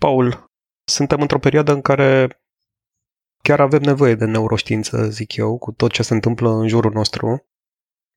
Paul, 0.00 0.50
suntem 0.84 1.20
într-o 1.20 1.38
perioadă 1.38 1.72
în 1.72 1.80
care 1.80 2.40
chiar 3.42 3.60
avem 3.60 3.80
nevoie 3.80 4.14
de 4.14 4.24
neuroștiință, 4.24 5.08
zic 5.08 5.36
eu, 5.36 5.58
cu 5.58 5.72
tot 5.72 5.90
ce 5.90 6.02
se 6.02 6.14
întâmplă 6.14 6.50
în 6.50 6.68
jurul 6.68 6.92
nostru. 6.92 7.46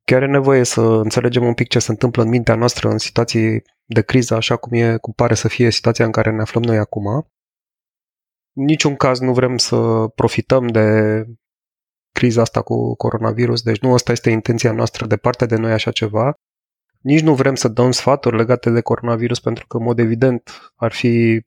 Chiar 0.04 0.22
e 0.22 0.26
nevoie 0.26 0.64
să 0.64 0.82
înțelegem 0.82 1.44
un 1.44 1.54
pic 1.54 1.68
ce 1.68 1.80
se 1.80 1.92
întâmplă 1.92 2.24
în 2.24 2.30
mintea 2.30 2.56
noastră 2.56 2.90
în 2.90 2.98
situații 2.98 3.62
de 3.86 4.02
criză, 4.02 4.36
așa 4.36 4.56
cum 4.56 4.74
e, 4.74 4.98
cum 4.98 5.14
pare 5.14 5.34
să 5.34 5.48
fie 5.48 5.70
situația 5.70 6.06
în 6.06 6.12
care 6.12 6.32
ne 6.32 6.42
aflăm 6.42 6.64
noi 6.64 6.78
acum. 6.78 7.06
În 8.56 8.64
niciun 8.64 8.96
caz 8.96 9.20
nu 9.20 9.34
vrem 9.34 9.58
să 9.58 10.08
profităm 10.16 10.68
de 10.68 10.88
criza 12.12 12.42
asta 12.42 12.62
cu 12.62 12.96
coronavirus, 12.96 13.62
deci 13.62 13.80
nu 13.80 13.94
asta 13.94 14.12
este 14.12 14.30
intenția 14.30 14.72
noastră 14.72 15.06
de 15.06 15.18
parte 15.18 15.46
de 15.46 15.56
noi 15.56 15.72
așa 15.72 15.92
ceva. 15.92 16.34
Nici 17.00 17.22
nu 17.22 17.36
vrem 17.36 17.56
să 17.56 17.68
dăm 17.68 17.92
sfaturi 17.92 18.38
legate 18.38 18.70
de 18.70 18.82
coronavirus 18.82 19.40
pentru 19.40 19.68
că, 19.68 19.78
în 19.78 19.84
mod 19.84 20.00
evident, 20.00 20.72
ar 20.76 20.92
fi 20.92 21.44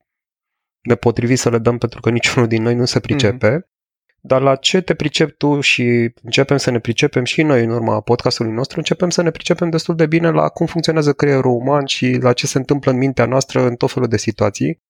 nepotrivit 0.86 1.38
să 1.38 1.50
le 1.50 1.58
dăm 1.58 1.78
pentru 1.78 2.00
că 2.00 2.10
niciunul 2.10 2.48
din 2.48 2.62
noi 2.62 2.74
nu 2.74 2.84
se 2.84 3.00
pricepe. 3.00 3.58
Mm-hmm. 3.58 3.74
Dar 4.20 4.40
la 4.42 4.56
ce 4.56 4.80
te 4.80 4.94
pricepi 4.94 5.32
tu 5.32 5.60
și 5.60 6.12
începem 6.22 6.56
să 6.56 6.70
ne 6.70 6.78
pricepem 6.78 7.24
și 7.24 7.42
noi 7.42 7.64
în 7.64 7.70
urma 7.70 8.00
podcastului 8.00 8.52
nostru, 8.52 8.78
începem 8.78 9.10
să 9.10 9.22
ne 9.22 9.30
pricepem 9.30 9.70
destul 9.70 9.96
de 9.96 10.06
bine 10.06 10.30
la 10.30 10.48
cum 10.48 10.66
funcționează 10.66 11.12
creierul 11.12 11.52
uman 11.52 11.84
și 11.84 12.18
la 12.20 12.32
ce 12.32 12.46
se 12.46 12.58
întâmplă 12.58 12.90
în 12.90 12.96
mintea 12.96 13.26
noastră 13.26 13.66
în 13.66 13.74
tot 13.74 13.92
felul 13.92 14.08
de 14.08 14.16
situații. 14.16 14.82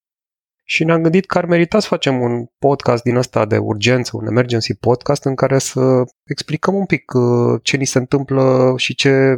Și 0.63 0.83
ne-am 0.83 1.01
gândit 1.01 1.25
că 1.25 1.37
ar 1.37 1.45
merita 1.45 1.79
să 1.79 1.87
facem 1.87 2.21
un 2.21 2.45
podcast 2.59 3.03
din 3.03 3.15
ăsta 3.15 3.45
de 3.45 3.57
urgență, 3.57 4.11
un 4.13 4.27
emergency 4.27 4.73
podcast 4.73 5.23
în 5.23 5.35
care 5.35 5.57
să 5.57 6.03
explicăm 6.23 6.75
un 6.75 6.85
pic 6.85 7.13
uh, 7.13 7.59
ce 7.63 7.77
ni 7.77 7.85
se 7.85 7.97
întâmplă 7.97 8.73
și 8.77 8.95
ce 8.95 9.37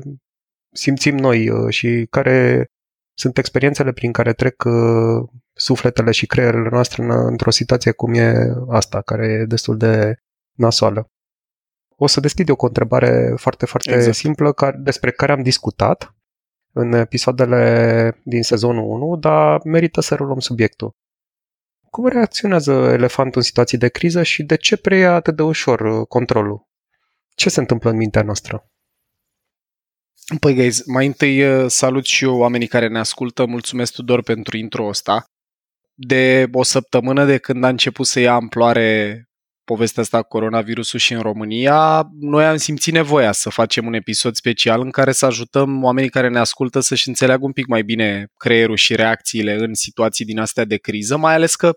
simțim 0.72 1.16
noi 1.16 1.50
uh, 1.50 1.70
și 1.70 2.08
care 2.10 2.68
sunt 3.14 3.38
experiențele 3.38 3.92
prin 3.92 4.12
care 4.12 4.34
trec 4.34 4.64
uh, 4.64 5.30
sufletele 5.60 6.12
și 6.12 6.26
creierele 6.26 6.70
noastre 6.70 7.04
într-o 7.04 7.50
situație 7.50 7.92
cum 7.92 8.14
e 8.14 8.54
asta, 8.70 9.02
care 9.02 9.26
e 9.26 9.46
destul 9.46 9.78
de 9.78 10.16
nasoală. 10.58 11.12
O 11.96 12.08
să 12.08 12.20
deschid 12.20 12.50
eu 12.50 12.56
cu 12.56 12.66
o 12.66 12.68
întrebare 12.68 13.34
foarte, 13.36 13.66
foarte 13.66 13.94
exact. 13.94 14.16
simplă 14.16 14.54
care, 14.54 14.78
despre 14.78 15.12
care 15.12 15.32
am 15.32 15.42
discutat 15.42 16.16
în 16.72 16.94
episoadele 16.94 18.22
din 18.24 18.44
sezonul 18.44 18.84
1, 18.84 19.16
dar 19.16 19.60
merită 19.64 20.02
să 20.02 20.16
reluăm 20.16 20.40
subiectul. 20.40 20.96
Cum 21.90 22.08
reacționează 22.08 22.72
elefantul 22.72 23.38
în 23.38 23.48
situații 23.48 23.78
de 23.78 23.88
criză 23.88 24.24
și 24.24 24.44
de 24.44 24.56
ce 24.56 24.78
preia 24.78 25.14
atât 25.14 25.36
de 25.36 25.42
ușor 25.42 25.80
uh, 25.80 26.08
controlul? 26.08 26.68
Ce 27.36 27.50
se 27.50 27.60
întâmplă 27.60 27.90
în 27.90 27.96
mintea 27.96 28.22
noastră? 28.22 28.70
Păi, 30.40 30.54
guys, 30.54 30.86
mai 30.86 31.06
întâi 31.06 31.44
uh, 31.44 31.70
salut 31.70 32.06
și 32.06 32.24
eu 32.24 32.38
oamenii 32.38 32.68
care 32.68 32.88
ne 32.88 33.00
ascultă. 33.00 33.46
Mulțumesc, 33.46 33.94
Tudor, 33.94 34.24
pentru 34.24 34.58
intro 34.58 34.88
ăsta. 34.88 35.26
De 36.02 36.48
o 36.52 36.64
săptămână 36.64 37.26
de 37.26 37.38
când 37.38 37.64
a 37.64 37.68
început 37.68 38.06
să 38.06 38.20
ia 38.20 38.34
amploare 38.34 39.24
povestea 39.64 40.04
asta 40.04 40.22
cu 40.22 40.28
coronavirusul 40.28 41.00
și 41.00 41.14
în 41.14 41.22
România, 41.22 42.08
noi 42.20 42.46
am 42.46 42.58
simțit 42.58 42.94
nevoia 42.94 43.32
să 43.32 43.50
facem 43.50 43.86
un 43.86 43.94
episod 43.94 44.36
special 44.36 44.82
în 44.82 44.90
care 44.90 45.12
să 45.12 45.26
ajutăm 45.26 45.84
oamenii 45.84 46.10
care 46.10 46.30
ne 46.30 46.40
ascultă 46.40 46.80
să-și 46.80 47.08
înțeleagă 47.08 47.46
un 47.46 47.52
pic 47.52 47.68
mai 47.68 47.82
bine 47.82 48.28
creierul 48.38 48.76
și 48.76 48.96
reacțiile 48.96 49.54
în 49.54 49.74
situații 49.74 50.26
din 50.26 50.40
astea 50.40 50.66
de 50.66 50.78
criză, 50.78 51.18
mai 51.18 51.34
ales 51.34 51.56
că 51.56 51.72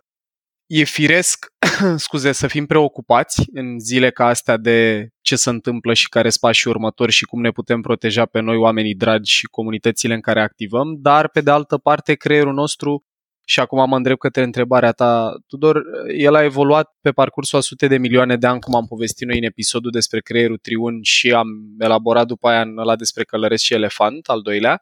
e 0.66 0.84
firesc, 0.84 1.46
scuze, 1.96 2.32
să 2.32 2.46
fim 2.46 2.66
preocupați 2.66 3.42
în 3.52 3.78
zile 3.78 4.10
ca 4.10 4.26
astea 4.26 4.56
de 4.56 5.08
ce 5.20 5.36
se 5.36 5.50
întâmplă 5.50 5.94
și 5.94 6.08
care 6.08 6.28
sunt 6.28 6.40
pașii 6.40 6.70
următori 6.70 7.12
și 7.12 7.24
cum 7.24 7.40
ne 7.40 7.50
putem 7.50 7.80
proteja 7.80 8.26
pe 8.26 8.40
noi, 8.40 8.56
oamenii 8.56 8.94
dragi 8.94 9.32
și 9.32 9.46
comunitățile 9.46 10.14
în 10.14 10.20
care 10.20 10.42
activăm, 10.42 10.96
dar 11.00 11.28
pe 11.28 11.40
de 11.40 11.50
altă 11.50 11.78
parte 11.78 12.14
creierul 12.14 12.54
nostru 12.54 13.04
și 13.52 13.60
acum 13.60 13.88
mă 13.88 13.96
întreb 13.96 14.18
către 14.18 14.42
întrebarea 14.42 14.92
ta, 14.92 15.34
Tudor, 15.46 15.82
el 16.16 16.34
a 16.34 16.44
evoluat 16.44 16.96
pe 17.00 17.10
parcursul 17.10 17.58
a 17.58 17.60
sute 17.60 17.86
de 17.86 17.98
milioane 17.98 18.36
de 18.36 18.46
ani, 18.46 18.60
cum 18.60 18.74
am 18.74 18.86
povestit 18.86 19.26
noi 19.26 19.38
în 19.38 19.44
episodul 19.44 19.90
despre 19.90 20.20
creierul 20.20 20.58
triun 20.58 21.02
și 21.02 21.32
am 21.32 21.48
elaborat 21.78 22.26
după 22.26 22.48
aia 22.48 22.60
în 22.60 22.78
ăla 22.78 22.96
despre 22.96 23.24
călăresc 23.24 23.62
și 23.62 23.74
elefant, 23.74 24.28
al 24.28 24.40
doilea, 24.40 24.80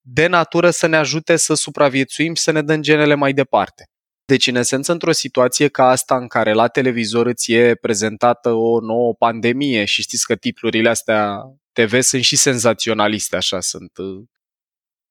de 0.00 0.26
natură 0.26 0.70
să 0.70 0.86
ne 0.86 0.96
ajute 0.96 1.36
să 1.36 1.54
supraviețuim 1.54 2.34
și 2.34 2.42
să 2.42 2.50
ne 2.50 2.62
dăm 2.62 2.82
genele 2.82 3.14
mai 3.14 3.32
departe. 3.32 3.84
Deci, 4.24 4.46
în 4.46 4.54
esență, 4.54 4.92
într-o 4.92 5.12
situație 5.12 5.68
ca 5.68 5.88
asta 5.88 6.16
în 6.16 6.26
care 6.26 6.52
la 6.52 6.68
televizor 6.68 7.26
îți 7.26 7.52
e 7.52 7.74
prezentată 7.74 8.52
o 8.52 8.80
nouă 8.80 9.14
pandemie 9.14 9.84
și 9.84 10.02
știți 10.02 10.26
că 10.26 10.36
titlurile 10.36 10.88
astea 10.88 11.40
TV 11.72 12.00
sunt 12.00 12.22
și 12.22 12.36
senzaționaliste, 12.36 13.36
așa, 13.36 13.60
sunt 13.60 13.96
uh, 13.96 14.22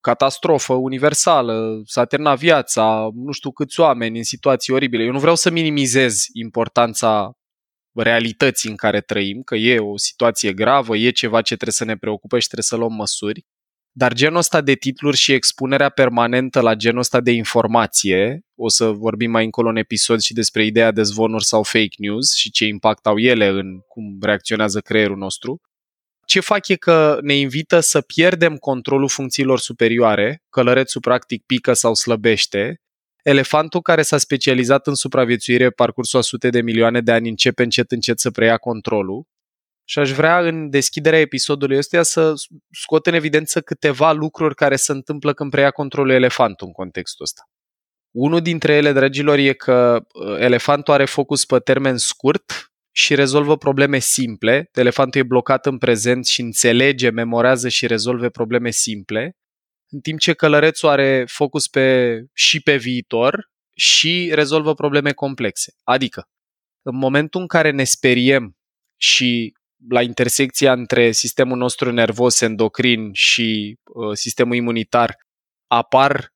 catastrofă 0.07 0.73
universală, 0.73 1.81
s-a 1.85 2.05
terminat 2.05 2.37
viața, 2.37 3.09
nu 3.13 3.31
știu 3.31 3.51
câți 3.51 3.79
oameni 3.79 4.17
în 4.17 4.23
situații 4.23 4.73
oribile. 4.73 5.03
Eu 5.03 5.11
nu 5.11 5.19
vreau 5.19 5.35
să 5.35 5.49
minimizez 5.49 6.25
importanța 6.33 7.31
realității 7.95 8.69
în 8.69 8.75
care 8.75 9.01
trăim, 9.01 9.41
că 9.41 9.55
e 9.55 9.79
o 9.79 9.97
situație 9.97 10.53
gravă, 10.53 10.97
e 10.97 11.09
ceva 11.09 11.41
ce 11.41 11.53
trebuie 11.53 11.73
să 11.73 11.85
ne 11.85 11.97
preocupe 11.97 12.39
și 12.39 12.45
trebuie 12.45 12.63
să 12.63 12.75
luăm 12.75 12.93
măsuri, 12.93 13.45
dar 13.91 14.13
genul 14.13 14.37
ăsta 14.37 14.61
de 14.61 14.73
titluri 14.73 15.17
și 15.17 15.33
expunerea 15.33 15.89
permanentă 15.89 16.59
la 16.59 16.73
genul 16.73 16.99
ăsta 16.99 17.21
de 17.21 17.31
informație, 17.31 18.39
o 18.55 18.69
să 18.69 18.85
vorbim 18.85 19.31
mai 19.31 19.43
încolo 19.43 19.69
în 19.69 19.75
episod 19.75 20.19
și 20.19 20.33
despre 20.33 20.65
ideea 20.65 20.91
de 20.91 21.03
zvonuri 21.03 21.45
sau 21.45 21.63
fake 21.63 21.95
news 21.97 22.35
și 22.35 22.51
ce 22.51 22.65
impact 22.65 23.05
au 23.05 23.17
ele 23.17 23.47
în 23.47 23.79
cum 23.87 24.17
reacționează 24.21 24.79
creierul 24.79 25.17
nostru, 25.17 25.61
ce 26.27 26.39
fac 26.39 26.67
e 26.67 26.75
că 26.75 27.17
ne 27.21 27.33
invită 27.33 27.79
să 27.79 28.01
pierdem 28.01 28.55
controlul 28.55 29.09
funcțiilor 29.09 29.59
superioare, 29.59 30.43
călărețul 30.49 31.01
practic 31.01 31.43
pică 31.45 31.73
sau 31.73 31.93
slăbește, 31.93 32.81
elefantul 33.23 33.81
care 33.81 34.01
s-a 34.01 34.17
specializat 34.17 34.87
în 34.87 34.95
supraviețuire 34.95 35.69
parcursul 35.69 36.19
a 36.19 36.21
sute 36.21 36.49
de 36.49 36.61
milioane 36.61 37.01
de 37.01 37.11
ani 37.11 37.29
începe 37.29 37.63
încet 37.63 37.91
încet 37.91 38.19
să 38.19 38.31
preia 38.31 38.57
controlul 38.57 39.25
și 39.83 39.99
aș 39.99 40.11
vrea 40.11 40.39
în 40.39 40.69
deschiderea 40.69 41.19
episodului 41.19 41.77
ăsta 41.77 42.03
să 42.03 42.33
scot 42.71 43.05
în 43.07 43.13
evidență 43.13 43.61
câteva 43.61 44.11
lucruri 44.11 44.55
care 44.55 44.75
se 44.75 44.91
întâmplă 44.91 45.33
când 45.33 45.51
preia 45.51 45.71
controlul 45.71 46.11
elefantul 46.11 46.67
în 46.67 46.73
contextul 46.73 47.25
ăsta. 47.25 47.49
Unul 48.11 48.41
dintre 48.41 48.73
ele, 48.73 48.91
dragilor, 48.91 49.37
e 49.37 49.53
că 49.53 50.05
uh, 50.13 50.39
elefantul 50.39 50.93
are 50.93 51.05
focus 51.05 51.45
pe 51.45 51.59
termen 51.59 51.97
scurt 51.97 52.66
și 52.97 53.15
rezolvă 53.15 53.57
probleme 53.57 53.99
simple. 53.99 54.69
Elefantul 54.73 55.21
e 55.21 55.23
blocat 55.23 55.65
în 55.65 55.77
prezent 55.77 56.25
și 56.25 56.41
înțelege, 56.41 57.09
memorează 57.09 57.69
și 57.69 57.87
rezolve 57.87 58.29
probleme 58.29 58.71
simple, 58.71 59.37
în 59.89 59.99
timp 59.99 60.19
ce 60.19 60.33
călărețul 60.33 60.89
are 60.89 61.25
focus 61.27 61.67
pe, 61.67 62.19
și 62.33 62.61
pe 62.61 62.77
viitor 62.77 63.49
și 63.75 64.31
rezolvă 64.33 64.73
probleme 64.73 65.11
complexe. 65.11 65.73
Adică, 65.83 66.23
în 66.81 66.97
momentul 66.97 67.41
în 67.41 67.47
care 67.47 67.71
ne 67.71 67.83
speriem 67.83 68.57
și 68.99 69.53
la 69.89 70.01
intersecția 70.01 70.71
între 70.71 71.11
sistemul 71.11 71.57
nostru 71.57 71.91
nervos 71.91 72.41
endocrin 72.41 73.09
și 73.13 73.77
uh, 73.83 74.15
sistemul 74.15 74.55
imunitar 74.55 75.15
apar 75.67 76.33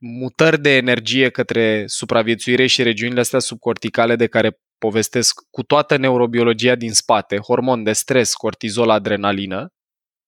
mutări 0.00 0.60
de 0.60 0.76
energie 0.76 1.30
către 1.30 1.82
supraviețuire 1.86 2.66
și 2.66 2.82
regiunile 2.82 3.20
astea 3.20 3.38
subcorticale 3.38 4.16
de 4.16 4.26
care 4.26 4.58
povestesc 4.78 5.40
cu 5.50 5.62
toată 5.62 5.96
neurobiologia 5.96 6.74
din 6.74 6.92
spate, 6.92 7.36
hormon 7.36 7.82
de 7.82 7.92
stres, 7.92 8.34
cortizol, 8.34 8.90
adrenalină, 8.90 9.68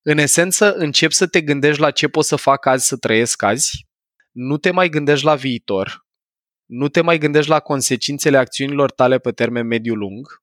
în 0.02 0.18
esență 0.18 0.74
încep 0.74 1.10
să 1.10 1.26
te 1.26 1.40
gândești 1.40 1.80
la 1.80 1.90
ce 1.90 2.08
poți 2.08 2.28
să 2.28 2.36
fac 2.36 2.66
azi 2.66 2.86
să 2.86 2.96
trăiesc 2.96 3.42
azi, 3.42 3.86
nu 4.30 4.56
te 4.56 4.70
mai 4.70 4.88
gândești 4.88 5.24
la 5.24 5.34
viitor, 5.34 6.06
nu 6.66 6.88
te 6.88 7.00
mai 7.00 7.18
gândești 7.18 7.50
la 7.50 7.60
consecințele 7.60 8.36
acțiunilor 8.36 8.90
tale 8.90 9.18
pe 9.18 9.32
termen 9.32 9.66
mediu-lung, 9.66 10.42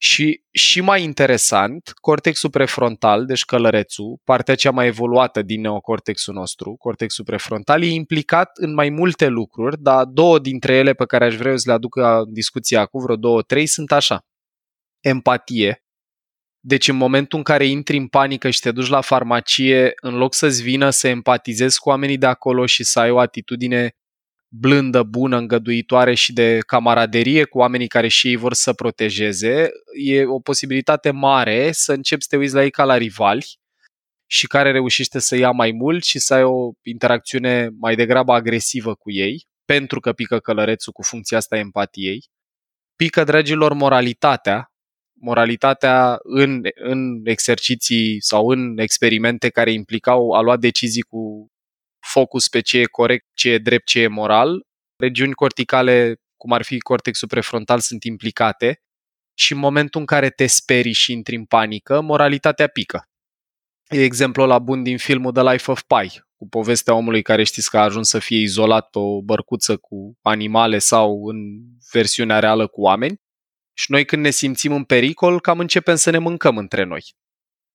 și, 0.00 0.42
și 0.50 0.80
mai 0.80 1.02
interesant, 1.02 1.92
cortexul 1.94 2.50
prefrontal, 2.50 3.26
deci 3.26 3.44
călărețul, 3.44 4.20
partea 4.24 4.54
cea 4.54 4.70
mai 4.70 4.86
evoluată 4.86 5.42
din 5.42 5.60
neocortexul 5.60 6.34
nostru, 6.34 6.74
cortexul 6.74 7.24
prefrontal, 7.24 7.82
e 7.82 7.86
implicat 7.86 8.50
în 8.54 8.74
mai 8.74 8.88
multe 8.88 9.26
lucruri, 9.26 9.82
dar 9.82 10.04
două 10.04 10.38
dintre 10.38 10.74
ele 10.74 10.92
pe 10.92 11.06
care 11.06 11.24
aș 11.24 11.36
vrea 11.36 11.56
să 11.56 11.64
le 11.66 11.72
aduc 11.72 11.96
în 11.96 12.32
discuția 12.32 12.86
cu 12.86 12.98
vreo 12.98 13.16
două, 13.16 13.42
trei, 13.42 13.66
sunt 13.66 13.92
așa. 13.92 14.26
Empatie. 15.00 15.82
Deci 16.60 16.88
în 16.88 16.96
momentul 16.96 17.38
în 17.38 17.44
care 17.44 17.66
intri 17.66 17.96
în 17.96 18.06
panică 18.06 18.50
și 18.50 18.60
te 18.60 18.72
duci 18.72 18.88
la 18.88 19.00
farmacie, 19.00 19.92
în 20.00 20.16
loc 20.16 20.34
să-ți 20.34 20.62
vină 20.62 20.90
să 20.90 21.08
empatizezi 21.08 21.78
cu 21.78 21.88
oamenii 21.88 22.18
de 22.18 22.26
acolo 22.26 22.66
și 22.66 22.84
să 22.84 23.00
ai 23.00 23.10
o 23.10 23.18
atitudine 23.18 23.92
blândă, 24.48 25.02
bună, 25.02 25.36
îngăduitoare 25.36 26.14
și 26.14 26.32
de 26.32 26.58
camaraderie 26.66 27.44
cu 27.44 27.58
oamenii 27.58 27.88
care 27.88 28.08
și 28.08 28.28
ei 28.28 28.36
vor 28.36 28.54
să 28.54 28.72
protejeze, 28.72 29.70
e 30.04 30.24
o 30.24 30.38
posibilitate 30.40 31.10
mare 31.10 31.72
să 31.72 31.92
începi 31.92 32.22
să 32.22 32.28
te 32.30 32.36
uiți 32.36 32.54
la 32.54 32.62
ei 32.62 32.70
ca 32.70 32.84
la 32.84 32.96
rivali 32.96 33.58
și 34.26 34.46
care 34.46 34.70
reușește 34.70 35.18
să 35.18 35.36
ia 35.36 35.50
mai 35.50 35.72
mult 35.72 36.04
și 36.04 36.18
să 36.18 36.34
ai 36.34 36.42
o 36.42 36.70
interacțiune 36.82 37.68
mai 37.78 37.94
degrabă 37.94 38.32
agresivă 38.32 38.94
cu 38.94 39.10
ei, 39.10 39.46
pentru 39.64 40.00
că 40.00 40.12
pică 40.12 40.38
călărețul 40.38 40.92
cu 40.92 41.02
funcția 41.02 41.36
asta 41.36 41.56
a 41.56 41.58
empatiei. 41.58 42.24
Pică, 42.96 43.24
dragilor, 43.24 43.72
moralitatea, 43.72 44.72
moralitatea 45.20 46.18
în, 46.22 46.60
în 46.74 47.20
exerciții 47.24 48.22
sau 48.22 48.48
în 48.48 48.78
experimente 48.78 49.48
care 49.48 49.72
implicau 49.72 50.30
a 50.30 50.40
lua 50.40 50.56
decizii 50.56 51.02
cu 51.02 51.50
focus 52.00 52.48
pe 52.48 52.60
ce 52.60 52.78
e 52.78 52.84
corect, 52.84 53.26
ce 53.34 53.50
e 53.50 53.58
drept, 53.58 53.86
ce 53.86 54.00
e 54.00 54.06
moral, 54.06 54.66
regiuni 54.96 55.32
corticale, 55.32 56.16
cum 56.36 56.52
ar 56.52 56.62
fi 56.62 56.78
cortexul 56.78 57.28
prefrontal, 57.28 57.80
sunt 57.80 58.04
implicate 58.04 58.82
și 59.38 59.52
în 59.52 59.58
momentul 59.58 60.00
în 60.00 60.06
care 60.06 60.30
te 60.30 60.46
sperii 60.46 60.92
și 60.92 61.12
intri 61.12 61.36
în 61.36 61.44
panică, 61.44 62.00
moralitatea 62.00 62.66
pică. 62.66 63.02
E 63.88 64.02
exemplul 64.02 64.48
la 64.48 64.58
bun 64.58 64.82
din 64.82 64.98
filmul 64.98 65.32
The 65.32 65.42
Life 65.42 65.70
of 65.70 65.82
Pi, 65.82 66.20
cu 66.36 66.48
povestea 66.48 66.94
omului 66.94 67.22
care 67.22 67.44
știți 67.44 67.70
că 67.70 67.78
a 67.78 67.82
ajuns 67.82 68.08
să 68.08 68.18
fie 68.18 68.38
izolat 68.38 68.88
pe 68.90 68.98
o 68.98 69.22
bărcuță 69.22 69.76
cu 69.76 70.18
animale 70.22 70.78
sau 70.78 71.24
în 71.26 71.36
versiunea 71.92 72.38
reală 72.38 72.66
cu 72.66 72.80
oameni. 72.80 73.20
Și 73.72 73.90
noi 73.90 74.04
când 74.04 74.22
ne 74.22 74.30
simțim 74.30 74.72
în 74.72 74.84
pericol, 74.84 75.40
cam 75.40 75.58
începem 75.58 75.96
să 75.96 76.10
ne 76.10 76.18
mâncăm 76.18 76.56
între 76.56 76.84
noi. 76.84 77.04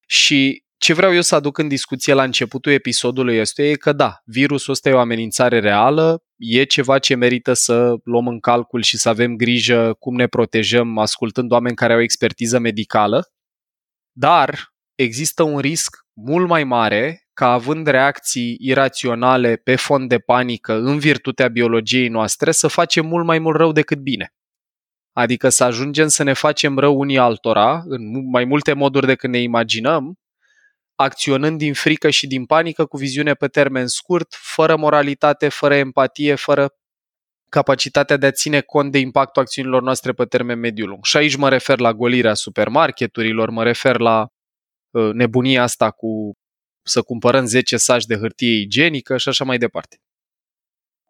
Și 0.06 0.63
ce 0.84 0.92
vreau 0.92 1.14
eu 1.14 1.20
să 1.20 1.34
aduc 1.34 1.58
în 1.58 1.68
discuție 1.68 2.12
la 2.12 2.22
începutul 2.22 2.72
episodului 2.72 3.36
este 3.36 3.68
e 3.68 3.74
că 3.74 3.92
da, 3.92 4.20
virusul 4.24 4.72
ăsta 4.72 4.88
e 4.88 4.92
o 4.92 4.98
amenințare 4.98 5.58
reală, 5.60 6.22
e 6.36 6.64
ceva 6.64 6.98
ce 6.98 7.14
merită 7.14 7.52
să 7.52 7.94
luăm 8.04 8.28
în 8.28 8.40
calcul 8.40 8.82
și 8.82 8.96
să 8.96 9.08
avem 9.08 9.36
grijă 9.36 9.94
cum 9.98 10.14
ne 10.14 10.26
protejăm 10.26 10.98
ascultând 10.98 11.52
oameni 11.52 11.74
care 11.74 11.92
au 11.92 12.00
expertiză 12.00 12.58
medicală, 12.58 13.32
dar 14.12 14.74
există 14.94 15.42
un 15.42 15.58
risc 15.58 15.96
mult 16.12 16.48
mai 16.48 16.64
mare 16.64 17.28
ca 17.32 17.52
având 17.52 17.86
reacții 17.86 18.56
iraționale 18.60 19.56
pe 19.56 19.76
fond 19.76 20.08
de 20.08 20.18
panică 20.18 20.74
în 20.74 20.98
virtutea 20.98 21.48
biologiei 21.48 22.08
noastre 22.08 22.50
să 22.50 22.68
facem 22.68 23.06
mult 23.06 23.26
mai 23.26 23.38
mult 23.38 23.56
rău 23.56 23.72
decât 23.72 23.98
bine. 23.98 24.34
Adică 25.12 25.48
să 25.48 25.64
ajungem 25.64 26.08
să 26.08 26.22
ne 26.22 26.32
facem 26.32 26.78
rău 26.78 26.98
unii 26.98 27.18
altora 27.18 27.82
în 27.84 28.30
mai 28.30 28.44
multe 28.44 28.72
moduri 28.72 29.06
decât 29.06 29.30
ne 29.30 29.38
imaginăm, 29.38 30.18
acționând 30.94 31.58
din 31.58 31.74
frică 31.74 32.10
și 32.10 32.26
din 32.26 32.46
panică 32.46 32.86
cu 32.86 32.96
viziune 32.96 33.34
pe 33.34 33.48
termen 33.48 33.86
scurt, 33.86 34.34
fără 34.34 34.76
moralitate, 34.76 35.48
fără 35.48 35.74
empatie, 35.74 36.34
fără 36.34 36.74
capacitatea 37.48 38.16
de 38.16 38.26
a 38.26 38.30
ține 38.30 38.60
cont 38.60 38.92
de 38.92 38.98
impactul 38.98 39.42
acțiunilor 39.42 39.82
noastre 39.82 40.12
pe 40.12 40.24
termen 40.24 40.58
mediu 40.58 40.86
lung. 40.86 41.04
Și 41.04 41.16
aici 41.16 41.36
mă 41.36 41.48
refer 41.48 41.78
la 41.78 41.92
golirea 41.92 42.34
supermarketurilor, 42.34 43.50
mă 43.50 43.62
refer 43.62 43.98
la 43.98 44.28
uh, 44.90 45.12
nebunia 45.12 45.62
asta 45.62 45.90
cu 45.90 46.32
să 46.86 47.02
cumpărăm 47.02 47.46
10 47.46 47.76
saci 47.76 48.04
de 48.04 48.16
hârtie 48.16 48.60
igienică 48.60 49.16
și 49.16 49.28
așa 49.28 49.44
mai 49.44 49.58
departe. 49.58 49.96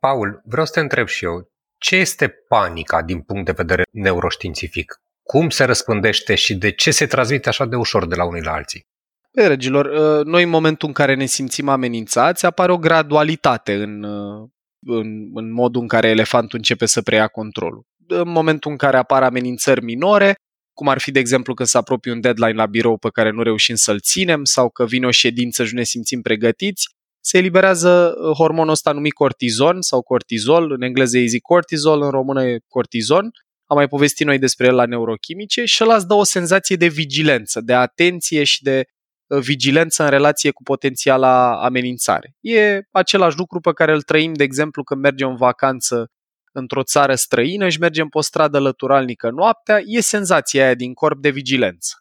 Paul, 0.00 0.42
vreau 0.44 0.66
să 0.66 0.72
te 0.72 0.80
întreb 0.80 1.06
și 1.06 1.24
eu, 1.24 1.52
ce 1.78 1.96
este 1.96 2.28
panica 2.48 3.02
din 3.02 3.22
punct 3.22 3.44
de 3.44 3.52
vedere 3.52 3.82
neuroștiințific? 3.90 4.94
Cum 5.22 5.50
se 5.50 5.64
răspândește 5.64 6.34
și 6.34 6.54
de 6.54 6.70
ce 6.70 6.90
se 6.90 7.06
transmite 7.06 7.48
așa 7.48 7.64
de 7.64 7.76
ușor 7.76 8.06
de 8.06 8.14
la 8.14 8.24
unii 8.24 8.42
la 8.42 8.52
alții? 8.52 8.86
Păi, 9.34 9.48
regilor, 9.48 9.84
uh, 9.86 10.24
noi 10.24 10.42
în 10.42 10.48
momentul 10.48 10.88
în 10.88 10.94
care 10.94 11.14
ne 11.14 11.26
simțim 11.26 11.68
amenințați, 11.68 12.46
apare 12.46 12.72
o 12.72 12.78
gradualitate 12.78 13.74
în, 13.74 14.02
uh, 14.02 14.48
în, 14.86 15.06
în 15.34 15.52
modul 15.52 15.80
în 15.80 15.88
care 15.88 16.08
elefantul 16.08 16.58
începe 16.58 16.86
să 16.86 17.02
preia 17.02 17.28
controlul. 17.28 17.86
În 18.06 18.28
momentul 18.28 18.70
în 18.70 18.76
care 18.76 18.96
apar 18.96 19.22
amenințări 19.22 19.84
minore, 19.84 20.34
cum 20.72 20.88
ar 20.88 20.98
fi, 20.98 21.10
de 21.10 21.18
exemplu, 21.18 21.54
că 21.54 21.64
se 21.64 21.78
apropie 21.78 22.12
un 22.12 22.20
deadline 22.20 22.52
la 22.52 22.66
birou 22.66 22.98
pe 22.98 23.08
care 23.12 23.30
nu 23.30 23.42
reușim 23.42 23.74
să-l 23.74 24.00
ținem 24.00 24.44
sau 24.44 24.70
că 24.70 24.84
vine 24.84 25.06
o 25.06 25.10
ședință 25.10 25.64
și 25.64 25.74
ne 25.74 25.82
simțim 25.82 26.20
pregătiți, 26.20 26.88
se 27.20 27.38
eliberează 27.38 28.14
uh, 28.16 28.36
hormonul 28.36 28.72
ăsta 28.72 28.92
numit 28.92 29.12
cortizon 29.12 29.80
sau 29.80 30.02
cortizol, 30.02 30.72
în 30.72 30.82
engleză 30.82 31.18
e 31.18 31.38
cortisol, 31.42 32.02
în 32.02 32.10
română 32.10 32.44
e 32.44 32.58
cortizon, 32.68 33.30
am 33.66 33.76
mai 33.76 33.88
povestit 33.88 34.26
noi 34.26 34.38
despre 34.38 34.66
el 34.66 34.74
la 34.74 34.86
neurochimice 34.86 35.64
și 35.64 35.84
ăla 35.84 35.94
îți 35.94 36.06
dă 36.06 36.14
o 36.14 36.24
senzație 36.24 36.76
de 36.76 36.86
vigilență, 36.86 37.60
de 37.60 37.74
atenție 37.74 38.44
și 38.44 38.62
de 38.62 38.76
uh, 38.78 38.93
vigilență 39.26 40.02
în 40.02 40.08
relație 40.08 40.50
cu 40.50 40.62
potențiala 40.62 41.64
amenințare. 41.64 42.36
E 42.40 42.80
același 42.90 43.36
lucru 43.36 43.60
pe 43.60 43.72
care 43.72 43.92
îl 43.92 44.02
trăim, 44.02 44.32
de 44.32 44.42
exemplu, 44.42 44.82
când 44.82 45.00
mergem 45.00 45.28
în 45.28 45.36
vacanță 45.36 46.10
într-o 46.52 46.82
țară 46.82 47.14
străină 47.14 47.68
și 47.68 47.78
mergem 47.78 48.08
pe 48.08 48.18
o 48.18 48.20
stradă 48.20 48.58
lăturalnică 48.58 49.30
noaptea, 49.30 49.80
e 49.84 50.00
senzația 50.00 50.64
aia 50.64 50.74
din 50.74 50.94
corp 50.94 51.20
de 51.20 51.30
vigilență. 51.30 51.94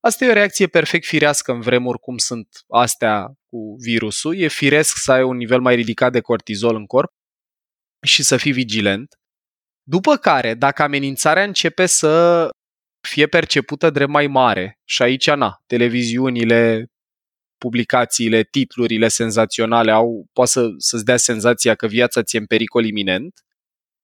Asta 0.00 0.24
e 0.24 0.28
o 0.30 0.32
reacție 0.32 0.66
perfect 0.66 1.06
firească 1.06 1.52
în 1.52 1.60
vremuri 1.60 1.98
cum 1.98 2.16
sunt 2.16 2.48
astea 2.68 3.32
cu 3.46 3.76
virusul. 3.78 4.36
E 4.36 4.48
firesc 4.48 4.96
să 4.96 5.12
ai 5.12 5.22
un 5.22 5.36
nivel 5.36 5.60
mai 5.60 5.74
ridicat 5.74 6.12
de 6.12 6.20
cortizol 6.20 6.74
în 6.74 6.86
corp 6.86 7.12
și 8.06 8.22
să 8.22 8.36
fii 8.36 8.52
vigilent. 8.52 9.18
După 9.82 10.16
care, 10.16 10.54
dacă 10.54 10.82
amenințarea 10.82 11.42
începe 11.42 11.86
să 11.86 12.48
fie 13.00 13.26
percepută 13.26 13.90
drept 13.90 14.10
mai 14.10 14.26
mare, 14.26 14.78
și 14.84 15.02
aici, 15.02 15.30
na, 15.30 15.62
televiziunile, 15.66 16.86
publicațiile, 17.58 18.42
titlurile 18.42 19.08
senzaționale 19.08 19.90
au, 19.90 20.26
poate 20.32 20.50
să, 20.50 20.68
să-ți 20.76 21.04
dea 21.04 21.16
senzația 21.16 21.74
că 21.74 21.86
viața 21.86 22.22
ți-e 22.22 22.38
în 22.38 22.46
pericol 22.46 22.84
iminent, 22.84 23.40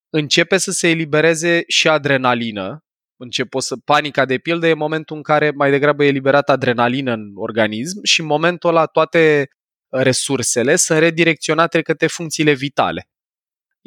începe 0.09 0.57
să 0.57 0.71
se 0.71 0.89
elibereze 0.89 1.63
și 1.67 1.87
adrenalină. 1.87 2.79
Începe 3.17 3.59
să, 3.59 3.75
panica 3.85 4.25
de 4.25 4.37
pildă 4.37 4.67
e 4.67 4.73
momentul 4.73 5.15
în 5.15 5.21
care 5.21 5.51
mai 5.51 5.69
degrabă 5.69 6.03
e 6.03 6.07
eliberată 6.07 6.51
adrenalină 6.51 7.13
în 7.13 7.31
organism 7.35 8.03
și 8.03 8.19
în 8.19 8.25
momentul 8.25 8.69
ăla 8.69 8.85
toate 8.85 9.47
resursele 9.89 10.75
sunt 10.75 10.99
redirecționate 10.99 11.81
către 11.81 12.07
funcțiile 12.07 12.53
vitale. 12.53 13.09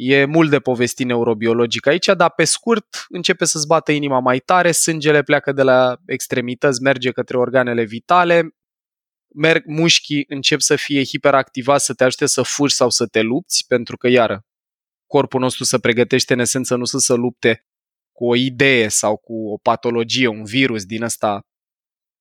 E 0.00 0.24
mult 0.24 0.50
de 0.50 0.60
povesti 0.60 1.04
neurobiologic 1.04 1.86
aici, 1.86 2.06
dar 2.06 2.30
pe 2.30 2.44
scurt 2.44 3.06
începe 3.08 3.44
să-ți 3.44 3.66
bată 3.66 3.92
inima 3.92 4.18
mai 4.18 4.38
tare, 4.38 4.72
sângele 4.72 5.22
pleacă 5.22 5.52
de 5.52 5.62
la 5.62 5.96
extremități, 6.06 6.82
merge 6.82 7.10
către 7.10 7.36
organele 7.36 7.84
vitale, 7.84 8.56
merg 9.34 9.62
mușchii, 9.66 10.24
încep 10.28 10.60
să 10.60 10.76
fie 10.76 11.04
hiperactivați, 11.04 11.84
să 11.84 11.94
te 11.94 12.04
ajute 12.04 12.26
să 12.26 12.42
fugi 12.42 12.74
sau 12.74 12.90
să 12.90 13.06
te 13.06 13.20
lupți, 13.20 13.64
pentru 13.66 13.96
că, 13.96 14.08
iară, 14.08 14.46
corpul 15.06 15.40
nostru 15.40 15.64
se 15.64 15.78
pregătește 15.78 16.32
în 16.32 16.38
esență 16.38 16.76
nu 16.76 16.84
să 16.84 16.98
se 16.98 17.14
lupte 17.14 17.66
cu 18.12 18.26
o 18.28 18.34
idee 18.36 18.88
sau 18.88 19.16
cu 19.16 19.52
o 19.52 19.56
patologie, 19.56 20.26
un 20.26 20.44
virus 20.44 20.84
din 20.84 21.02
ăsta 21.02 21.40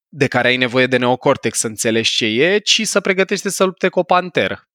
de 0.09 0.27
care 0.27 0.47
ai 0.47 0.57
nevoie 0.57 0.87
de 0.87 0.97
neocortex 0.97 1.59
să 1.59 1.67
înțelegi 1.67 2.15
ce 2.15 2.25
e, 2.25 2.59
ci 2.59 2.87
să 2.87 2.99
pregătește 2.99 3.49
să 3.49 3.63
lupte 3.63 3.89
cu 3.89 3.99
o 3.99 4.03
panteră. 4.03 4.67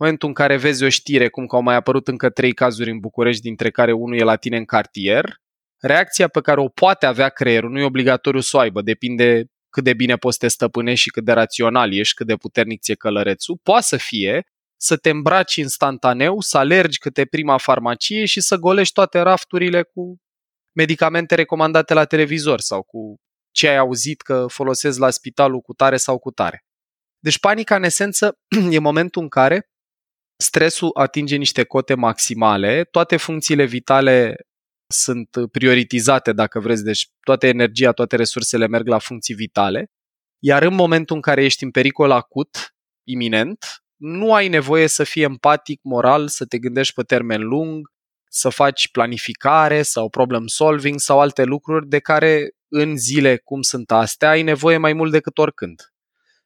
În 0.00 0.06
momentul 0.06 0.28
în 0.28 0.34
care 0.34 0.56
vezi 0.56 0.84
o 0.84 0.88
știre, 0.88 1.28
cum 1.28 1.46
că 1.46 1.56
au 1.56 1.62
mai 1.62 1.74
apărut 1.74 2.08
încă 2.08 2.30
trei 2.30 2.52
cazuri 2.52 2.90
în 2.90 2.98
București, 2.98 3.42
dintre 3.42 3.70
care 3.70 3.92
unul 3.92 4.18
e 4.18 4.22
la 4.22 4.36
tine 4.36 4.56
în 4.56 4.64
cartier, 4.64 5.40
reacția 5.80 6.28
pe 6.28 6.40
care 6.40 6.60
o 6.60 6.68
poate 6.68 7.06
avea 7.06 7.28
creierul, 7.28 7.70
nu 7.70 7.78
e 7.78 7.84
obligatoriu 7.84 8.40
să 8.40 8.56
o 8.56 8.60
aibă, 8.60 8.82
depinde 8.82 9.44
cât 9.70 9.84
de 9.84 9.94
bine 9.94 10.16
poți 10.16 10.36
să 10.38 10.44
te 10.46 10.52
stăpânești 10.52 11.02
și 11.02 11.10
cât 11.10 11.24
de 11.24 11.32
rațional 11.32 11.92
ești, 11.92 12.14
cât 12.14 12.26
de 12.26 12.36
puternic 12.36 12.80
ți-e 12.80 12.94
călărețul, 12.94 13.58
poate 13.62 13.84
să 13.84 13.96
fie 13.96 14.46
să 14.80 14.96
te 14.96 15.10
îmbraci 15.10 15.54
instantaneu, 15.54 16.40
să 16.40 16.58
alergi 16.58 16.98
câte 16.98 17.24
prima 17.24 17.56
farmacie 17.56 18.24
și 18.24 18.40
să 18.40 18.56
golești 18.56 18.94
toate 18.94 19.18
rafturile 19.18 19.82
cu 19.82 20.16
medicamente 20.72 21.34
recomandate 21.34 21.94
la 21.94 22.04
televizor 22.04 22.60
sau 22.60 22.82
cu 22.82 23.16
ce 23.50 23.68
ai 23.68 23.76
auzit 23.76 24.20
că 24.20 24.46
folosesc 24.48 24.98
la 24.98 25.10
spitalul 25.10 25.60
cu 25.60 25.72
tare 25.72 25.96
sau 25.96 26.18
cu 26.18 26.30
tare. 26.30 26.64
Deci 27.18 27.38
panica, 27.38 27.76
în 27.76 27.82
esență, 27.82 28.38
e 28.70 28.78
momentul 28.78 29.22
în 29.22 29.28
care 29.28 29.68
stresul 30.42 30.90
atinge 30.94 31.36
niște 31.36 31.64
cote 31.64 31.94
maximale, 31.94 32.84
toate 32.84 33.16
funcțiile 33.16 33.64
vitale 33.64 34.36
sunt 34.86 35.28
prioritizate, 35.52 36.32
dacă 36.32 36.60
vreți, 36.60 36.84
deci 36.84 37.08
toată 37.20 37.46
energia, 37.46 37.92
toate 37.92 38.16
resursele 38.16 38.66
merg 38.66 38.86
la 38.86 38.98
funcții 38.98 39.34
vitale, 39.34 39.90
iar 40.38 40.62
în 40.62 40.74
momentul 40.74 41.16
în 41.16 41.22
care 41.22 41.44
ești 41.44 41.64
în 41.64 41.70
pericol 41.70 42.10
acut, 42.10 42.74
iminent, 43.04 43.64
nu 43.96 44.34
ai 44.34 44.48
nevoie 44.48 44.86
să 44.86 45.04
fii 45.04 45.22
empatic, 45.22 45.80
moral, 45.82 46.28
să 46.28 46.44
te 46.44 46.58
gândești 46.58 46.94
pe 46.94 47.02
termen 47.02 47.40
lung, 47.40 47.88
să 48.30 48.48
faci 48.48 48.90
planificare 48.90 49.82
sau 49.82 50.08
problem 50.08 50.46
solving 50.46 50.98
sau 50.98 51.20
alte 51.20 51.44
lucruri 51.44 51.88
de 51.88 51.98
care 51.98 52.50
în 52.68 52.96
zile 52.96 53.36
cum 53.36 53.62
sunt 53.62 53.90
astea 53.90 54.28
ai 54.28 54.42
nevoie 54.42 54.76
mai 54.76 54.92
mult 54.92 55.12
decât 55.12 55.38
oricând. 55.38 55.92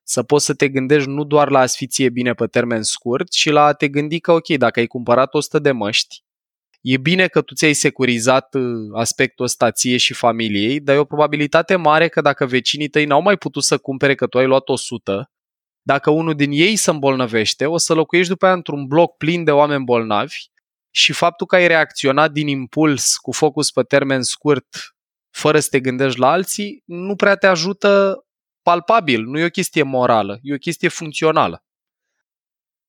Să 0.02 0.22
poți 0.22 0.44
să 0.44 0.54
te 0.54 0.68
gândești 0.68 1.08
nu 1.08 1.24
doar 1.24 1.50
la 1.50 1.58
a-ți 1.58 1.76
fi 1.76 1.86
ție 1.86 2.08
bine 2.08 2.32
pe 2.32 2.46
termen 2.46 2.82
scurt, 2.82 3.30
ci 3.30 3.50
la 3.50 3.64
a 3.64 3.72
te 3.72 3.88
gândi 3.88 4.20
că, 4.20 4.32
ok, 4.32 4.46
dacă 4.46 4.80
ai 4.80 4.86
cumpărat 4.86 5.34
100 5.34 5.58
de 5.58 5.72
măști, 5.72 6.22
e 6.80 6.96
bine 6.96 7.26
că 7.26 7.40
tu 7.40 7.54
ți-ai 7.54 7.72
securizat 7.72 8.54
uh, 8.54 8.62
aspectul 8.94 9.44
ăsta 9.44 9.70
ție 9.70 9.96
și 9.96 10.14
familiei, 10.14 10.80
dar 10.80 10.94
e 10.94 10.98
o 10.98 11.04
probabilitate 11.04 11.76
mare 11.76 12.08
că 12.08 12.20
dacă 12.20 12.46
vecinii 12.46 12.88
tăi 12.88 13.04
n-au 13.04 13.22
mai 13.22 13.36
putut 13.36 13.62
să 13.62 13.78
cumpere 13.78 14.14
că 14.14 14.26
tu 14.26 14.38
ai 14.38 14.46
luat 14.46 14.68
100, 14.68 15.30
dacă 15.82 16.10
unul 16.10 16.34
din 16.34 16.50
ei 16.50 16.76
se 16.76 16.90
îmbolnăvește, 16.90 17.66
o 17.66 17.76
să 17.76 17.94
locuiești 17.94 18.30
după 18.30 18.44
aia 18.44 18.54
într-un 18.54 18.86
bloc 18.86 19.16
plin 19.16 19.44
de 19.44 19.50
oameni 19.50 19.84
bolnavi 19.84 20.36
și 20.90 21.12
faptul 21.12 21.46
că 21.46 21.54
ai 21.54 21.66
reacționat 21.66 22.32
din 22.32 22.48
impuls 22.48 23.16
cu 23.16 23.32
focus 23.32 23.70
pe 23.70 23.82
termen 23.82 24.22
scurt 24.22 24.66
fără 25.30 25.60
să 25.60 25.68
te 25.70 25.80
gândești 25.80 26.18
la 26.18 26.30
alții, 26.30 26.82
nu 26.84 27.16
prea 27.16 27.36
te 27.36 27.46
ajută 27.46 28.24
palpabil, 28.62 29.22
nu 29.22 29.38
e 29.38 29.44
o 29.44 29.48
chestie 29.48 29.82
morală, 29.82 30.38
e 30.42 30.54
o 30.54 30.58
chestie 30.58 30.88
funcțională. 30.88 31.64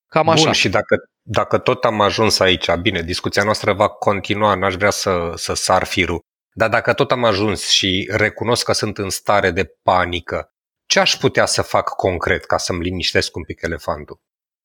Cam 0.08 0.30
așa. 0.30 0.44
Bun, 0.44 0.52
și 0.52 0.70
dacă, 0.70 0.96
dacă 1.22 1.58
tot 1.58 1.84
am 1.84 2.02
ajuns 2.02 2.40
aici, 2.40 2.76
bine, 2.76 3.02
discuția 3.02 3.44
noastră 3.44 3.74
va 3.74 3.88
continua, 3.88 4.56
n-aș 4.56 4.76
vrea 4.76 4.90
să, 4.90 5.34
să 5.36 5.54
sar 5.54 5.84
firul, 5.84 6.22
dar 6.54 6.70
dacă 6.70 6.94
tot 6.94 7.12
am 7.12 7.24
ajuns 7.24 7.70
și 7.70 8.10
recunosc 8.12 8.66
că 8.66 8.74
sunt 8.74 8.98
în 8.98 9.10
stare 9.10 9.52
de 9.52 9.76
panică, 9.82 10.54
ce 10.86 11.00
aș 11.00 11.18
putea 11.18 11.46
să 11.46 11.62
fac 11.62 11.90
concret 11.90 12.46
ca 12.46 12.58
să-mi 12.58 12.84
liniștesc 12.84 13.36
un 13.36 13.44
pic 13.44 13.62
elefantul? 13.62 14.22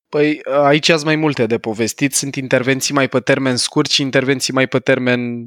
Păi 0.08 0.40
aici 0.44 0.86
sunt 0.86 1.04
mai 1.04 1.16
multe 1.16 1.46
de 1.46 1.58
povestit. 1.58 2.14
Sunt 2.14 2.34
intervenții 2.34 2.94
mai 2.94 3.08
pe 3.08 3.20
termen 3.20 3.56
scurt 3.56 3.90
și 3.90 4.02
intervenții 4.02 4.52
mai 4.52 4.66
pe 4.66 4.78
termen 4.78 5.46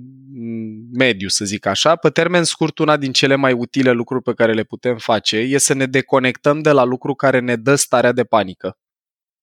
mediu, 0.93 1.27
să 1.27 1.45
zic 1.45 1.65
așa. 1.65 1.95
Pe 1.95 2.09
termen 2.09 2.43
scurt, 2.43 2.77
una 2.77 2.97
din 2.97 3.11
cele 3.11 3.35
mai 3.35 3.53
utile 3.53 3.91
lucruri 3.91 4.23
pe 4.23 4.33
care 4.33 4.53
le 4.53 4.63
putem 4.63 4.97
face 4.97 5.37
e 5.37 5.57
să 5.57 5.73
ne 5.73 5.85
deconectăm 5.85 6.61
de 6.61 6.71
la 6.71 6.83
lucru 6.83 7.13
care 7.15 7.39
ne 7.39 7.55
dă 7.55 7.75
starea 7.75 8.11
de 8.11 8.23
panică. 8.23 8.77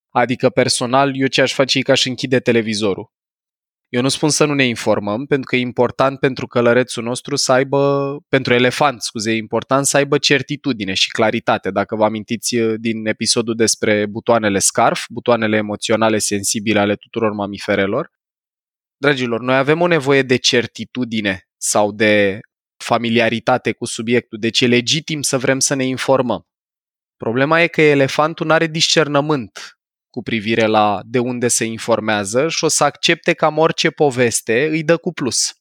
Adică 0.08 0.50
personal, 0.50 1.20
eu 1.20 1.26
ce 1.26 1.40
aș 1.40 1.54
face 1.54 1.78
e 1.78 1.82
că 1.82 1.90
aș 1.90 2.04
închide 2.04 2.40
televizorul. 2.40 3.12
Eu 3.88 4.02
nu 4.02 4.08
spun 4.08 4.30
să 4.30 4.44
nu 4.44 4.54
ne 4.54 4.64
informăm, 4.64 5.26
pentru 5.26 5.46
că 5.46 5.56
e 5.56 5.60
important 5.60 6.18
pentru 6.18 6.46
călărețul 6.46 7.02
nostru 7.02 7.36
să 7.36 7.52
aibă, 7.52 8.16
pentru 8.28 8.54
elefant, 8.54 9.02
scuze, 9.02 9.30
e 9.30 9.36
important 9.36 9.86
să 9.86 9.96
aibă 9.96 10.18
certitudine 10.18 10.94
și 10.94 11.10
claritate. 11.10 11.70
Dacă 11.70 11.96
vă 11.96 12.04
amintiți 12.04 12.56
uh, 12.56 12.74
din 12.78 13.06
episodul 13.06 13.54
despre 13.54 14.06
butoanele 14.06 14.58
SCARF, 14.58 15.04
butoanele 15.08 15.56
emoționale 15.56 16.18
sensibile 16.18 16.78
ale 16.78 16.94
tuturor 16.94 17.32
mamiferelor, 17.32 18.10
dragilor, 18.96 19.40
noi 19.40 19.56
avem 19.56 19.80
o 19.80 19.86
nevoie 19.86 20.22
de 20.22 20.36
certitudine 20.36 21.48
sau 21.56 21.92
de 21.92 22.40
familiaritate 22.76 23.72
cu 23.72 23.84
subiectul, 23.84 24.38
deci 24.38 24.60
e 24.60 24.66
legitim 24.66 25.22
să 25.22 25.38
vrem 25.38 25.58
să 25.58 25.74
ne 25.74 25.84
informăm. 25.84 26.46
Problema 27.16 27.60
e 27.60 27.66
că 27.66 27.82
elefantul 27.82 28.46
nu 28.46 28.52
are 28.52 28.66
discernământ 28.66 29.77
cu 30.10 30.22
privire 30.22 30.66
la 30.66 31.00
de 31.04 31.18
unde 31.18 31.48
se 31.48 31.64
informează 31.64 32.48
și 32.48 32.64
o 32.64 32.68
să 32.68 32.84
accepte 32.84 33.32
cam 33.32 33.58
orice 33.58 33.90
poveste 33.90 34.66
îi 34.66 34.82
dă 34.84 34.96
cu 34.96 35.12
plus. 35.12 35.52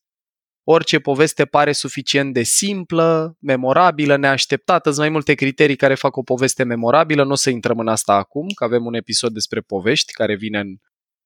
Orice 0.70 1.00
poveste 1.00 1.46
pare 1.46 1.72
suficient 1.72 2.34
de 2.34 2.44
simplă, 2.44 3.36
memorabilă, 3.40 4.18
neașteptată, 4.18 4.90
sunt 4.90 5.02
mai 5.02 5.10
multe 5.10 5.34
criterii 5.34 5.76
care 5.76 5.96
fac 5.96 6.16
o 6.16 6.24
poveste 6.24 6.64
memorabilă, 6.64 7.24
nu 7.24 7.32
o 7.32 7.36
să 7.36 7.50
intrăm 7.50 7.80
în 7.80 7.88
asta 7.88 8.14
acum, 8.14 8.48
că 8.56 8.64
avem 8.64 8.86
un 8.86 8.94
episod 8.94 9.34
despre 9.34 9.62
povești 9.62 10.14
care 10.14 10.36
vine 10.36 10.60
în 10.60 10.76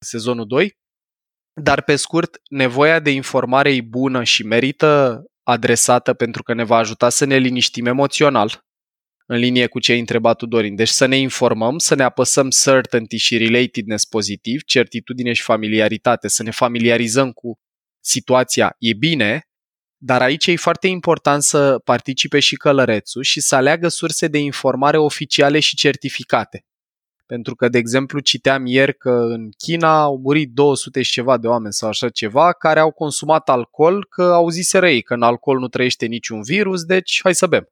sezonul 0.06 0.48
2. 0.48 0.78
Dar 1.62 1.82
pe 1.82 1.96
scurt, 1.96 2.38
nevoia 2.50 3.00
de 3.00 3.12
informare 3.12 3.74
e 3.74 3.82
bună 3.82 4.24
și 4.24 4.44
merită 4.44 5.24
adresată 5.44 6.13
pentru 6.13 6.44
că 6.44 6.54
ne 6.54 6.63
va 6.63 6.75
ajuta 6.78 7.10
să 7.10 7.25
ne 7.25 7.38
liniștim 7.38 7.86
emoțional, 7.86 8.66
în 9.31 9.38
linie 9.38 9.67
cu 9.67 9.79
ce 9.79 9.91
ai 9.91 10.00
întrebat 10.00 10.38
tu, 10.38 10.45
Dorin. 10.45 10.75
Deci 10.75 10.88
să 10.88 11.05
ne 11.05 11.17
informăm, 11.17 11.77
să 11.77 11.95
ne 11.95 12.03
apăsăm 12.03 12.50
certainty 12.50 13.17
și 13.17 13.38
relatedness 13.38 14.05
pozitiv, 14.05 14.63
certitudine 14.63 15.33
și 15.33 15.41
familiaritate, 15.41 16.27
să 16.27 16.43
ne 16.43 16.51
familiarizăm 16.51 17.31
cu 17.31 17.59
situația. 18.00 18.75
E 18.79 18.93
bine, 18.93 19.47
dar 19.97 20.21
aici 20.21 20.47
e 20.47 20.55
foarte 20.55 20.88
important 20.88 21.43
să 21.43 21.79
participe 21.83 22.39
și 22.39 22.55
călărețul 22.55 23.23
și 23.23 23.39
să 23.41 23.55
aleagă 23.55 23.88
surse 23.88 24.27
de 24.27 24.38
informare 24.38 24.97
oficiale 24.97 25.59
și 25.59 25.75
certificate. 25.75 26.65
Pentru 27.25 27.55
că, 27.55 27.69
de 27.69 27.77
exemplu, 27.77 28.19
citeam 28.19 28.65
ieri 28.65 28.97
că 28.97 29.11
în 29.11 29.50
China 29.57 30.01
au 30.01 30.17
murit 30.17 30.51
200 30.51 31.01
și 31.01 31.11
ceva 31.11 31.38
de 31.38 31.47
oameni 31.47 31.73
sau 31.73 31.89
așa 31.89 32.09
ceva 32.09 32.53
care 32.53 32.79
au 32.79 32.91
consumat 32.91 33.50
alcool, 33.50 34.05
că 34.05 34.23
au 34.23 34.50
zis 34.50 34.73
ei 34.73 35.01
că 35.01 35.13
în 35.13 35.21
alcool 35.21 35.59
nu 35.59 35.67
trăiește 35.67 36.05
niciun 36.05 36.41
virus, 36.41 36.83
deci 36.83 37.19
hai 37.23 37.35
să 37.35 37.47
bem 37.47 37.69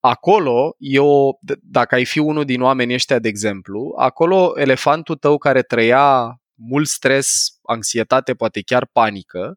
acolo, 0.00 0.74
eu, 0.78 1.38
dacă 1.62 1.94
ai 1.94 2.04
fi 2.04 2.18
unul 2.18 2.44
din 2.44 2.62
oamenii 2.62 2.94
ăștia, 2.94 3.18
de 3.18 3.28
exemplu, 3.28 3.94
acolo 3.96 4.52
elefantul 4.56 5.16
tău 5.16 5.38
care 5.38 5.62
trăia 5.62 6.34
mult 6.54 6.86
stres, 6.88 7.58
anxietate, 7.62 8.34
poate 8.34 8.60
chiar 8.60 8.88
panică, 8.92 9.54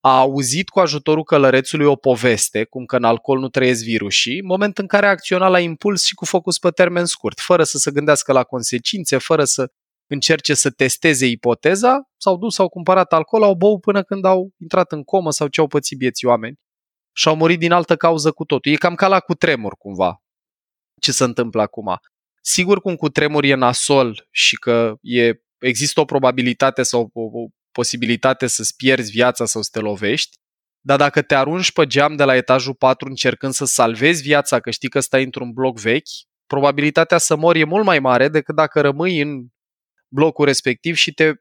a 0.00 0.18
auzit 0.18 0.68
cu 0.68 0.80
ajutorul 0.80 1.24
călărețului 1.24 1.86
o 1.86 1.96
poveste, 1.96 2.64
cum 2.64 2.84
că 2.84 2.96
în 2.96 3.04
alcool 3.04 3.38
nu 3.38 3.48
trăiesc 3.48 3.84
virusii, 3.84 4.42
moment 4.42 4.78
în 4.78 4.86
care 4.86 5.06
a 5.06 5.10
acționat 5.10 5.50
la 5.50 5.60
impuls 5.60 6.04
și 6.04 6.14
cu 6.14 6.24
focus 6.24 6.58
pe 6.58 6.70
termen 6.70 7.04
scurt, 7.04 7.40
fără 7.40 7.62
să 7.62 7.78
se 7.78 7.90
gândească 7.90 8.32
la 8.32 8.42
consecințe, 8.42 9.18
fără 9.18 9.44
să 9.44 9.70
încerce 10.06 10.54
să 10.54 10.70
testeze 10.70 11.26
ipoteza, 11.26 12.02
s-au 12.16 12.36
dus, 12.36 12.58
au 12.58 12.68
cumpărat 12.68 13.12
alcool, 13.12 13.42
au 13.42 13.54
băut 13.54 13.80
până 13.80 14.02
când 14.02 14.24
au 14.24 14.50
intrat 14.58 14.92
în 14.92 15.02
comă 15.02 15.30
sau 15.30 15.48
ce 15.48 15.60
au 15.60 15.66
pățit 15.66 15.98
vieții 15.98 16.26
oameni 16.26 16.58
și 17.12 17.28
au 17.28 17.36
murit 17.36 17.58
din 17.58 17.72
altă 17.72 17.96
cauză 17.96 18.30
cu 18.30 18.44
totul. 18.44 18.72
E 18.72 18.76
cam 18.76 18.94
ca 18.94 19.08
la 19.08 19.20
cutremur 19.20 19.76
cumva 19.76 20.22
ce 21.00 21.12
se 21.12 21.24
întâmplă 21.24 21.62
acum. 21.62 21.98
Sigur 22.42 22.80
cum 22.80 22.94
cutremur 22.94 23.44
e 23.44 23.54
nasol 23.54 24.26
și 24.30 24.56
că 24.56 24.94
e, 25.00 25.32
există 25.58 26.00
o 26.00 26.04
probabilitate 26.04 26.82
sau 26.82 27.10
o, 27.12 27.20
o 27.20 27.48
posibilitate 27.72 28.46
să-ți 28.46 28.76
pierzi 28.76 29.10
viața 29.10 29.44
sau 29.44 29.62
să 29.62 29.68
te 29.72 29.80
lovești, 29.80 30.38
dar 30.80 30.98
dacă 30.98 31.22
te 31.22 31.34
arunci 31.34 31.72
pe 31.72 31.86
geam 31.86 32.16
de 32.16 32.24
la 32.24 32.36
etajul 32.36 32.74
4 32.74 33.08
încercând 33.08 33.52
să 33.52 33.64
salvezi 33.64 34.22
viața, 34.22 34.60
că 34.60 34.70
știi 34.70 34.88
că 34.88 35.00
stai 35.00 35.24
într-un 35.24 35.52
bloc 35.52 35.78
vechi, 35.78 36.08
probabilitatea 36.46 37.18
să 37.18 37.36
mori 37.36 37.60
e 37.60 37.64
mult 37.64 37.84
mai 37.84 37.98
mare 37.98 38.28
decât 38.28 38.54
dacă 38.54 38.80
rămâi 38.80 39.20
în 39.20 39.46
blocul 40.08 40.44
respectiv 40.44 40.94
și 40.94 41.12
te 41.12 41.32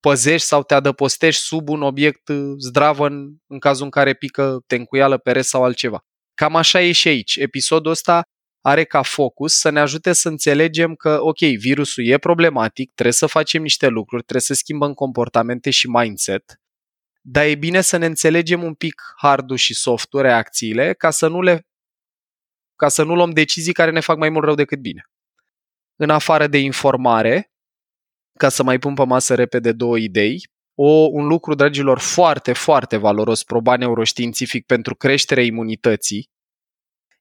păzești 0.00 0.46
sau 0.46 0.62
te 0.62 0.74
adăpostești 0.74 1.42
sub 1.42 1.68
un 1.68 1.82
obiect 1.82 2.28
uh, 2.28 2.54
zdravă 2.58 3.06
în, 3.06 3.28
în 3.46 3.58
cazul 3.58 3.84
în 3.84 3.90
care 3.90 4.14
pică 4.14 4.62
tencuială, 4.66 5.18
pereți 5.18 5.48
sau 5.48 5.64
altceva. 5.64 6.04
Cam 6.34 6.56
așa 6.56 6.80
e 6.80 6.92
și 6.92 7.08
aici. 7.08 7.36
Episodul 7.36 7.90
ăsta 7.90 8.22
are 8.60 8.84
ca 8.84 9.02
focus 9.02 9.58
să 9.58 9.70
ne 9.70 9.80
ajute 9.80 10.12
să 10.12 10.28
înțelegem 10.28 10.94
că, 10.94 11.18
ok, 11.20 11.38
virusul 11.38 12.06
e 12.06 12.18
problematic, 12.18 12.92
trebuie 12.94 13.14
să 13.14 13.26
facem 13.26 13.62
niște 13.62 13.86
lucruri, 13.86 14.22
trebuie 14.22 14.42
să 14.42 14.54
schimbăm 14.54 14.92
comportamente 14.92 15.70
și 15.70 15.88
mindset, 15.88 16.60
dar 17.20 17.44
e 17.44 17.54
bine 17.54 17.80
să 17.80 17.96
ne 17.96 18.06
înțelegem 18.06 18.62
un 18.62 18.74
pic 18.74 19.02
hardul 19.16 19.56
și 19.56 19.74
softul, 19.74 20.20
reacțiile, 20.20 20.92
ca 20.92 21.10
să 21.10 21.28
nu 21.28 21.40
le 21.40 21.64
ca 22.76 22.88
să 22.88 23.02
nu 23.02 23.14
luăm 23.14 23.30
decizii 23.30 23.72
care 23.72 23.90
ne 23.90 24.00
fac 24.00 24.16
mai 24.16 24.28
mult 24.28 24.44
rău 24.44 24.54
decât 24.54 24.78
bine. 24.78 25.10
În 25.96 26.10
afară 26.10 26.46
de 26.46 26.58
informare, 26.58 27.52
ca 28.40 28.48
să 28.48 28.62
mai 28.62 28.78
pun 28.78 28.94
pe 28.94 29.04
masă 29.04 29.34
repede 29.34 29.72
două 29.72 29.98
idei. 29.98 30.48
O, 30.74 31.08
un 31.10 31.26
lucru, 31.26 31.54
dragilor, 31.54 31.98
foarte, 31.98 32.52
foarte 32.52 32.96
valoros, 32.96 33.42
probat 33.44 33.78
neuroștiințific 33.78 34.66
pentru 34.66 34.94
creșterea 34.94 35.44
imunității, 35.44 36.30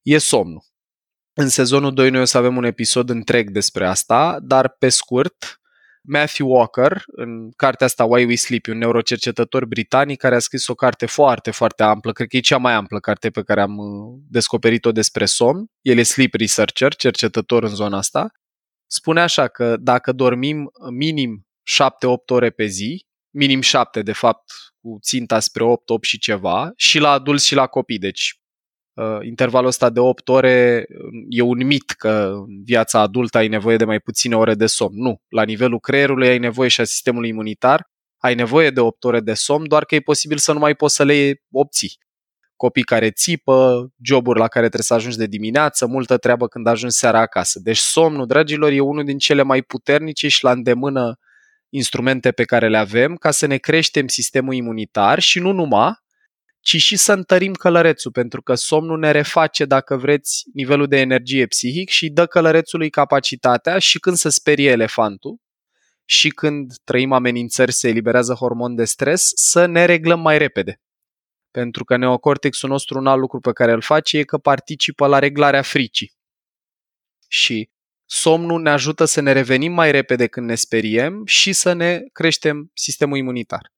e 0.02 0.18
somnul. 0.18 0.64
În 1.34 1.48
sezonul 1.50 1.94
2 1.94 2.10
noi 2.10 2.22
o 2.22 2.26
să 2.26 2.38
avem 2.38 2.56
un 2.56 2.64
episod 2.64 3.10
întreg 3.10 3.50
despre 3.50 3.88
asta, 3.88 4.40
dar 4.42 4.76
pe 4.80 4.90
scurt, 4.90 5.60
Matthew 6.02 6.50
Walker, 6.50 7.04
în 7.06 7.52
cartea 7.52 7.86
asta 7.86 8.04
Why 8.04 8.26
We 8.26 8.36
Sleep, 8.36 8.68
un 8.68 8.78
neurocercetător 8.78 9.66
britanic 9.66 10.20
care 10.20 10.36
a 10.36 10.40
scris 10.40 10.68
o 10.68 10.74
carte 10.74 11.06
foarte, 11.06 11.52
foarte 11.52 11.84
amplă, 11.84 12.12
cred 12.12 12.28
că 12.28 12.38
e 12.38 12.40
cea 12.40 12.58
mai 12.58 12.74
amplă 12.74 13.00
carte 13.00 13.30
pe 13.30 13.44
care 13.44 13.62
am 13.62 13.78
uh, 13.78 14.20
descoperit-o 14.30 14.92
despre 14.92 15.26
somn. 15.26 15.66
El 15.82 15.98
e 15.98 16.04
sleep 16.04 16.34
researcher, 16.34 16.96
cercetător 16.96 17.64
în 17.64 17.76
zona 17.76 17.98
asta 17.98 18.32
spune 18.92 19.22
așa 19.22 19.48
că 19.48 19.78
dacă 19.78 20.12
dormim 20.12 20.72
minim 20.90 21.48
7-8 21.84 22.26
ore 22.26 22.50
pe 22.50 22.66
zi, 22.66 23.06
minim 23.30 23.62
7 23.62 24.02
de 24.02 24.12
fapt, 24.12 24.52
cu 24.82 24.98
ținta 25.02 25.40
spre 25.40 25.64
8, 25.64 25.90
8 25.90 26.04
și 26.04 26.20
ceva, 26.20 26.72
și 26.76 27.00
la 27.00 27.12
adulți 27.12 27.48
și 27.48 27.56
la 27.56 27.68
copii. 27.68 27.98
Deci 27.98 28.40
uh, 28.94 29.18
intervalul 29.22 29.68
ăsta 29.68 29.90
de 29.90 30.00
8 30.00 30.30
ore 30.30 30.86
uh, 30.90 30.98
e 31.30 31.42
un 31.42 31.66
mit 31.66 31.92
că 31.92 32.32
în 32.48 32.64
viața 32.64 33.00
adultă 33.00 33.38
ai 33.38 33.48
nevoie 33.48 33.78
de 33.78 33.86
mai 33.86 34.00
puține 34.00 34.36
ore 34.36 34.56
de 34.56 34.66
somn. 34.66 35.02
Nu. 35.02 35.22
La 35.28 35.44
nivelul 35.44 35.80
creierului 35.80 36.28
ai 36.28 36.40
nevoie 36.40 36.70
și 36.70 36.82
a 36.82 36.84
sistemului 36.84 37.30
imunitar, 37.30 37.90
ai 38.18 38.36
nevoie 38.36 38.70
de 38.70 38.80
8 38.80 39.04
ore 39.04 39.20
de 39.20 39.34
somn, 39.34 39.68
doar 39.68 39.86
că 39.86 39.96
e 39.96 40.00
posibil 40.00 40.38
să 40.38 40.54
nu 40.54 40.60
mai 40.60 40.76
poți 40.76 40.96
să 40.96 41.04
le 41.04 41.44
obții 41.52 41.98
copii 42.60 42.84
care 42.84 43.12
țipă, 43.12 43.88
joburi 44.02 44.40
la 44.40 44.48
care 44.48 44.66
trebuie 44.66 44.84
să 44.84 44.94
ajungi 44.94 45.18
de 45.18 45.26
dimineață, 45.26 45.86
multă 45.86 46.18
treabă 46.18 46.48
când 46.48 46.68
ajungi 46.68 46.96
seara 46.96 47.20
acasă. 47.20 47.60
Deci 47.60 47.78
somnul, 47.78 48.28
dragilor, 48.28 48.72
e 48.72 48.80
unul 48.80 49.04
din 49.04 49.18
cele 49.18 49.42
mai 49.42 49.62
puternice 49.62 50.28
și 50.28 50.44
la 50.44 50.52
îndemână 50.52 51.20
instrumente 51.70 52.32
pe 52.32 52.44
care 52.44 52.70
le 52.70 52.78
avem 52.78 53.16
ca 53.16 53.32
să 53.32 53.46
ne 53.46 53.58
creștem 53.58 54.08
sistemul 54.08 54.54
imunitar 54.54 55.20
și 55.20 55.40
nu 55.40 55.52
numai, 55.52 55.92
ci 56.60 56.76
și 56.76 56.98
să 56.98 57.14
întărim 57.14 57.54
călărețul, 57.54 58.12
pentru 58.12 58.42
că 58.42 58.56
somnul 58.56 59.00
ne 59.00 59.12
reface, 59.12 59.66
dacă 59.66 59.96
vreți, 59.96 60.44
nivelul 60.54 60.88
de 60.88 61.00
energie 61.00 61.46
psihic 61.46 61.90
și 61.90 62.10
dă 62.10 62.26
călărețului 62.26 62.90
capacitatea 62.90 63.80
și 63.80 64.00
când 64.00 64.16
se 64.16 64.30
sperie 64.30 64.70
elefantul 64.70 65.38
și 66.06 66.30
când 66.30 66.74
trăim 66.84 67.12
amenințări, 67.12 67.74
se 67.74 67.88
eliberează 67.88 68.34
hormon 68.34 68.76
de 68.76 68.86
stres, 68.86 69.32
să 69.36 69.66
ne 69.66 69.86
reglăm 69.86 70.20
mai 70.20 70.38
repede. 70.38 70.80
Pentru 71.60 71.84
că 71.84 71.98
neocortexul 71.98 72.70
nostru, 72.70 72.98
un 72.98 73.08
alt 73.08 73.20
lucru 73.20 73.40
pe 73.40 73.52
care 73.52 73.72
îl 73.72 73.82
face 73.82 74.18
e 74.18 74.24
că 74.24 74.38
participă 74.38 75.08
la 75.08 75.20
reglarea 75.20 75.62
fricii. 75.62 76.14
Și 77.28 77.70
somnul 78.06 78.62
ne 78.62 78.70
ajută 78.70 79.06
să 79.06 79.22
ne 79.22 79.32
revenim 79.32 79.72
mai 79.72 79.92
repede 79.92 80.28
când 80.28 80.48
ne 80.48 80.56
speriem 80.56 81.26
și 81.26 81.54
să 81.54 81.74
ne 81.74 82.00
creștem 82.12 82.72
sistemul 82.74 83.18
imunitar. 83.18 83.72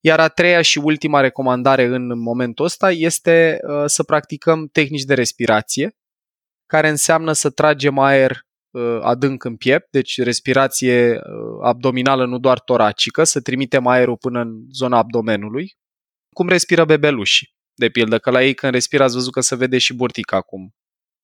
Iar 0.00 0.20
a 0.20 0.28
treia 0.28 0.62
și 0.62 0.78
ultima 0.78 1.20
recomandare 1.20 1.84
în 1.84 2.18
momentul 2.18 2.64
ăsta 2.64 2.90
este 2.90 3.58
uh, 3.62 3.82
să 3.86 4.02
practicăm 4.02 4.66
tehnici 4.66 5.04
de 5.04 5.14
respirație, 5.14 5.96
care 6.66 6.88
înseamnă 6.88 7.32
să 7.32 7.50
tragem 7.50 7.98
aer 7.98 8.46
uh, 8.70 8.98
adânc 9.00 9.44
în 9.44 9.56
piept, 9.56 9.90
deci 9.90 10.20
respirație 10.22 11.14
uh, 11.14 11.20
abdominală, 11.62 12.26
nu 12.26 12.38
doar 12.38 12.60
toracică, 12.60 13.24
să 13.24 13.40
trimitem 13.40 13.86
aerul 13.86 14.16
până 14.16 14.40
în 14.40 14.64
zona 14.72 14.98
abdomenului, 14.98 15.80
cum 16.34 16.48
respiră 16.48 16.84
bebelușii. 16.84 17.54
De 17.74 17.88
pildă, 17.88 18.18
că 18.18 18.30
la 18.30 18.42
ei 18.42 18.54
când 18.54 18.72
respiră 18.72 19.02
ați 19.02 19.14
văzut 19.14 19.32
că 19.32 19.40
se 19.40 19.56
vede 19.56 19.78
și 19.78 19.94
burtica 19.94 20.36
acum 20.36 20.74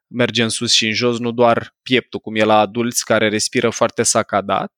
merge 0.09 0.43
în 0.43 0.49
sus 0.49 0.73
și 0.73 0.87
în 0.87 0.93
jos, 0.93 1.19
nu 1.19 1.33
doar 1.33 1.77
pieptul, 1.83 2.21
cum 2.21 2.35
e 2.35 2.45
la 2.45 2.59
adulți 2.59 3.05
care 3.05 3.29
respiră 3.29 3.71
foarte 3.71 4.03
sacadat, 4.03 4.73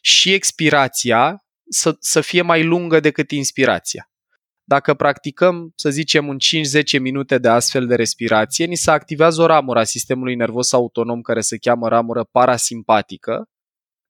și 0.00 0.32
expirația 0.32 1.44
să, 1.68 1.96
să 2.00 2.20
fie 2.20 2.42
mai 2.42 2.64
lungă 2.64 3.00
decât 3.00 3.30
inspirația. 3.30 4.10
Dacă 4.64 4.94
practicăm, 4.94 5.72
să 5.74 5.90
zicem, 5.90 6.28
un 6.28 6.36
5-10 6.96 7.00
minute 7.00 7.38
de 7.38 7.48
astfel 7.48 7.86
de 7.86 7.94
respirație, 7.94 8.64
ni 8.64 8.76
se 8.76 8.90
activează 8.90 9.42
o 9.42 9.46
ramură 9.46 9.78
a 9.78 9.84
sistemului 9.84 10.34
nervos 10.34 10.72
autonom 10.72 11.20
care 11.20 11.40
se 11.40 11.56
cheamă 11.58 11.88
ramură 11.88 12.24
parasimpatică, 12.24 13.48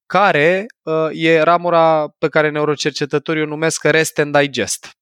care 0.06 0.66
uh, 0.82 1.08
e 1.12 1.40
ramura 1.40 2.08
pe 2.18 2.28
care 2.28 2.50
neurocercetătorii 2.50 3.42
o 3.42 3.46
numesc 3.46 3.85
rest 3.85 4.18
and 4.18 4.38
digest. 4.38 4.95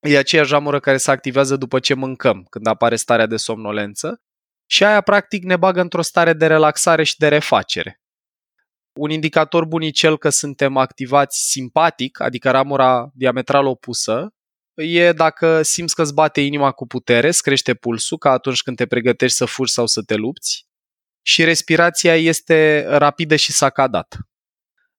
E 0.00 0.18
aceeași 0.18 0.50
ramură 0.50 0.80
care 0.80 0.96
se 0.96 1.10
activează 1.10 1.56
după 1.56 1.78
ce 1.78 1.94
mâncăm, 1.94 2.46
când 2.50 2.66
apare 2.66 2.96
starea 2.96 3.26
de 3.26 3.36
somnolență, 3.36 4.20
și 4.66 4.84
aia 4.84 5.00
practic 5.00 5.44
ne 5.44 5.56
bagă 5.56 5.80
într-o 5.80 6.02
stare 6.02 6.32
de 6.32 6.46
relaxare 6.46 7.02
și 7.02 7.16
de 7.16 7.28
refacere. 7.28 8.00
Un 8.98 9.10
indicator 9.10 9.64
bunicel 9.64 10.18
că 10.18 10.28
suntem 10.28 10.76
activați 10.76 11.50
simpatic, 11.50 12.20
adică 12.20 12.50
ramura 12.50 13.10
diametral 13.14 13.66
opusă, 13.66 14.34
e 14.74 15.12
dacă 15.12 15.62
simți 15.62 15.94
că 15.94 16.02
îți 16.02 16.14
bate 16.14 16.40
inima 16.40 16.72
cu 16.72 16.86
putere, 16.86 17.28
îți 17.28 17.42
crește 17.42 17.74
pulsul, 17.74 18.18
ca 18.18 18.30
atunci 18.30 18.62
când 18.62 18.76
te 18.76 18.86
pregătești 18.86 19.36
să 19.36 19.44
fugi 19.44 19.72
sau 19.72 19.86
să 19.86 20.02
te 20.02 20.14
lupți, 20.14 20.66
și 21.22 21.44
respirația 21.44 22.16
este 22.16 22.84
rapidă 22.88 23.36
și 23.36 23.52
sacadată. 23.52 24.29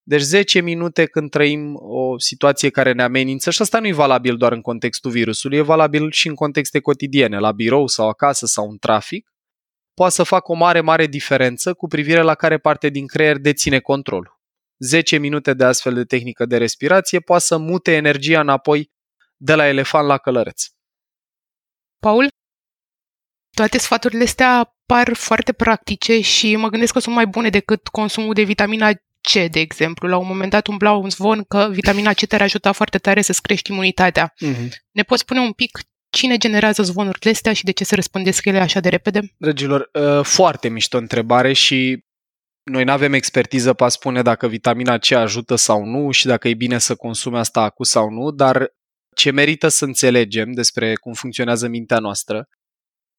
Deci 0.04 0.22
10 0.22 0.62
minute 0.62 1.06
când 1.06 1.30
trăim 1.30 1.76
o 1.76 2.20
situație 2.20 2.70
care 2.70 2.94
ne 2.94 3.04
amenință, 3.04 3.50
și 3.52 3.62
asta 3.62 3.80
nu 3.80 3.88
e 3.88 3.94
valabil 3.94 4.38
doar 4.38 4.52
în 4.52 4.62
contextul 4.62 5.12
virusului, 5.12 5.58
e 5.58 5.62
valabil 5.62 6.12
și 6.12 6.28
în 6.28 6.36
contexte 6.36 6.80
cotidiene, 6.80 7.40
la 7.40 7.52
birou 7.52 7.88
sau 7.88 8.08
acasă 8.08 8.46
sau 8.46 8.70
în 8.70 8.78
trafic, 8.78 9.30
poate 9.94 10.14
să 10.14 10.24
facă 10.24 10.52
o 10.52 10.56
mare, 10.56 10.82
mare 10.82 11.08
diferență 11.08 11.74
cu 11.74 11.88
privire 11.88 12.22
la 12.22 12.36
care 12.36 12.58
parte 12.58 12.90
din 12.90 13.08
creier 13.08 13.38
deține 13.38 13.80
controlul. 13.80 14.40
10 14.78 15.18
minute 15.18 15.54
de 15.54 15.64
astfel 15.64 15.94
de 15.94 16.04
tehnică 16.04 16.46
de 16.46 16.58
respirație 16.58 17.20
poate 17.20 17.44
să 17.44 17.58
mute 17.58 17.92
energia 17.96 18.40
înapoi 18.40 18.92
de 19.38 19.56
la 19.56 19.68
elefant 19.68 20.08
la 20.08 20.18
călăreț. 20.18 20.64
Paul? 22.00 22.28
Toate 23.56 23.78
sfaturile 23.78 24.24
astea 24.24 24.76
par 24.86 25.14
foarte 25.14 25.54
practice 25.54 26.22
și 26.22 26.56
mă 26.56 26.70
gândesc 26.70 26.94
că 26.94 27.00
sunt 27.00 27.16
mai 27.16 27.28
bune 27.28 27.50
decât 27.50 27.88
consumul 27.88 28.34
de 28.34 28.44
vitamina 28.44 28.92
C, 29.22 29.50
de 29.52 29.60
exemplu. 29.60 30.08
La 30.08 30.18
un 30.18 30.28
moment 30.28 30.52
dat 30.52 30.68
umblau 30.68 31.02
un 31.02 31.10
zvon 31.10 31.44
că 31.44 31.68
vitamina 31.72 32.14
C 32.14 32.26
te-ar 32.26 32.42
ajuta 32.42 32.72
foarte 32.72 32.98
tare 32.98 33.22
să-ți 33.22 33.42
crești 33.42 33.72
imunitatea. 33.72 34.34
Mm-hmm. 34.46 34.70
Ne 34.92 35.04
poți 35.04 35.22
spune 35.22 35.40
un 35.40 35.52
pic 35.52 35.80
cine 36.10 36.38
generează 36.38 36.84
zvonurile 36.84 37.32
astea 37.32 37.54
și 37.54 37.64
de 37.64 37.72
ce 37.72 37.84
se 37.84 37.96
răspândesc 37.96 38.46
ele 38.46 38.60
așa 38.60 38.80
de 38.80 38.90
repede? 38.90 39.34
Dragilor, 39.38 39.90
uh, 39.94 40.24
foarte 40.24 40.70
mișto 40.70 40.98
întrebare 40.98 41.54
și 41.54 42.04
noi 42.64 42.84
nu 42.84 42.92
avem 42.92 43.14
expertiză 43.14 43.74
pe 43.74 43.84
a 43.84 43.88
spune 43.88 44.22
dacă 44.22 44.48
vitamina 44.48 44.98
C 44.98 45.12
ajută 45.12 45.56
sau 45.56 45.86
nu 45.86 46.12
și 46.12 46.26
dacă 46.26 46.48
e 46.48 46.54
bine 46.54 46.78
să 46.78 46.96
consume 46.96 47.38
asta 47.38 47.62
acum 47.62 47.86
sau 47.86 48.10
nu, 48.10 48.32
dar 48.32 48.74
ce 49.16 49.32
merită 49.32 49.68
să 49.68 49.86
înțelegem 49.86 50.52
despre 50.52 50.96
cum 50.96 51.14
funcționează 51.14 51.68
mintea 51.68 52.00
noastră, 52.00 52.48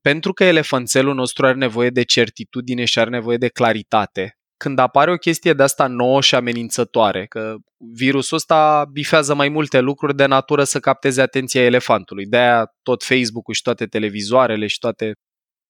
pentru 0.00 0.32
că 0.32 0.44
elefanțelul 0.44 1.14
nostru 1.14 1.46
are 1.46 1.56
nevoie 1.56 1.90
de 1.90 2.02
certitudine 2.02 2.84
și 2.84 2.98
are 2.98 3.10
nevoie 3.10 3.36
de 3.36 3.48
claritate. 3.48 4.38
Când 4.62 4.78
apare 4.78 5.12
o 5.12 5.16
chestie 5.16 5.52
de 5.52 5.62
asta 5.62 5.86
nouă 5.86 6.20
și 6.20 6.34
amenințătoare, 6.34 7.26
că 7.26 7.54
virusul 7.94 8.36
ăsta 8.36 8.84
bifează 8.92 9.34
mai 9.34 9.48
multe 9.48 9.80
lucruri 9.80 10.16
de 10.16 10.26
natură 10.26 10.64
să 10.64 10.80
capteze 10.80 11.22
atenția 11.22 11.64
elefantului. 11.64 12.26
De-aia 12.26 12.72
tot 12.82 13.02
Facebook-ul 13.02 13.54
și 13.54 13.62
toate 13.62 13.86
televizoarele 13.86 14.66
și 14.66 14.78
toate 14.78 15.12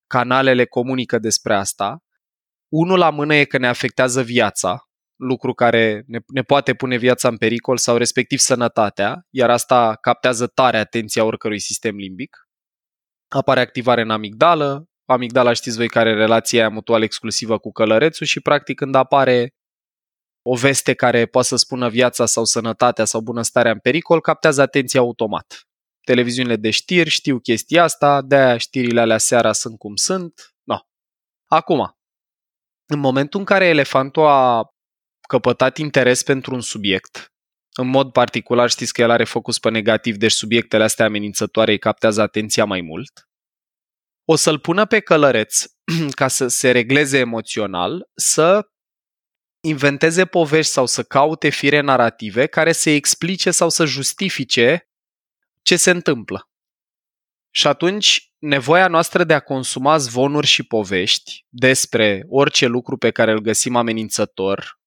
canalele 0.07 0.65
comunică 0.65 1.19
despre 1.19 1.55
asta. 1.55 1.99
Unul 2.69 2.99
la 2.99 3.11
mână 3.11 3.35
e 3.35 3.45
că 3.45 3.59
ne 3.59 3.69
afectează 3.69 4.23
viața, 4.23 4.79
lucru 5.17 5.53
care 5.53 6.03
ne, 6.07 6.19
ne 6.27 6.43
poate 6.43 6.75
pune 6.75 6.97
viața 6.97 7.29
în 7.29 7.37
pericol 7.37 7.77
sau 7.77 7.97
respectiv 7.97 8.39
sănătatea, 8.39 9.27
iar 9.31 9.51
asta 9.51 9.97
captează 10.01 10.47
tare 10.47 10.79
atenția 10.79 11.25
oricărui 11.25 11.61
sistem 11.61 11.97
limbic. 11.97 12.37
Apare 13.29 13.61
activare 13.61 14.01
în 14.01 14.11
amigdală, 14.11 14.87
amigdala 15.05 15.53
știți 15.53 15.77
voi 15.77 15.89
care 15.89 16.11
are 16.11 16.19
relația 16.19 16.69
mutuală 16.69 17.05
exclusivă 17.05 17.59
cu 17.59 17.73
călărețul 17.73 18.27
și 18.27 18.41
practic 18.41 18.77
când 18.77 18.95
apare 18.95 19.55
o 20.43 20.55
veste 20.55 20.95
care 20.95 21.27
poate 21.27 21.47
să 21.47 21.57
spună 21.57 21.89
viața 21.89 22.27
sau 22.27 22.45
sănătatea 22.45 23.05
sau 23.05 23.21
bunăstarea 23.21 23.73
în 23.73 23.79
pericol, 23.79 24.21
captează 24.21 24.63
atenția 24.63 25.01
automat. 25.01 25.61
Televiziunile 26.01 26.57
de 26.57 26.71
știri 26.71 27.11
știu 27.11 27.39
chestia 27.39 27.83
asta, 27.83 28.23
de-aia 28.23 28.57
știrile 28.57 29.01
alea 29.01 29.19
seara 29.19 29.53
sunt 29.53 29.79
cum 29.79 29.97
sunt. 29.97 30.55
No. 30.63 30.77
Acum, 31.47 31.97
în 32.87 32.99
momentul 32.99 33.39
în 33.39 33.47
care 33.47 33.67
elefantul 33.67 34.27
a 34.27 34.69
căpătat 35.29 35.77
interes 35.77 36.23
pentru 36.23 36.55
un 36.55 36.61
subiect, 36.61 37.33
în 37.75 37.87
mod 37.87 38.13
particular 38.13 38.71
știți 38.71 38.93
că 38.93 39.01
el 39.01 39.11
are 39.11 39.25
focus 39.25 39.59
pe 39.59 39.71
negativ, 39.71 40.17
deci 40.17 40.33
subiectele 40.33 40.83
astea 40.83 41.05
amenințătoare 41.05 41.71
îi 41.71 41.79
captează 41.79 42.21
atenția 42.21 42.65
mai 42.65 42.81
mult, 42.81 43.29
o 44.25 44.37
să-l 44.37 44.59
pună 44.59 44.87
pe 44.87 45.01
călăreț 45.01 45.65
ca 46.21 46.29
să 46.29 46.49
se 46.49 46.71
regleze 46.71 47.19
emoțional, 47.19 48.11
să 48.15 48.67
inventeze 49.65 50.27
povești 50.27 50.73
sau 50.73 50.87
să 50.87 51.03
caute 51.03 51.49
fire 51.49 51.81
narrative 51.81 52.47
care 52.47 52.73
să 52.73 52.91
explice 52.91 53.51
sau 53.51 53.69
să 53.69 53.85
justifice 53.85 54.89
ce 55.63 55.77
se 55.77 55.91
întâmplă. 55.91 56.51
Și 57.55 57.67
atunci, 57.67 58.33
nevoia 58.39 58.89
noastră 58.89 59.25
de 59.25 59.35
a 59.35 59.41
consuma 59.41 59.99
zvonuri 59.99 60.47
și 60.47 60.63
povești 60.63 61.47
despre 61.49 62.25
orice 62.29 62.67
lucru 62.67 62.97
pe 62.97 63.11
care 63.11 63.33
îl 63.33 63.39
găsim 63.39 63.77
amenințător 63.77 64.81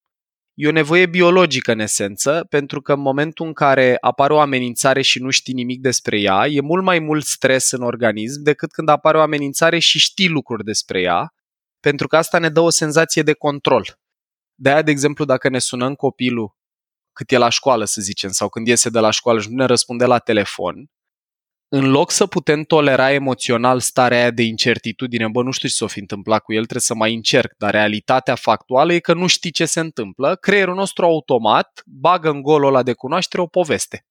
E 0.58 0.68
o 0.68 0.70
nevoie 0.70 1.06
biologică 1.06 1.72
în 1.72 1.78
esență, 1.78 2.46
pentru 2.48 2.80
că 2.80 2.92
în 2.92 3.00
momentul 3.00 3.46
în 3.46 3.52
care 3.52 3.96
apare 4.00 4.32
o 4.32 4.40
amenințare 4.40 5.02
și 5.02 5.18
nu 5.18 5.30
știi 5.30 5.54
nimic 5.54 5.80
despre 5.80 6.20
ea, 6.20 6.46
e 6.46 6.60
mult 6.60 6.84
mai 6.84 6.98
mult 6.98 7.24
stres 7.24 7.70
în 7.70 7.82
organism 7.82 8.42
decât 8.42 8.72
când 8.72 8.88
apare 8.88 9.18
o 9.18 9.20
amenințare 9.20 9.78
și 9.78 9.98
știi 9.98 10.28
lucruri 10.28 10.64
despre 10.64 11.00
ea, 11.00 11.34
pentru 11.80 12.06
că 12.06 12.16
asta 12.16 12.38
ne 12.38 12.48
dă 12.48 12.60
o 12.60 12.70
senzație 12.70 13.22
de 13.22 13.32
control. 13.32 13.98
De 14.54 14.70
aia, 14.70 14.82
de 14.82 14.90
exemplu, 14.90 15.24
dacă 15.24 15.48
ne 15.48 15.58
sunăm 15.58 15.94
copilul 15.94 16.56
cât 17.12 17.30
e 17.30 17.36
la 17.36 17.48
școală, 17.48 17.84
să 17.84 18.00
zicem, 18.00 18.30
sau 18.30 18.48
când 18.48 18.66
iese 18.66 18.90
de 18.90 18.98
la 18.98 19.10
școală 19.10 19.40
și 19.40 19.48
nu 19.48 19.56
ne 19.56 19.64
răspunde 19.64 20.04
la 20.04 20.18
telefon, 20.18 20.90
în 21.68 21.90
loc 21.90 22.10
să 22.10 22.26
putem 22.26 22.62
tolera 22.62 23.12
emoțional 23.12 23.80
starea 23.80 24.18
aia 24.18 24.30
de 24.30 24.42
incertitudine, 24.42 25.28
bă, 25.28 25.42
nu 25.42 25.50
știu 25.50 25.68
ce 25.68 25.74
s-o 25.74 25.86
fi 25.86 25.98
întâmplat 25.98 26.42
cu 26.42 26.52
el, 26.52 26.60
trebuie 26.60 26.80
să 26.80 26.94
mai 26.94 27.14
încerc, 27.14 27.52
dar 27.58 27.70
realitatea 27.70 28.34
factuală 28.34 28.92
e 28.92 28.98
că 28.98 29.14
nu 29.14 29.26
știi 29.26 29.50
ce 29.50 29.64
se 29.64 29.80
întâmplă, 29.80 30.36
creierul 30.36 30.74
nostru 30.74 31.04
automat 31.04 31.82
bagă 31.86 32.30
în 32.30 32.42
golul 32.42 32.68
ăla 32.68 32.82
de 32.82 32.92
cunoaștere 32.92 33.42
o 33.42 33.46
poveste. 33.46 34.06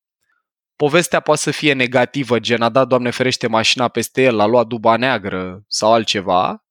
Povestea 0.76 1.20
poate 1.20 1.42
să 1.42 1.52
fie 1.52 1.74
negativă, 1.74 2.40
gen 2.40 2.62
a 2.62 2.70
dat, 2.70 2.88
Doamne 2.88 3.10
ferește, 3.10 3.48
mașina 3.48 3.88
peste 3.88 4.22
el, 4.22 4.40
a 4.40 4.46
luat 4.46 4.68
duba 4.68 4.96
neagră 4.96 5.64
sau 5.68 5.94
altceva, 5.94 6.66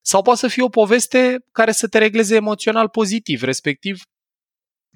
sau 0.00 0.22
poate 0.22 0.38
să 0.38 0.48
fie 0.48 0.62
o 0.62 0.68
poveste 0.68 1.44
care 1.52 1.72
să 1.72 1.88
te 1.88 1.98
regleze 1.98 2.34
emoțional 2.34 2.88
pozitiv, 2.88 3.42
respectiv 3.42 4.02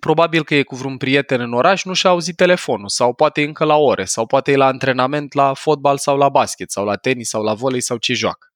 probabil 0.01 0.45
că 0.45 0.55
e 0.55 0.63
cu 0.63 0.77
vreun 0.77 0.97
prieten 0.97 1.41
în 1.41 1.53
oraș, 1.53 1.85
nu 1.85 1.93
și-a 1.93 2.11
auzit 2.11 2.37
telefonul 2.37 2.89
sau 2.89 3.15
poate 3.15 3.43
încă 3.43 3.65
la 3.65 3.77
ore 3.77 4.05
sau 4.05 4.27
poate 4.27 4.53
e 4.53 4.57
la 4.57 4.67
antrenament 4.67 5.33
la 5.33 5.55
fotbal 5.55 5.99
sau 5.99 6.17
la 6.17 6.29
basket 6.29 6.71
sau 6.71 6.85
la 6.85 6.97
tenis 6.97 7.29
sau 7.29 7.43
la 7.43 7.55
volei 7.55 7.81
sau 7.81 7.97
ce 7.97 8.15
joacă. 8.15 8.47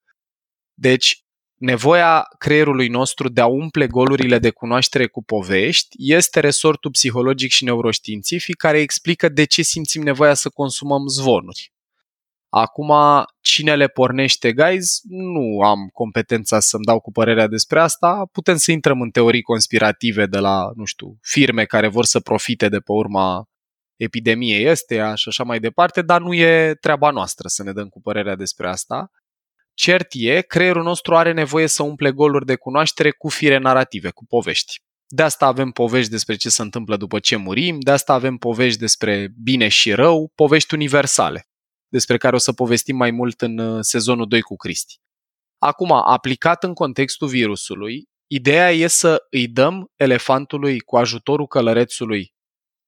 Deci, 0.74 1.24
nevoia 1.54 2.26
creierului 2.38 2.88
nostru 2.88 3.28
de 3.28 3.40
a 3.40 3.46
umple 3.46 3.86
golurile 3.86 4.38
de 4.38 4.50
cunoaștere 4.50 5.06
cu 5.06 5.22
povești 5.22 5.88
este 5.98 6.40
resortul 6.40 6.90
psihologic 6.90 7.50
și 7.50 7.64
neuroștiințific 7.64 8.56
care 8.56 8.80
explică 8.80 9.28
de 9.28 9.44
ce 9.44 9.62
simțim 9.62 10.02
nevoia 10.02 10.34
să 10.34 10.48
consumăm 10.48 11.06
zvonuri. 11.06 11.72
Acum, 12.58 12.92
cine 13.40 13.76
le 13.76 13.88
pornește, 13.88 14.52
guys, 14.52 15.00
nu 15.08 15.60
am 15.60 15.88
competența 15.92 16.60
să-mi 16.60 16.84
dau 16.84 17.00
cu 17.00 17.12
părerea 17.12 17.46
despre 17.46 17.80
asta. 17.80 18.28
Putem 18.32 18.56
să 18.56 18.72
intrăm 18.72 19.00
în 19.00 19.10
teorii 19.10 19.42
conspirative 19.42 20.26
de 20.26 20.38
la, 20.38 20.70
nu 20.74 20.84
știu, 20.84 21.18
firme 21.20 21.64
care 21.64 21.88
vor 21.88 22.04
să 22.04 22.20
profite 22.20 22.68
de 22.68 22.78
pe 22.78 22.92
urma 22.92 23.44
epidemiei 23.96 24.70
ăsteia 24.70 25.14
și 25.14 25.28
așa 25.28 25.44
mai 25.44 25.60
departe, 25.60 26.02
dar 26.02 26.20
nu 26.20 26.34
e 26.34 26.74
treaba 26.80 27.10
noastră 27.10 27.48
să 27.48 27.62
ne 27.62 27.72
dăm 27.72 27.88
cu 27.88 28.00
părerea 28.00 28.34
despre 28.34 28.68
asta. 28.68 29.10
Cert 29.74 30.08
e, 30.10 30.40
creierul 30.40 30.82
nostru 30.82 31.16
are 31.16 31.32
nevoie 31.32 31.66
să 31.66 31.82
umple 31.82 32.10
goluri 32.10 32.46
de 32.46 32.54
cunoaștere 32.54 33.10
cu 33.10 33.28
fire 33.28 33.58
narrative, 33.58 34.10
cu 34.10 34.24
povești. 34.26 34.80
De 35.06 35.22
asta 35.22 35.46
avem 35.46 35.70
povești 35.70 36.10
despre 36.10 36.34
ce 36.34 36.48
se 36.48 36.62
întâmplă 36.62 36.96
după 36.96 37.18
ce 37.18 37.36
murim, 37.36 37.80
de 37.80 37.90
asta 37.90 38.12
avem 38.12 38.36
povești 38.36 38.78
despre 38.78 39.28
bine 39.42 39.68
și 39.68 39.92
rău, 39.92 40.32
povești 40.34 40.74
universale 40.74 41.46
despre 41.88 42.16
care 42.16 42.34
o 42.34 42.38
să 42.38 42.52
povestim 42.52 42.96
mai 42.96 43.10
mult 43.10 43.40
în 43.40 43.58
uh, 43.58 43.78
sezonul 43.80 44.28
2 44.28 44.40
cu 44.40 44.56
Cristi. 44.56 44.98
Acum, 45.58 45.92
aplicat 45.92 46.64
în 46.64 46.74
contextul 46.74 47.28
virusului, 47.28 48.08
ideea 48.26 48.72
e 48.72 48.86
să 48.86 49.26
îi 49.30 49.48
dăm 49.48 49.90
elefantului 49.96 50.80
cu 50.80 50.96
ajutorul 50.96 51.46
călărețului 51.46 52.34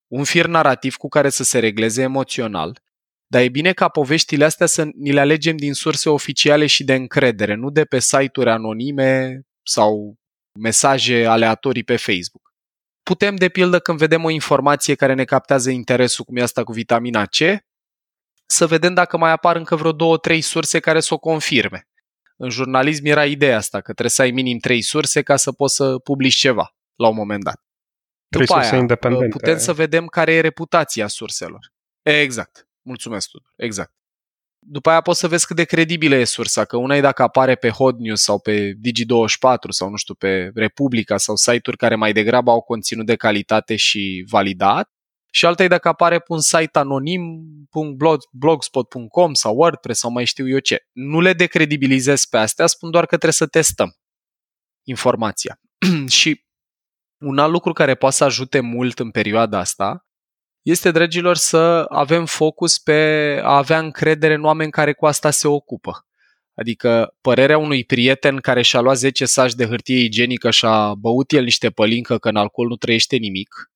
un 0.08 0.24
fir 0.24 0.46
narrativ 0.46 0.94
cu 0.96 1.08
care 1.08 1.28
să 1.28 1.42
se 1.42 1.58
regleze 1.58 2.02
emoțional, 2.02 2.78
Dar 3.30 3.42
e 3.42 3.48
bine 3.48 3.72
ca 3.72 3.88
poveștile 3.88 4.44
astea 4.44 4.66
să 4.66 4.88
ni 4.94 5.12
le 5.12 5.20
alegem 5.20 5.56
din 5.56 5.72
surse 5.72 6.08
oficiale 6.08 6.66
și 6.66 6.84
de 6.84 6.94
încredere, 6.94 7.54
nu 7.54 7.70
de 7.70 7.84
pe 7.84 7.98
site-uri 7.98 8.50
anonime 8.50 9.40
sau 9.62 10.16
mesaje 10.60 11.26
aleatorii 11.26 11.84
pe 11.84 11.96
Facebook. 11.96 12.52
Putem, 13.02 13.36
de 13.36 13.48
pildă, 13.48 13.78
când 13.78 13.98
vedem 13.98 14.24
o 14.24 14.30
informație 14.30 14.94
care 14.94 15.14
ne 15.14 15.24
captează 15.24 15.70
interesul, 15.70 16.24
cum 16.24 16.36
e 16.36 16.42
asta 16.42 16.64
cu 16.64 16.72
vitamina 16.72 17.26
C, 17.26 17.36
să 18.50 18.66
vedem 18.66 18.94
dacă 18.94 19.16
mai 19.16 19.30
apar 19.30 19.56
încă 19.56 19.76
vreo 19.76 19.92
două, 19.92 20.18
trei 20.18 20.40
surse 20.40 20.80
care 20.80 21.00
să 21.00 21.14
o 21.14 21.18
confirme. 21.18 21.88
În 22.36 22.50
jurnalism 22.50 23.06
era 23.06 23.26
ideea 23.26 23.56
asta, 23.56 23.78
că 23.78 23.92
trebuie 23.92 24.10
să 24.10 24.22
ai 24.22 24.30
minim 24.30 24.58
trei 24.58 24.82
surse 24.82 25.22
ca 25.22 25.36
să 25.36 25.52
poți 25.52 25.74
să 25.74 25.98
publici 25.98 26.34
ceva 26.34 26.74
la 26.94 27.08
un 27.08 27.14
moment 27.14 27.44
dat. 27.44 27.62
Trei 28.28 28.46
După 28.46 28.58
surse 28.58 28.72
aia, 28.72 28.80
independente. 28.80 29.28
putem 29.28 29.58
să 29.58 29.72
vedem 29.72 30.06
care 30.06 30.32
e 30.32 30.40
reputația 30.40 31.06
surselor. 31.06 31.72
Exact. 32.02 32.68
Mulțumesc, 32.82 33.30
Tudor. 33.30 33.52
Exact. 33.56 33.92
După 34.66 34.90
aia 34.90 35.00
poți 35.00 35.18
să 35.20 35.28
vezi 35.28 35.46
cât 35.46 35.56
de 35.56 35.64
credibilă 35.64 36.14
e 36.14 36.24
sursa, 36.24 36.64
că 36.64 36.76
una 36.76 36.96
e 36.96 37.00
dacă 37.00 37.22
apare 37.22 37.54
pe 37.54 37.68
Hot 37.68 37.98
News 37.98 38.22
sau 38.22 38.38
pe 38.38 38.72
Digi24 38.72 39.68
sau 39.68 39.90
nu 39.90 39.96
știu, 39.96 40.14
pe 40.14 40.50
Republica 40.54 41.16
sau 41.16 41.36
site-uri 41.36 41.76
care 41.76 41.94
mai 41.94 42.12
degrabă 42.12 42.50
au 42.50 42.60
conținut 42.60 43.06
de 43.06 43.16
calitate 43.16 43.76
și 43.76 44.24
validat, 44.28 44.90
și 45.30 45.46
alta 45.46 45.62
e 45.62 45.68
dacă 45.68 45.88
apare 45.88 46.18
pe 46.18 46.32
un 46.32 46.40
site 46.40 46.78
anonim, 46.78 47.42
blogspot.com 48.32 49.34
sau 49.34 49.56
WordPress 49.56 50.00
sau 50.00 50.10
mai 50.10 50.24
știu 50.24 50.48
eu 50.48 50.58
ce. 50.58 50.86
Nu 50.92 51.20
le 51.20 51.32
decredibilizez 51.32 52.24
pe 52.24 52.36
astea, 52.36 52.66
spun 52.66 52.90
doar 52.90 53.02
că 53.02 53.08
trebuie 53.08 53.32
să 53.32 53.46
testăm 53.46 53.94
informația. 54.86 55.60
și 56.18 56.44
un 57.20 57.38
alt 57.38 57.52
lucru 57.52 57.72
care 57.72 57.94
poate 57.94 58.14
să 58.14 58.24
ajute 58.24 58.60
mult 58.60 58.98
în 58.98 59.10
perioada 59.10 59.58
asta 59.58 60.08
este, 60.62 60.90
dragilor, 60.90 61.36
să 61.36 61.86
avem 61.88 62.26
focus 62.26 62.78
pe 62.78 62.92
a 63.42 63.56
avea 63.56 63.78
încredere 63.78 64.34
în 64.34 64.44
oameni 64.44 64.70
care 64.70 64.92
cu 64.92 65.06
asta 65.06 65.30
se 65.30 65.48
ocupă. 65.48 66.06
Adică 66.54 67.16
părerea 67.20 67.58
unui 67.58 67.84
prieten 67.84 68.36
care 68.36 68.62
și-a 68.62 68.80
luat 68.80 68.96
10 68.96 69.24
saci 69.24 69.54
de 69.54 69.66
hârtie 69.66 69.98
igienică 69.98 70.50
și 70.50 70.64
a 70.64 70.94
băut 70.94 71.32
el 71.32 71.44
niște 71.44 71.70
pălincă 71.70 72.18
că 72.18 72.28
în 72.28 72.36
alcool 72.36 72.68
nu 72.68 72.76
trăiește 72.76 73.16
nimic, 73.16 73.70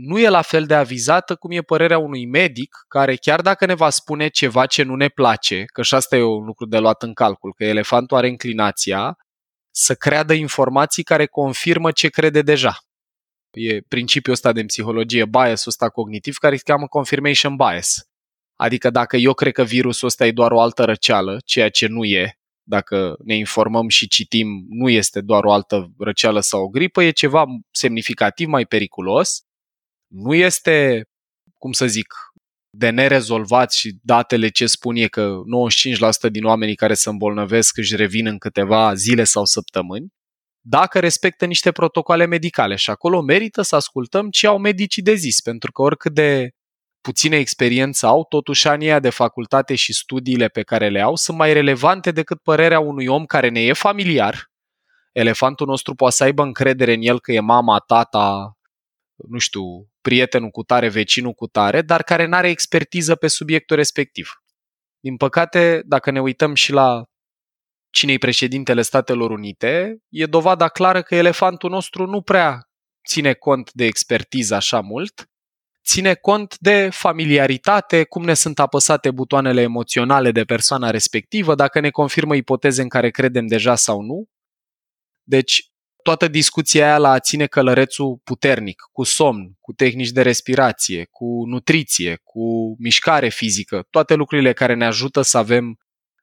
nu 0.00 0.18
e 0.18 0.28
la 0.28 0.42
fel 0.42 0.66
de 0.66 0.74
avizată 0.74 1.36
cum 1.36 1.50
e 1.50 1.60
părerea 1.60 1.98
unui 1.98 2.26
medic 2.26 2.84
care 2.88 3.16
chiar 3.16 3.40
dacă 3.40 3.66
ne 3.66 3.74
va 3.74 3.90
spune 3.90 4.28
ceva 4.28 4.66
ce 4.66 4.82
nu 4.82 4.94
ne 4.94 5.08
place, 5.08 5.64
că 5.64 5.82
și 5.82 5.94
asta 5.94 6.16
e 6.16 6.22
un 6.22 6.44
lucru 6.44 6.66
de 6.66 6.78
luat 6.78 7.02
în 7.02 7.12
calcul, 7.12 7.54
că 7.54 7.64
elefantul 7.64 8.16
are 8.16 8.28
inclinația 8.28 9.16
să 9.70 9.94
creadă 9.94 10.32
informații 10.32 11.02
care 11.02 11.26
confirmă 11.26 11.90
ce 11.90 12.08
crede 12.08 12.42
deja. 12.42 12.78
E 13.50 13.80
principiul 13.80 14.34
ăsta 14.34 14.52
de 14.52 14.64
psihologie, 14.64 15.24
biasul 15.24 15.70
ăsta 15.70 15.88
cognitiv, 15.88 16.36
care 16.36 16.56
se 16.56 16.62
cheamă 16.64 16.86
confirmation 16.86 17.56
bias. 17.56 18.08
Adică 18.56 18.90
dacă 18.90 19.16
eu 19.16 19.34
cred 19.34 19.52
că 19.52 19.62
virusul 19.62 20.06
ăsta 20.06 20.26
e 20.26 20.32
doar 20.32 20.52
o 20.52 20.60
altă 20.60 20.84
răceală, 20.84 21.38
ceea 21.44 21.68
ce 21.70 21.86
nu 21.86 22.04
e, 22.04 22.38
dacă 22.62 23.16
ne 23.24 23.36
informăm 23.36 23.88
și 23.88 24.08
citim, 24.08 24.66
nu 24.68 24.88
este 24.88 25.20
doar 25.20 25.44
o 25.44 25.52
altă 25.52 25.92
răceală 25.98 26.40
sau 26.40 26.62
o 26.62 26.68
gripă, 26.68 27.02
e 27.02 27.10
ceva 27.10 27.44
semnificativ 27.70 28.48
mai 28.48 28.66
periculos, 28.66 29.42
nu 30.08 30.34
este, 30.34 31.02
cum 31.58 31.72
să 31.72 31.86
zic, 31.86 32.14
de 32.70 32.90
nerezolvat 32.90 33.72
și 33.72 33.98
datele 34.02 34.48
ce 34.48 34.66
spun 34.66 34.96
e 34.96 35.06
că 35.06 35.36
95% 36.28 36.30
din 36.30 36.44
oamenii 36.44 36.74
care 36.74 36.94
se 36.94 37.08
îmbolnăvesc 37.08 37.76
își 37.76 37.96
revin 37.96 38.26
în 38.26 38.38
câteva 38.38 38.94
zile 38.94 39.24
sau 39.24 39.44
săptămâni, 39.44 40.08
dacă 40.60 40.98
respectă 40.98 41.44
niște 41.44 41.72
protocoale 41.72 42.26
medicale 42.26 42.74
și 42.74 42.90
acolo 42.90 43.20
merită 43.20 43.62
să 43.62 43.76
ascultăm 43.76 44.30
ce 44.30 44.46
au 44.46 44.58
medicii 44.58 45.02
de 45.02 45.14
zis, 45.14 45.40
pentru 45.40 45.72
că 45.72 45.82
oricât 45.82 46.14
de 46.14 46.50
puține 47.00 47.36
experiență 47.36 48.06
au, 48.06 48.24
totuși 48.24 48.68
anii 48.68 49.00
de 49.00 49.10
facultate 49.10 49.74
și 49.74 49.92
studiile 49.92 50.48
pe 50.48 50.62
care 50.62 50.88
le 50.88 51.00
au 51.00 51.16
sunt 51.16 51.36
mai 51.36 51.52
relevante 51.52 52.10
decât 52.10 52.42
părerea 52.42 52.80
unui 52.80 53.06
om 53.06 53.24
care 53.24 53.48
ne 53.48 53.60
e 53.60 53.72
familiar. 53.72 54.50
Elefantul 55.12 55.66
nostru 55.66 55.94
poate 55.94 56.14
să 56.14 56.24
aibă 56.24 56.42
încredere 56.42 56.92
în 56.92 57.02
el 57.02 57.20
că 57.20 57.32
e 57.32 57.40
mama, 57.40 57.78
tata, 57.78 58.57
nu 59.28 59.38
știu, 59.38 59.62
prietenul 60.00 60.50
cu 60.50 60.62
tare, 60.62 60.88
vecinul 60.88 61.32
cu 61.32 61.46
tare, 61.46 61.82
dar 61.82 62.02
care 62.02 62.26
nu 62.26 62.36
are 62.36 62.48
expertiză 62.48 63.14
pe 63.14 63.28
subiectul 63.28 63.76
respectiv. 63.76 64.30
Din 65.00 65.16
păcate, 65.16 65.82
dacă 65.86 66.10
ne 66.10 66.20
uităm 66.20 66.54
și 66.54 66.72
la 66.72 67.04
cine 67.90 68.12
e 68.12 68.18
președintele 68.18 68.82
Statelor 68.82 69.30
Unite, 69.30 69.98
e 70.08 70.26
dovada 70.26 70.68
clară 70.68 71.02
că 71.02 71.14
elefantul 71.14 71.70
nostru 71.70 72.06
nu 72.06 72.22
prea 72.22 72.68
ține 73.08 73.32
cont 73.32 73.72
de 73.72 73.84
expertiză 73.84 74.54
așa 74.54 74.80
mult, 74.80 75.30
ține 75.84 76.14
cont 76.14 76.58
de 76.58 76.88
familiaritate, 76.92 78.04
cum 78.04 78.24
ne 78.24 78.34
sunt 78.34 78.58
apăsate 78.58 79.10
butoanele 79.10 79.60
emoționale 79.60 80.32
de 80.32 80.44
persoana 80.44 80.90
respectivă, 80.90 81.54
dacă 81.54 81.80
ne 81.80 81.90
confirmă 81.90 82.36
ipoteze 82.36 82.82
în 82.82 82.88
care 82.88 83.10
credem 83.10 83.46
deja 83.46 83.74
sau 83.74 84.00
nu. 84.00 84.24
Deci, 85.22 85.67
toată 86.08 86.28
discuția 86.28 86.84
aia 86.84 86.98
la 86.98 87.10
a 87.10 87.18
ține 87.18 87.46
călărețul 87.46 88.20
puternic, 88.24 88.82
cu 88.92 89.02
somn, 89.02 89.52
cu 89.60 89.72
tehnici 89.72 90.10
de 90.10 90.22
respirație, 90.22 91.08
cu 91.10 91.42
nutriție, 91.46 92.20
cu 92.24 92.74
mișcare 92.78 93.28
fizică, 93.28 93.86
toate 93.90 94.14
lucrurile 94.14 94.52
care 94.52 94.74
ne 94.74 94.84
ajută 94.84 95.22
să 95.22 95.38
avem 95.38 95.78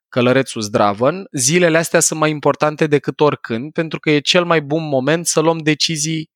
călărețul 0.08 0.62
zdravăn, 0.62 1.26
zilele 1.32 1.78
astea 1.78 2.00
sunt 2.00 2.20
mai 2.20 2.30
importante 2.30 2.86
decât 2.86 3.20
oricând, 3.20 3.72
pentru 3.72 3.98
că 3.98 4.10
e 4.10 4.18
cel 4.18 4.44
mai 4.44 4.62
bun 4.62 4.88
moment 4.88 5.26
să 5.26 5.40
luăm 5.40 5.58
decizii 5.58 6.30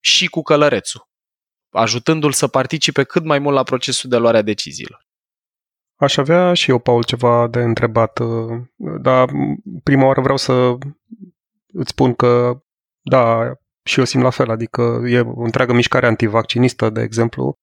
și 0.00 0.26
cu 0.26 0.42
călărețul, 0.42 1.08
ajutându-l 1.70 2.32
să 2.32 2.46
participe 2.46 3.04
cât 3.04 3.24
mai 3.24 3.38
mult 3.38 3.54
la 3.54 3.62
procesul 3.62 4.10
de 4.10 4.16
luare 4.16 4.38
a 4.38 4.42
deciziilor. 4.42 5.06
Aș 5.96 6.16
avea 6.16 6.54
și 6.54 6.70
eu, 6.70 6.78
Paul, 6.78 7.04
ceva 7.04 7.48
de 7.48 7.60
întrebat, 7.60 8.20
dar 9.00 9.30
prima 9.82 10.06
oară 10.06 10.20
vreau 10.20 10.36
să 10.36 10.76
îți 11.72 11.90
spun 11.90 12.14
că 12.14 12.60
da, 13.08 13.52
și 13.82 13.98
eu 13.98 14.04
simt 14.04 14.22
la 14.22 14.30
fel, 14.30 14.50
adică 14.50 15.02
e 15.06 15.20
o 15.20 15.42
întreagă 15.42 15.72
mișcare 15.72 16.06
antivaccinistă, 16.06 16.90
de 16.90 17.02
exemplu, 17.02 17.54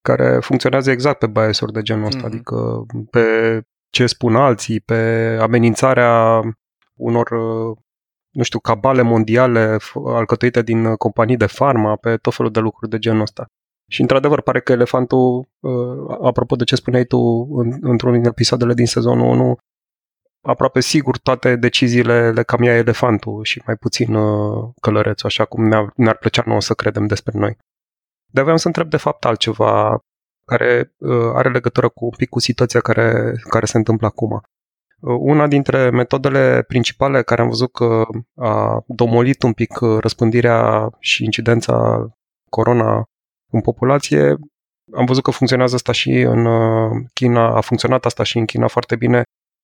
care 0.00 0.38
funcționează 0.40 0.90
exact 0.90 1.18
pe 1.18 1.26
biasuri 1.26 1.72
de 1.72 1.82
genul 1.82 2.06
ăsta, 2.06 2.20
mm-hmm. 2.20 2.24
adică 2.24 2.86
pe 3.10 3.60
ce 3.90 4.06
spun 4.06 4.36
alții, 4.36 4.80
pe 4.80 4.94
amenințarea 5.40 6.40
unor, 6.94 7.30
nu 8.30 8.42
știu, 8.42 8.58
cabale 8.58 9.02
mondiale 9.02 9.76
alcătuite 10.06 10.62
din 10.62 10.94
companii 10.94 11.36
de 11.36 11.46
farma, 11.46 11.96
pe 11.96 12.16
tot 12.16 12.34
felul 12.34 12.52
de 12.52 12.60
lucruri 12.60 12.90
de 12.90 12.98
genul 12.98 13.20
ăsta. 13.20 13.46
Și 13.90 14.00
într-adevăr 14.00 14.40
pare 14.40 14.60
că 14.60 14.72
elefantul, 14.72 15.48
uh, 15.60 16.16
apropo 16.22 16.56
de 16.56 16.64
ce 16.64 16.74
spuneai 16.74 17.04
tu 17.04 17.18
într-unul 17.80 18.16
din 18.16 18.28
episoadele 18.28 18.74
din 18.74 18.86
sezonul 18.86 19.26
1, 19.26 19.56
aproape 20.42 20.80
sigur 20.80 21.18
toate 21.18 21.56
deciziile 21.56 22.30
le 22.30 22.42
cam 22.42 22.62
ia 22.62 22.76
elefantul 22.76 23.44
și 23.44 23.62
mai 23.66 23.76
puțin 23.76 24.14
uh, 24.14 24.70
călărețul, 24.80 25.28
așa 25.28 25.44
cum 25.44 25.64
ne-ar, 25.64 25.92
ne-ar 25.96 26.16
plăcea 26.16 26.42
nouă 26.46 26.60
să 26.60 26.74
credem 26.74 27.06
despre 27.06 27.38
noi. 27.38 27.56
Dar 28.32 28.42
vreau 28.42 28.58
să 28.58 28.66
întreb 28.66 28.88
de 28.88 28.96
fapt 28.96 29.24
altceva 29.24 29.98
care 30.44 30.94
uh, 30.98 31.32
are 31.34 31.50
legătură 31.50 31.88
cu 31.88 32.04
un 32.04 32.14
pic 32.16 32.28
cu 32.28 32.38
situația 32.38 32.80
care, 32.80 33.34
care 33.48 33.66
se 33.66 33.76
întâmplă 33.76 34.06
acum. 34.06 34.30
Uh, 34.32 35.16
una 35.18 35.46
dintre 35.46 35.90
metodele 35.90 36.62
principale 36.62 37.22
care 37.22 37.40
am 37.40 37.48
văzut 37.48 37.72
că 37.72 38.04
a 38.36 38.84
domolit 38.86 39.42
un 39.42 39.52
pic 39.52 39.78
răspândirea 40.00 40.90
și 40.98 41.24
incidența 41.24 42.06
corona 42.48 43.04
în 43.52 43.60
populație, 43.60 44.36
am 44.94 45.04
văzut 45.04 45.22
că 45.22 45.30
funcționează 45.30 45.74
asta 45.74 45.92
și 45.92 46.10
în 46.10 46.46
China, 47.12 47.56
a 47.56 47.60
funcționat 47.60 48.04
asta 48.04 48.22
și 48.22 48.38
în 48.38 48.44
China 48.44 48.66
foarte 48.66 48.96
bine, 48.96 49.22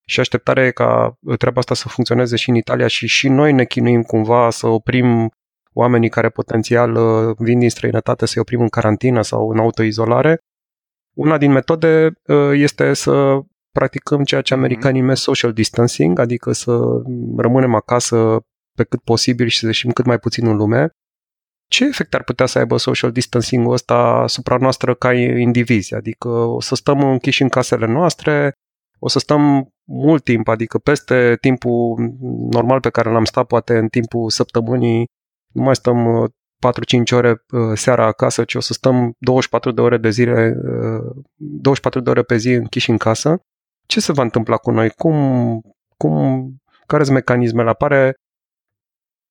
și 0.09 0.19
așteptarea 0.19 0.65
e 0.65 0.71
ca 0.71 1.17
treaba 1.37 1.59
asta 1.59 1.73
să 1.73 1.87
funcționeze 1.87 2.35
și 2.35 2.49
în 2.49 2.55
Italia 2.55 2.87
și 2.87 3.07
și 3.07 3.27
noi 3.27 3.53
ne 3.53 3.65
chinuim 3.65 4.01
cumva 4.01 4.49
să 4.49 4.67
oprim 4.67 5.31
oamenii 5.73 6.09
care 6.09 6.29
potențial 6.29 6.95
uh, 6.95 7.35
vin 7.37 7.59
din 7.59 7.69
străinătate 7.69 8.25
să-i 8.25 8.41
oprim 8.41 8.61
în 8.61 8.69
carantină 8.69 9.21
sau 9.21 9.49
în 9.49 9.59
autoizolare. 9.59 10.37
Una 11.15 11.37
din 11.37 11.51
metode 11.51 12.11
uh, 12.27 12.51
este 12.53 12.93
să 12.93 13.39
practicăm 13.71 14.23
ceea 14.23 14.41
ce 14.41 14.53
mhm. 14.53 14.63
americanii 14.63 15.01
numesc 15.01 15.21
social 15.21 15.53
distancing, 15.53 16.19
adică 16.19 16.51
să 16.51 16.79
rămânem 17.37 17.75
acasă 17.75 18.39
pe 18.75 18.83
cât 18.83 19.01
posibil 19.01 19.47
și 19.47 19.59
să 19.59 19.65
ieșim 19.65 19.91
cât 19.91 20.05
mai 20.05 20.19
puțin 20.19 20.47
în 20.47 20.55
lume. 20.55 20.89
Ce 21.67 21.85
efect 21.85 22.13
ar 22.13 22.23
putea 22.23 22.45
să 22.45 22.57
aibă 22.57 22.77
social 22.77 23.11
distancing-ul 23.11 23.73
ăsta 23.73 23.95
asupra 23.97 24.57
noastră 24.57 24.93
ca 24.93 25.13
indivizi? 25.13 25.95
Adică 25.95 26.27
o 26.27 26.61
să 26.61 26.75
stăm 26.75 27.03
închiși 27.03 27.41
în 27.41 27.49
casele 27.49 27.85
noastre, 27.85 28.53
o 28.99 29.07
să 29.07 29.19
stăm 29.19 29.69
mult 29.89 30.23
timp, 30.23 30.47
adică 30.47 30.77
peste 30.77 31.37
timpul 31.41 32.13
normal 32.49 32.79
pe 32.79 32.89
care 32.89 33.11
l-am 33.11 33.25
stat 33.25 33.47
poate 33.47 33.77
în 33.77 33.87
timpul 33.87 34.29
săptămânii, 34.29 35.05
nu 35.53 35.63
mai 35.63 35.75
stăm 35.75 36.27
4-5 36.97 37.11
uh, 37.11 37.11
ore 37.11 37.43
uh, 37.51 37.61
seara 37.73 38.05
acasă, 38.05 38.43
ci 38.43 38.55
o 38.55 38.59
să 38.59 38.73
stăm 38.73 39.13
24 39.17 39.71
de 39.71 39.81
ore 39.81 39.97
de 39.97 40.09
zile, 40.09 40.55
24 41.37 41.99
uh, 41.99 42.05
de 42.05 42.11
ore 42.11 42.21
pe 42.21 42.37
zi 42.37 42.51
închiși 42.51 42.89
în 42.89 42.97
casă. 42.97 43.41
Ce 43.85 43.99
se 43.99 44.11
va 44.11 44.21
întâmpla 44.21 44.57
cu 44.57 44.71
noi? 44.71 44.89
Cum, 44.89 45.61
cum, 45.97 46.49
care 46.85 47.03
sunt 47.03 47.15
mecanismele? 47.15 47.69
Apare 47.69 48.13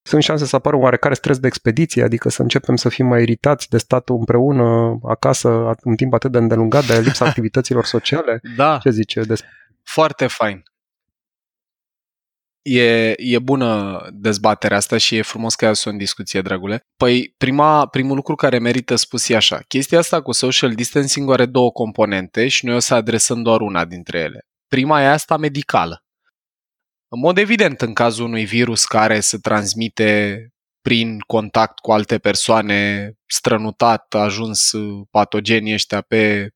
sunt 0.02 0.22
șanse 0.22 0.44
să 0.44 0.56
apară 0.56 0.76
oarecare 0.76 1.14
stres 1.14 1.38
de 1.38 1.46
expediție, 1.46 2.02
adică 2.02 2.28
să 2.28 2.42
începem 2.42 2.76
să 2.76 2.88
fim 2.88 3.06
mai 3.06 3.22
iritați 3.22 3.68
de 3.68 3.78
statul 3.78 4.16
împreună 4.16 4.98
acasă 5.02 5.74
în 5.82 5.96
timp 5.96 6.12
atât 6.12 6.32
de 6.32 6.38
îndelungat, 6.38 6.86
de 6.86 7.00
lipsa 7.00 7.24
activităților 7.28 7.84
sociale? 7.84 8.40
Da, 8.56 8.78
Ce 8.82 8.90
zice 8.90 9.20
despre 9.20 9.48
foarte 9.88 10.26
fain. 10.26 10.62
E, 12.62 13.12
e 13.16 13.38
bună 13.38 14.00
dezbaterea 14.12 14.76
asta 14.76 14.96
și 14.96 15.16
e 15.16 15.22
frumos 15.22 15.54
că 15.54 15.64
ai 15.64 15.70
adus-o 15.70 15.90
în 15.90 15.96
discuție, 15.96 16.40
dragule. 16.40 16.86
Păi, 16.96 17.34
prima, 17.36 17.86
primul 17.86 18.16
lucru 18.16 18.34
care 18.34 18.58
merită 18.58 18.94
spus 18.94 19.28
e 19.28 19.36
așa. 19.36 19.58
Chestia 19.68 19.98
asta 19.98 20.22
cu 20.22 20.32
social 20.32 20.74
distancing 20.74 21.30
are 21.30 21.46
două 21.46 21.72
componente 21.72 22.48
și 22.48 22.64
noi 22.64 22.74
o 22.74 22.78
să 22.78 22.94
adresăm 22.94 23.42
doar 23.42 23.60
una 23.60 23.84
dintre 23.84 24.18
ele. 24.18 24.46
Prima 24.66 25.02
e 25.02 25.06
asta 25.06 25.36
medicală. 25.36 26.02
În 27.08 27.20
mod 27.20 27.38
evident, 27.38 27.80
în 27.80 27.94
cazul 27.94 28.24
unui 28.24 28.44
virus 28.44 28.84
care 28.84 29.20
se 29.20 29.38
transmite 29.38 30.42
prin 30.80 31.18
contact 31.18 31.78
cu 31.78 31.92
alte 31.92 32.18
persoane, 32.18 33.12
strănutat, 33.26 34.14
ajuns 34.14 34.70
patogenii 35.10 35.74
ăștia 35.74 36.00
pe 36.00 36.48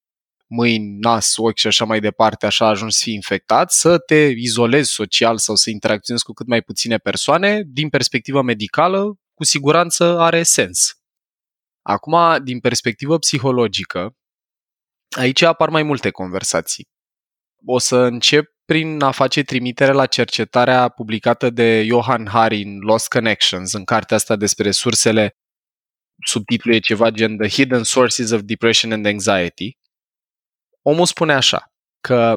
mâini, 0.54 0.96
nas, 0.98 1.36
ochi 1.36 1.56
și 1.58 1.66
așa 1.66 1.84
mai 1.84 2.00
departe, 2.00 2.46
așa 2.46 2.66
ajungi 2.66 2.94
să 2.94 3.02
fii 3.04 3.14
infectat, 3.14 3.72
să 3.72 3.98
te 3.98 4.32
izolezi 4.36 4.90
social 4.90 5.38
sau 5.38 5.54
să 5.54 5.70
interacționezi 5.70 6.24
cu 6.24 6.32
cât 6.32 6.46
mai 6.46 6.62
puține 6.62 6.96
persoane, 6.96 7.62
din 7.66 7.88
perspectivă 7.88 8.42
medicală, 8.42 9.14
cu 9.34 9.44
siguranță 9.44 10.18
are 10.18 10.42
sens. 10.42 10.92
Acum, 11.82 12.44
din 12.44 12.60
perspectivă 12.60 13.18
psihologică, 13.18 14.16
aici 15.16 15.42
apar 15.42 15.68
mai 15.68 15.82
multe 15.82 16.10
conversații. 16.10 16.88
O 17.66 17.78
să 17.78 17.96
încep 17.96 18.50
prin 18.64 19.02
a 19.02 19.10
face 19.10 19.42
trimitere 19.42 19.92
la 19.92 20.06
cercetarea 20.06 20.88
publicată 20.88 21.50
de 21.50 21.84
Johan 21.84 22.26
Hari 22.28 22.62
în 22.62 22.78
Lost 22.78 23.08
Connections, 23.08 23.72
în 23.72 23.84
cartea 23.84 24.16
asta 24.16 24.36
despre 24.36 24.70
sursele, 24.70 25.36
subtitlul 26.26 26.74
e 26.74 26.78
ceva 26.78 27.10
gen 27.10 27.36
The 27.36 27.48
Hidden 27.48 27.82
Sources 27.82 28.30
of 28.30 28.40
Depression 28.40 28.92
and 28.92 29.06
Anxiety, 29.06 29.80
omul 30.82 31.06
spune 31.06 31.32
așa, 31.32 31.72
că 32.00 32.36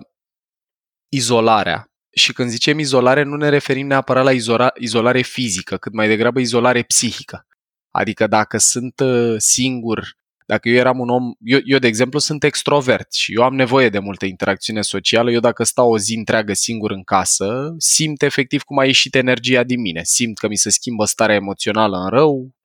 izolarea, 1.09 1.89
și 2.11 2.33
când 2.33 2.49
zicem 2.49 2.79
izolare, 2.79 3.23
nu 3.23 3.35
ne 3.35 3.49
referim 3.49 3.87
neapărat 3.87 4.23
la 4.23 4.31
izola, 4.31 4.71
izolare 4.79 5.21
fizică, 5.21 5.77
cât 5.77 5.93
mai 5.93 6.07
degrabă 6.07 6.39
izolare 6.39 6.83
psihică. 6.83 7.47
Adică 7.89 8.27
dacă 8.27 8.57
sunt 8.57 8.99
uh, 8.99 9.35
singur, 9.37 10.17
dacă 10.45 10.69
eu 10.69 10.75
eram 10.75 10.99
un 10.99 11.09
om, 11.09 11.33
eu, 11.39 11.59
eu 11.63 11.77
de 11.77 11.87
exemplu 11.87 12.19
sunt 12.19 12.43
extrovert 12.43 13.13
și 13.13 13.33
eu 13.33 13.43
am 13.43 13.55
nevoie 13.55 13.89
de 13.89 13.99
multă 13.99 14.25
interacțiune 14.25 14.81
socială, 14.81 15.31
eu 15.31 15.39
dacă 15.39 15.63
stau 15.63 15.91
o 15.91 15.97
zi 15.97 16.15
întreagă 16.15 16.53
singur 16.53 16.91
în 16.91 17.03
casă, 17.03 17.75
simt 17.77 18.21
efectiv 18.21 18.61
cum 18.61 18.79
a 18.79 18.85
ieșit 18.85 19.15
energia 19.15 19.63
din 19.63 19.81
mine, 19.81 20.01
simt 20.03 20.37
că 20.37 20.47
mi 20.47 20.55
se 20.55 20.69
schimbă 20.69 21.05
starea 21.05 21.35
emoțională 21.35 21.97
în 21.97 22.09
rău, 22.09 22.55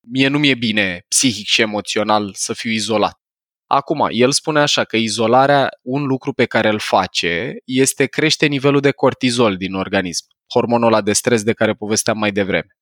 mie 0.00 0.28
nu 0.28 0.38
mi-e 0.38 0.54
bine 0.54 1.04
psihic 1.08 1.46
și 1.46 1.60
emoțional 1.60 2.32
să 2.34 2.52
fiu 2.52 2.70
izolat. 2.70 3.20
Acum, 3.66 4.08
el 4.10 4.32
spune 4.32 4.60
așa 4.60 4.84
că 4.84 4.96
izolarea, 4.96 5.68
un 5.82 6.04
lucru 6.04 6.32
pe 6.32 6.44
care 6.44 6.68
îl 6.68 6.78
face 6.78 7.56
este 7.64 8.06
crește 8.06 8.46
nivelul 8.46 8.80
de 8.80 8.90
cortizol 8.90 9.56
din 9.56 9.74
organism, 9.74 10.24
hormonul 10.52 10.86
ăla 10.86 11.00
de 11.02 11.12
stres 11.12 11.42
de 11.42 11.52
care 11.52 11.72
povesteam 11.72 12.18
mai 12.18 12.32
devreme. 12.32 12.76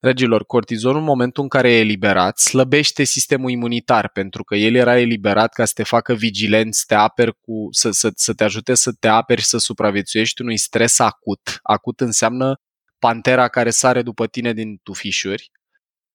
Dragilor, 0.00 0.44
cortizolul 0.44 0.98
în 0.98 1.04
momentul 1.04 1.42
în 1.42 1.48
care 1.48 1.72
e 1.72 1.78
eliberat 1.78 2.38
slăbește 2.38 3.04
sistemul 3.04 3.50
imunitar 3.50 4.08
pentru 4.08 4.44
că 4.44 4.54
el 4.54 4.74
era 4.74 4.98
eliberat 4.98 5.52
ca 5.52 5.64
să 5.64 5.72
te 5.74 5.82
facă 5.82 6.14
vigilent, 6.14 6.74
să 6.74 6.84
te 6.86 6.94
aperi 6.94 7.32
cu, 7.32 7.68
să, 7.70 7.90
să, 7.90 8.10
să 8.14 8.32
te 8.32 8.44
ajute 8.44 8.74
să 8.74 8.92
te 8.92 9.08
aperi 9.08 9.40
și 9.40 9.46
să 9.46 9.58
supraviețuiești 9.58 10.42
unui 10.42 10.56
stres 10.56 10.98
acut. 10.98 11.58
Acut 11.62 12.00
înseamnă 12.00 12.60
pantera 12.98 13.48
care 13.48 13.70
sare 13.70 14.02
după 14.02 14.26
tine 14.26 14.52
din 14.52 14.76
tufișuri 14.82 15.50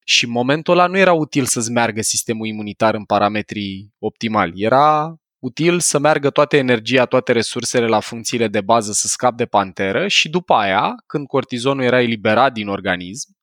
și 0.08 0.26
în 0.26 0.32
momentul 0.32 0.74
ăla 0.74 0.88
nu 0.88 0.98
era 0.98 1.14
util 1.14 1.46
să-ți 1.46 1.72
meargă 1.72 2.02
sistemul 2.02 2.48
imunitar 2.48 2.94
în 2.94 3.06
parametrii 3.06 3.94
optimali. 4.00 4.64
Era 4.64 5.16
util 5.40 5.80
să 5.80 6.00
meargă 6.00 6.30
toată 6.30 6.56
energia, 6.56 7.06
toate 7.06 7.32
resursele 7.32 7.88
la 7.88 8.00
funcțiile 8.00 8.48
de 8.48 8.62
bază 8.62 8.92
să 8.92 9.08
scap 9.08 9.36
de 9.36 9.46
panteră 9.46 10.08
și 10.08 10.30
după 10.30 10.54
aia, 10.54 10.94
când 11.06 11.28
cortizonul 11.28 11.84
era 11.84 12.02
eliberat 12.02 12.54
din 12.54 12.68
organism, 12.68 13.36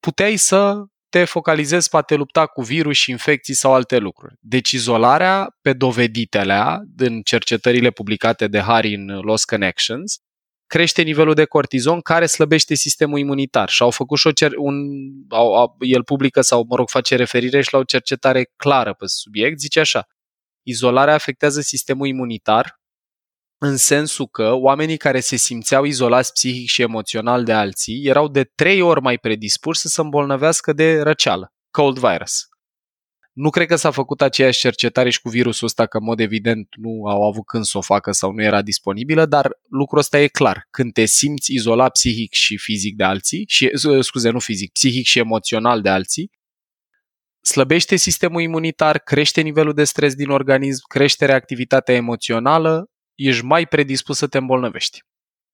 puteai 0.00 0.36
să 0.36 0.84
te 1.08 1.24
focalizezi 1.24 1.88
pe 1.88 1.96
a 1.96 2.00
te 2.00 2.14
lupta 2.14 2.46
cu 2.46 2.62
virus 2.62 2.96
și 2.96 3.10
infecții 3.10 3.54
sau 3.54 3.74
alte 3.74 3.98
lucruri. 3.98 4.34
Deci 4.40 4.70
izolarea, 4.70 5.56
pe 5.62 5.72
doveditele 5.72 6.78
din 6.94 7.22
cercetările 7.22 7.90
publicate 7.90 8.46
de 8.46 8.60
Harry 8.60 8.94
în 8.94 9.06
Lost 9.06 9.44
Connections, 9.44 10.18
crește 10.72 11.02
nivelul 11.02 11.34
de 11.34 11.44
cortizon 11.44 12.00
care 12.00 12.26
slăbește 12.26 12.74
sistemul 12.74 13.18
imunitar. 13.18 13.68
Și 13.68 13.82
au 13.82 13.90
făcut 13.90 14.18
și 14.18 14.26
o 14.26 14.30
cer- 14.30 14.56
un, 14.56 14.74
au, 15.28 15.54
au, 15.54 15.76
el 15.78 16.04
publică 16.04 16.40
sau, 16.40 16.64
mă 16.68 16.76
rog, 16.76 16.88
face 16.88 17.16
referire 17.16 17.60
și 17.60 17.72
la 17.72 17.78
o 17.78 17.84
cercetare 17.84 18.50
clară 18.56 18.94
pe 18.94 19.04
subiect. 19.06 19.58
Zice 19.58 19.80
așa, 19.80 20.06
izolarea 20.62 21.14
afectează 21.14 21.60
sistemul 21.60 22.06
imunitar 22.06 22.80
în 23.58 23.76
sensul 23.76 24.26
că 24.26 24.52
oamenii 24.52 24.96
care 24.96 25.20
se 25.20 25.36
simțeau 25.36 25.84
izolați 25.84 26.32
psihic 26.32 26.68
și 26.68 26.82
emoțional 26.82 27.44
de 27.44 27.52
alții 27.52 28.04
erau 28.04 28.28
de 28.28 28.44
trei 28.44 28.80
ori 28.80 29.00
mai 29.00 29.18
predispuși 29.18 29.80
să 29.80 29.88
se 29.88 30.00
îmbolnăvească 30.00 30.72
de 30.72 31.00
răceală, 31.00 31.52
cold 31.70 31.98
virus. 31.98 32.51
Nu 33.32 33.50
cred 33.50 33.66
că 33.66 33.76
s-a 33.76 33.90
făcut 33.90 34.22
aceeași 34.22 34.60
cercetare 34.60 35.10
și 35.10 35.20
cu 35.20 35.28
virusul 35.28 35.66
ăsta, 35.66 35.86
că 35.86 35.96
în 35.96 36.04
mod 36.04 36.20
evident 36.20 36.68
nu 36.76 37.06
au 37.06 37.22
avut 37.22 37.46
când 37.46 37.64
să 37.64 37.78
o 37.78 37.80
facă 37.80 38.12
sau 38.12 38.32
nu 38.32 38.42
era 38.42 38.62
disponibilă, 38.62 39.26
dar 39.26 39.60
lucrul 39.68 39.98
ăsta 39.98 40.20
e 40.20 40.26
clar. 40.26 40.66
Când 40.70 40.92
te 40.92 41.04
simți 41.04 41.52
izolat 41.52 41.92
psihic 41.92 42.32
și 42.32 42.56
fizic 42.56 42.96
de 42.96 43.04
alții, 43.04 43.44
și, 43.48 43.70
scuze, 44.00 44.30
nu 44.30 44.38
fizic, 44.38 44.72
psihic 44.72 45.06
și 45.06 45.18
emoțional 45.18 45.80
de 45.80 45.88
alții, 45.88 46.30
slăbește 47.40 47.96
sistemul 47.96 48.40
imunitar, 48.40 48.98
crește 48.98 49.40
nivelul 49.40 49.74
de 49.74 49.84
stres 49.84 50.14
din 50.14 50.28
organism, 50.28 50.82
crește 50.88 51.24
reactivitatea 51.24 51.94
emoțională, 51.94 52.90
ești 53.14 53.44
mai 53.44 53.66
predispus 53.66 54.16
să 54.16 54.26
te 54.26 54.38
îmbolnăvești. 54.38 55.00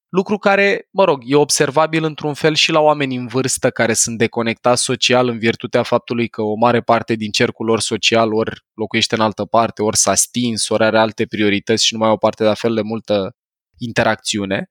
Lucru 0.09 0.39
care, 0.39 0.89
mă 0.91 1.05
rog, 1.05 1.23
e 1.27 1.35
observabil 1.35 2.05
într-un 2.05 2.35
fel 2.35 2.55
și 2.55 2.71
la 2.71 2.81
oameni 2.81 3.17
în 3.17 3.27
vârstă 3.27 3.71
care 3.71 3.93
sunt 3.93 4.19
deconectați 4.19 4.83
social 4.83 5.29
în 5.29 5.39
virtutea 5.39 5.83
faptului 5.83 6.29
că 6.29 6.43
o 6.43 6.55
mare 6.55 6.81
parte 6.81 7.15
din 7.15 7.31
cercul 7.31 7.67
lor 7.67 7.81
social 7.81 8.33
ori 8.33 8.61
locuiește 8.75 9.15
în 9.15 9.21
altă 9.21 9.45
parte, 9.45 9.83
ori 9.83 9.97
s-a 9.97 10.15
stins, 10.15 10.69
ori 10.69 10.85
are 10.85 10.99
alte 10.99 11.27
priorități 11.27 11.85
și 11.85 11.93
nu 11.93 11.99
mai 11.99 12.09
au 12.09 12.19
parte 12.19 12.43
de 12.43 12.49
la 12.49 12.55
fel 12.55 12.75
de 12.75 12.83
multă 12.83 13.37
interacțiune. 13.79 14.71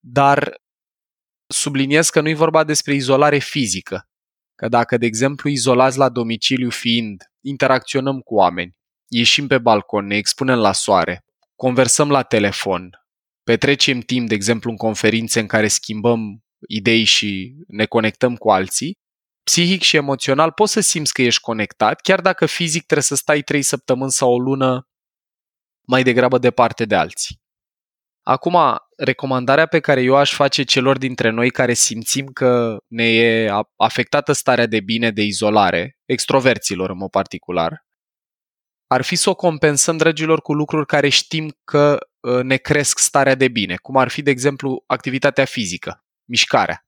Dar 0.00 0.60
subliniez 1.46 2.08
că 2.08 2.20
nu 2.20 2.28
e 2.28 2.34
vorba 2.34 2.64
despre 2.64 2.94
izolare 2.94 3.38
fizică. 3.38 4.08
Că 4.54 4.68
dacă, 4.68 4.96
de 4.96 5.06
exemplu, 5.06 5.48
izolați 5.48 5.98
la 5.98 6.08
domiciliu 6.08 6.70
fiind, 6.70 7.22
interacționăm 7.40 8.20
cu 8.20 8.34
oameni, 8.34 8.76
ieșim 9.06 9.46
pe 9.46 9.58
balcon, 9.58 10.06
ne 10.06 10.16
expunem 10.16 10.58
la 10.58 10.72
soare, 10.72 11.24
conversăm 11.56 12.10
la 12.10 12.22
telefon, 12.22 13.01
petrecem 13.44 14.00
timp, 14.00 14.28
de 14.28 14.34
exemplu, 14.34 14.70
în 14.70 14.76
conferințe 14.76 15.40
în 15.40 15.46
care 15.46 15.68
schimbăm 15.68 16.44
idei 16.68 17.04
și 17.04 17.54
ne 17.66 17.86
conectăm 17.86 18.36
cu 18.36 18.50
alții, 18.50 18.98
psihic 19.42 19.82
și 19.82 19.96
emoțional 19.96 20.52
poți 20.52 20.72
să 20.72 20.80
simți 20.80 21.12
că 21.12 21.22
ești 21.22 21.40
conectat, 21.40 22.00
chiar 22.00 22.20
dacă 22.20 22.46
fizic 22.46 22.82
trebuie 22.82 23.02
să 23.02 23.14
stai 23.14 23.42
trei 23.42 23.62
săptămâni 23.62 24.10
sau 24.10 24.32
o 24.32 24.38
lună 24.38 24.86
mai 25.86 26.02
degrabă 26.02 26.38
departe 26.38 26.84
de 26.84 26.94
alții. 26.94 27.40
Acum, 28.22 28.58
recomandarea 28.96 29.66
pe 29.66 29.80
care 29.80 30.02
eu 30.02 30.16
aș 30.16 30.34
face 30.34 30.62
celor 30.62 30.98
dintre 30.98 31.30
noi 31.30 31.50
care 31.50 31.72
simțim 31.72 32.26
că 32.26 32.76
ne 32.86 33.04
e 33.04 33.50
afectată 33.76 34.32
starea 34.32 34.66
de 34.66 34.80
bine 34.80 35.10
de 35.10 35.22
izolare, 35.22 35.98
extroverților 36.04 36.90
în 36.90 36.96
mod 36.96 37.10
particular, 37.10 37.84
ar 38.86 39.02
fi 39.02 39.16
să 39.16 39.30
o 39.30 39.34
compensăm, 39.34 39.96
dragilor, 39.96 40.40
cu 40.40 40.52
lucruri 40.52 40.86
care 40.86 41.08
știm 41.08 41.58
că 41.64 41.98
uh, 41.98 42.11
ne 42.42 42.56
cresc 42.56 42.98
starea 42.98 43.34
de 43.34 43.48
bine, 43.48 43.76
cum 43.76 43.96
ar 43.96 44.08
fi, 44.08 44.22
de 44.22 44.30
exemplu, 44.30 44.84
activitatea 44.86 45.44
fizică, 45.44 46.04
mișcarea. 46.24 46.86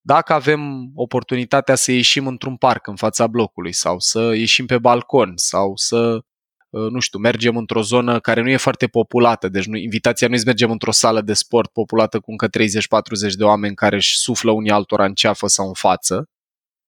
Dacă 0.00 0.32
avem 0.32 0.90
oportunitatea 0.94 1.74
să 1.74 1.92
ieșim 1.92 2.26
într-un 2.26 2.56
parc 2.56 2.86
în 2.86 2.96
fața 2.96 3.26
blocului 3.26 3.72
sau 3.72 3.98
să 3.98 4.20
ieșim 4.34 4.66
pe 4.66 4.78
balcon 4.78 5.32
sau 5.34 5.72
să, 5.76 6.24
uh, 6.70 6.90
nu 6.90 7.00
știu, 7.00 7.18
mergem 7.18 7.56
într-o 7.56 7.82
zonă 7.82 8.20
care 8.20 8.42
nu 8.42 8.48
e 8.48 8.56
foarte 8.56 8.86
populată, 8.86 9.48
deci 9.48 9.66
nu, 9.66 9.76
invitația 9.76 10.28
nu 10.28 10.34
e 10.34 10.38
să 10.38 10.44
mergem 10.46 10.70
într-o 10.70 10.90
sală 10.90 11.20
de 11.20 11.32
sport 11.32 11.72
populată 11.72 12.20
cu 12.20 12.30
încă 12.30 12.48
30-40 12.48 13.34
de 13.36 13.44
oameni 13.44 13.74
care 13.74 13.96
își 13.96 14.18
suflă 14.18 14.50
unii 14.50 14.70
altora 14.70 15.04
în 15.04 15.14
ceafă 15.14 15.46
sau 15.46 15.66
în 15.66 15.74
față, 15.74 16.28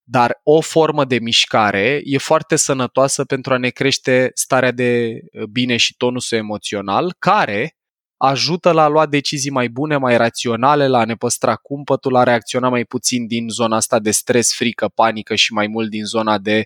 dar 0.05 0.41
o 0.43 0.61
formă 0.61 1.05
de 1.05 1.19
mișcare 1.19 2.01
e 2.05 2.19
foarte 2.19 2.57
sănătoasă 2.57 3.25
pentru 3.25 3.53
a 3.53 3.57
ne 3.57 3.69
crește 3.69 4.31
starea 4.35 4.71
de 4.71 5.21
uh, 5.33 5.45
bine 5.45 5.77
și 5.77 5.97
tonusul 5.97 6.39
emoțional, 6.39 7.15
care 7.19 7.77
ajută 8.17 8.73
la 8.73 8.83
a 8.83 8.89
lua 8.89 9.07
decizii 9.07 9.51
mai 9.51 9.69
bune, 9.69 9.97
mai 9.97 10.17
raționale, 10.17 10.87
la 10.87 10.99
a 10.99 11.05
ne 11.05 11.15
păstra 11.15 11.57
cumpătul, 11.57 12.13
la 12.13 12.21
a 12.21 12.23
reacționa 12.23 12.69
mai 12.69 12.85
puțin 12.85 13.27
din 13.27 13.49
zona 13.49 13.77
asta 13.77 13.99
de 13.99 14.11
stres, 14.11 14.55
frică, 14.55 14.89
panică 14.89 15.35
și 15.35 15.53
mai 15.53 15.67
mult 15.67 15.91
din 15.91 16.05
zona 16.05 16.39
de 16.39 16.65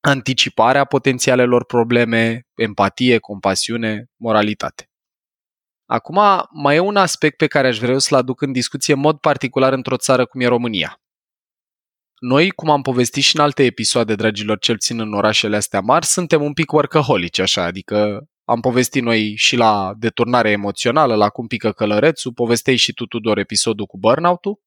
anticipare 0.00 0.78
a 0.78 0.84
potențialelor 0.84 1.64
probleme, 1.64 2.46
empatie, 2.54 3.18
compasiune, 3.18 4.10
moralitate. 4.16 4.90
Acum, 5.86 6.20
mai 6.50 6.76
e 6.76 6.78
un 6.78 6.96
aspect 6.96 7.36
pe 7.36 7.46
care 7.46 7.66
aș 7.66 7.78
vrea 7.78 7.98
să-l 7.98 8.18
aduc 8.18 8.40
în 8.40 8.52
discuție 8.52 8.94
în 8.94 9.00
mod 9.00 9.18
particular 9.18 9.72
într-o 9.72 9.96
țară 9.96 10.26
cum 10.26 10.40
e 10.40 10.46
România 10.46 11.00
noi, 12.20 12.50
cum 12.50 12.70
am 12.70 12.82
povestit 12.82 13.22
și 13.22 13.36
în 13.36 13.42
alte 13.42 13.64
episoade, 13.64 14.14
dragilor, 14.14 14.58
cel 14.58 14.78
țin 14.78 15.00
în 15.00 15.12
orașele 15.12 15.56
astea 15.56 15.80
mari, 15.80 16.06
suntem 16.06 16.42
un 16.42 16.52
pic 16.52 16.72
workaholici, 16.72 17.38
așa, 17.38 17.64
adică 17.64 18.28
am 18.44 18.60
povestit 18.60 19.02
noi 19.02 19.34
și 19.36 19.56
la 19.56 19.92
deturnare 19.96 20.50
emoțională, 20.50 21.14
la 21.14 21.28
cum 21.28 21.46
pică 21.46 21.72
călărețul, 21.72 22.32
povestei 22.32 22.76
și 22.76 22.92
tu, 22.92 23.06
Tudor, 23.06 23.38
episodul 23.38 23.86
cu 23.86 23.98
burnout-ul. 23.98 24.60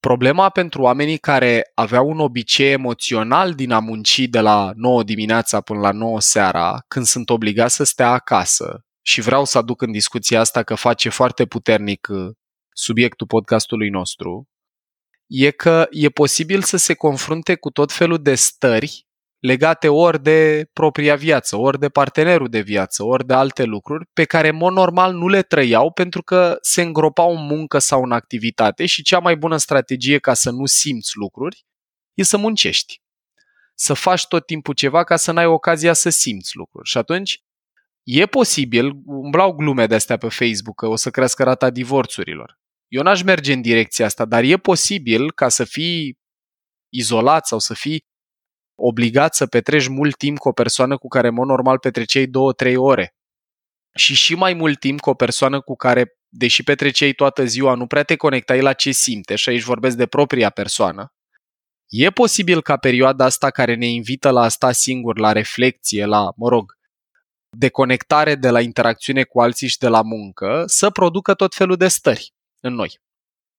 Problema 0.00 0.48
pentru 0.48 0.82
oamenii 0.82 1.18
care 1.18 1.70
aveau 1.74 2.08
un 2.08 2.18
obicei 2.18 2.70
emoțional 2.70 3.52
din 3.52 3.72
a 3.72 3.78
munci 3.78 4.18
de 4.18 4.40
la 4.40 4.72
9 4.74 5.02
dimineața 5.02 5.60
până 5.60 5.80
la 5.80 5.90
9 5.90 6.20
seara, 6.20 6.84
când 6.88 7.04
sunt 7.04 7.30
obligați 7.30 7.74
să 7.74 7.84
stea 7.84 8.10
acasă, 8.10 8.84
și 9.06 9.20
vreau 9.20 9.44
să 9.44 9.58
aduc 9.58 9.82
în 9.82 9.92
discuția 9.92 10.40
asta 10.40 10.62
că 10.62 10.74
face 10.74 11.08
foarte 11.08 11.46
puternic 11.46 12.08
uh, 12.10 12.30
subiectul 12.72 13.26
podcastului 13.26 13.88
nostru, 13.88 14.48
e 15.36 15.50
că 15.50 15.86
e 15.90 16.08
posibil 16.08 16.62
să 16.62 16.76
se 16.76 16.94
confrunte 16.94 17.54
cu 17.54 17.70
tot 17.70 17.92
felul 17.92 18.22
de 18.22 18.34
stări 18.34 19.06
legate 19.38 19.88
ori 19.88 20.22
de 20.22 20.68
propria 20.72 21.16
viață, 21.16 21.56
ori 21.56 21.78
de 21.78 21.88
partenerul 21.88 22.48
de 22.48 22.60
viață, 22.60 23.04
ori 23.04 23.26
de 23.26 23.34
alte 23.34 23.64
lucruri 23.64 24.06
pe 24.12 24.24
care, 24.24 24.48
în 24.48 24.56
mod 24.56 24.72
normal, 24.72 25.14
nu 25.14 25.28
le 25.28 25.42
trăiau 25.42 25.92
pentru 25.92 26.22
că 26.22 26.58
se 26.60 26.82
îngropau 26.82 27.36
în 27.36 27.46
muncă 27.46 27.78
sau 27.78 28.02
în 28.02 28.12
activitate 28.12 28.86
și 28.86 29.02
cea 29.02 29.18
mai 29.18 29.36
bună 29.36 29.56
strategie 29.56 30.18
ca 30.18 30.34
să 30.34 30.50
nu 30.50 30.66
simți 30.66 31.10
lucruri 31.14 31.66
e 32.14 32.22
să 32.22 32.36
muncești. 32.36 33.02
Să 33.74 33.94
faci 33.94 34.26
tot 34.26 34.46
timpul 34.46 34.74
ceva 34.74 35.04
ca 35.04 35.16
să 35.16 35.32
n-ai 35.32 35.46
ocazia 35.46 35.92
să 35.92 36.08
simți 36.08 36.56
lucruri. 36.56 36.88
Și 36.88 36.98
atunci 36.98 37.42
e 38.02 38.26
posibil, 38.26 38.92
umblau 39.06 39.52
glume 39.52 39.86
de 39.86 39.94
astea 39.94 40.16
pe 40.16 40.28
Facebook 40.28 40.76
că 40.76 40.86
o 40.86 40.96
să 40.96 41.10
crească 41.10 41.42
rata 41.42 41.70
divorțurilor. 41.70 42.58
Eu 42.94 43.02
n-aș 43.02 43.22
merge 43.22 43.52
în 43.52 43.60
direcția 43.60 44.04
asta, 44.04 44.24
dar 44.24 44.42
e 44.42 44.56
posibil 44.56 45.32
ca 45.32 45.48
să 45.48 45.64
fii 45.64 46.18
izolat 46.88 47.46
sau 47.46 47.58
să 47.58 47.74
fii 47.74 48.04
obligat 48.74 49.34
să 49.34 49.46
petreci 49.46 49.88
mult 49.88 50.16
timp 50.16 50.38
cu 50.38 50.48
o 50.48 50.52
persoană 50.52 50.96
cu 50.96 51.08
care, 51.08 51.28
în 51.28 51.34
mod 51.34 51.46
normal, 51.46 51.78
petreceai 51.78 52.26
două-trei 52.26 52.76
ore. 52.76 53.14
Și 53.94 54.14
și 54.14 54.34
mai 54.34 54.54
mult 54.54 54.78
timp 54.78 55.00
cu 55.00 55.10
o 55.10 55.14
persoană 55.14 55.60
cu 55.60 55.76
care, 55.76 56.16
deși 56.28 56.62
petreceai 56.62 57.12
toată 57.12 57.44
ziua, 57.44 57.74
nu 57.74 57.86
prea 57.86 58.02
te 58.02 58.16
conectai 58.16 58.60
la 58.60 58.72
ce 58.72 58.90
simte 58.90 59.34
și 59.34 59.48
aici 59.48 59.62
vorbesc 59.62 59.96
de 59.96 60.06
propria 60.06 60.50
persoană. 60.50 61.12
E 61.88 62.10
posibil 62.10 62.62
ca 62.62 62.76
perioada 62.76 63.24
asta 63.24 63.50
care 63.50 63.74
ne 63.74 63.86
invită 63.86 64.30
la 64.30 64.42
a 64.42 64.48
sta 64.48 64.72
singur, 64.72 65.18
la 65.18 65.32
reflexie, 65.32 66.04
la, 66.04 66.32
mă 66.36 66.48
rog, 66.48 66.72
deconectare 67.56 68.34
de 68.34 68.50
la 68.50 68.60
interacțiune 68.60 69.22
cu 69.22 69.40
alții 69.40 69.68
și 69.68 69.78
de 69.78 69.88
la 69.88 70.02
muncă, 70.02 70.62
să 70.66 70.90
producă 70.90 71.34
tot 71.34 71.54
felul 71.54 71.76
de 71.76 71.88
stări 71.88 72.33
în 72.64 72.74
noi. 72.74 72.98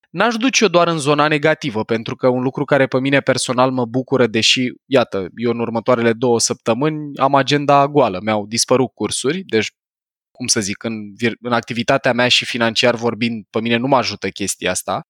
N-aș 0.09 0.35
duce-o 0.35 0.67
doar 0.67 0.87
în 0.87 0.97
zona 0.97 1.27
negativă, 1.27 1.83
pentru 1.83 2.15
că 2.15 2.27
un 2.27 2.41
lucru 2.41 2.65
care 2.65 2.87
pe 2.87 2.99
mine 2.99 3.19
personal 3.19 3.71
mă 3.71 3.85
bucură, 3.85 4.27
deși, 4.27 4.71
iată, 4.85 5.27
eu 5.35 5.51
în 5.51 5.59
următoarele 5.59 6.13
două 6.13 6.39
săptămâni 6.39 7.17
am 7.17 7.35
agenda 7.35 7.87
goală, 7.87 8.19
mi-au 8.23 8.45
dispărut 8.45 8.91
cursuri, 8.93 9.43
deci, 9.43 9.71
cum 10.31 10.47
să 10.47 10.59
zic, 10.59 10.83
în, 10.83 10.93
în 11.39 11.51
activitatea 11.51 12.13
mea 12.13 12.27
și 12.27 12.45
financiar 12.45 12.95
vorbind, 12.95 13.45
pe 13.49 13.59
mine 13.61 13.75
nu 13.75 13.87
mă 13.87 13.95
ajută 13.97 14.29
chestia 14.29 14.71
asta, 14.71 15.01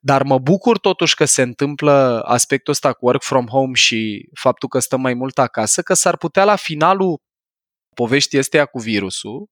dar 0.00 0.22
mă 0.22 0.38
bucur 0.38 0.78
totuși 0.78 1.14
că 1.14 1.24
se 1.24 1.42
întâmplă 1.42 2.22
aspectul 2.24 2.72
ăsta 2.72 2.92
cu 2.92 3.04
work 3.06 3.22
from 3.22 3.46
home 3.46 3.74
și 3.74 4.28
faptul 4.34 4.68
că 4.68 4.78
stăm 4.78 5.00
mai 5.00 5.14
mult 5.14 5.38
acasă, 5.38 5.82
că 5.82 5.94
s-ar 5.94 6.16
putea 6.16 6.44
la 6.44 6.56
finalul 6.56 7.18
poveștii 7.94 8.38
astea 8.38 8.64
cu 8.64 8.78
virusul 8.78 9.46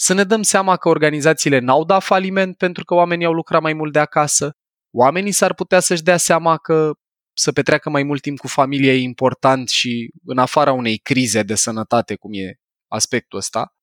să 0.00 0.14
ne 0.14 0.24
dăm 0.24 0.42
seama 0.42 0.76
că 0.76 0.88
organizațiile 0.88 1.58
n-au 1.58 1.84
dat 1.84 2.02
faliment 2.02 2.56
pentru 2.56 2.84
că 2.84 2.94
oamenii 2.94 3.26
au 3.26 3.32
lucrat 3.32 3.62
mai 3.62 3.72
mult 3.72 3.92
de 3.92 3.98
acasă. 3.98 4.52
Oamenii 4.90 5.32
s-ar 5.32 5.54
putea 5.54 5.80
să-și 5.80 6.02
dea 6.02 6.16
seama 6.16 6.56
că 6.56 6.92
să 7.32 7.52
petreacă 7.52 7.90
mai 7.90 8.02
mult 8.02 8.22
timp 8.22 8.38
cu 8.38 8.46
familia 8.46 8.92
e 8.92 9.00
important 9.00 9.68
și 9.68 10.10
în 10.24 10.38
afara 10.38 10.72
unei 10.72 10.98
crize 10.98 11.42
de 11.42 11.54
sănătate, 11.54 12.16
cum 12.16 12.30
e 12.34 12.54
aspectul 12.88 13.38
ăsta. 13.38 13.74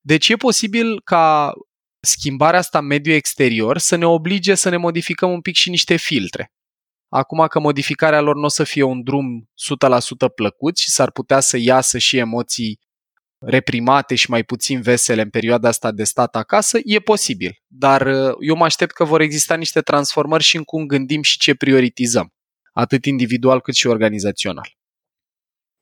Deci 0.00 0.28
e 0.28 0.36
posibil 0.36 1.00
ca 1.00 1.52
schimbarea 2.00 2.58
asta 2.58 2.78
în 2.78 2.86
mediul 2.86 3.14
exterior 3.14 3.78
să 3.78 3.96
ne 3.96 4.06
oblige 4.06 4.54
să 4.54 4.68
ne 4.68 4.76
modificăm 4.76 5.32
un 5.32 5.40
pic 5.40 5.54
și 5.54 5.70
niște 5.70 5.96
filtre. 5.96 6.52
Acum 7.08 7.46
că 7.46 7.60
modificarea 7.60 8.20
lor 8.20 8.34
nu 8.34 8.44
o 8.44 8.48
să 8.48 8.64
fie 8.64 8.82
un 8.82 9.02
drum 9.02 9.50
100% 10.26 10.34
plăcut 10.34 10.76
și 10.76 10.90
s-ar 10.90 11.10
putea 11.10 11.40
să 11.40 11.56
iasă 11.56 11.98
și 11.98 12.16
emoții 12.16 12.78
reprimate 13.46 14.14
și 14.14 14.30
mai 14.30 14.42
puțin 14.42 14.80
vesele 14.80 15.22
în 15.22 15.30
perioada 15.30 15.68
asta 15.68 15.92
de 15.92 16.04
stat 16.04 16.36
acasă, 16.36 16.78
e 16.84 16.98
posibil. 16.98 17.62
Dar 17.66 18.06
uh, 18.06 18.34
eu 18.40 18.56
mă 18.56 18.64
aștept 18.64 18.92
că 18.92 19.04
vor 19.04 19.20
exista 19.20 19.54
niște 19.54 19.80
transformări 19.80 20.42
și 20.42 20.56
în 20.56 20.62
cum 20.62 20.86
gândim 20.86 21.22
și 21.22 21.38
ce 21.38 21.54
prioritizăm, 21.54 22.32
atât 22.72 23.04
individual 23.04 23.60
cât 23.60 23.74
și 23.74 23.86
organizațional. 23.86 24.76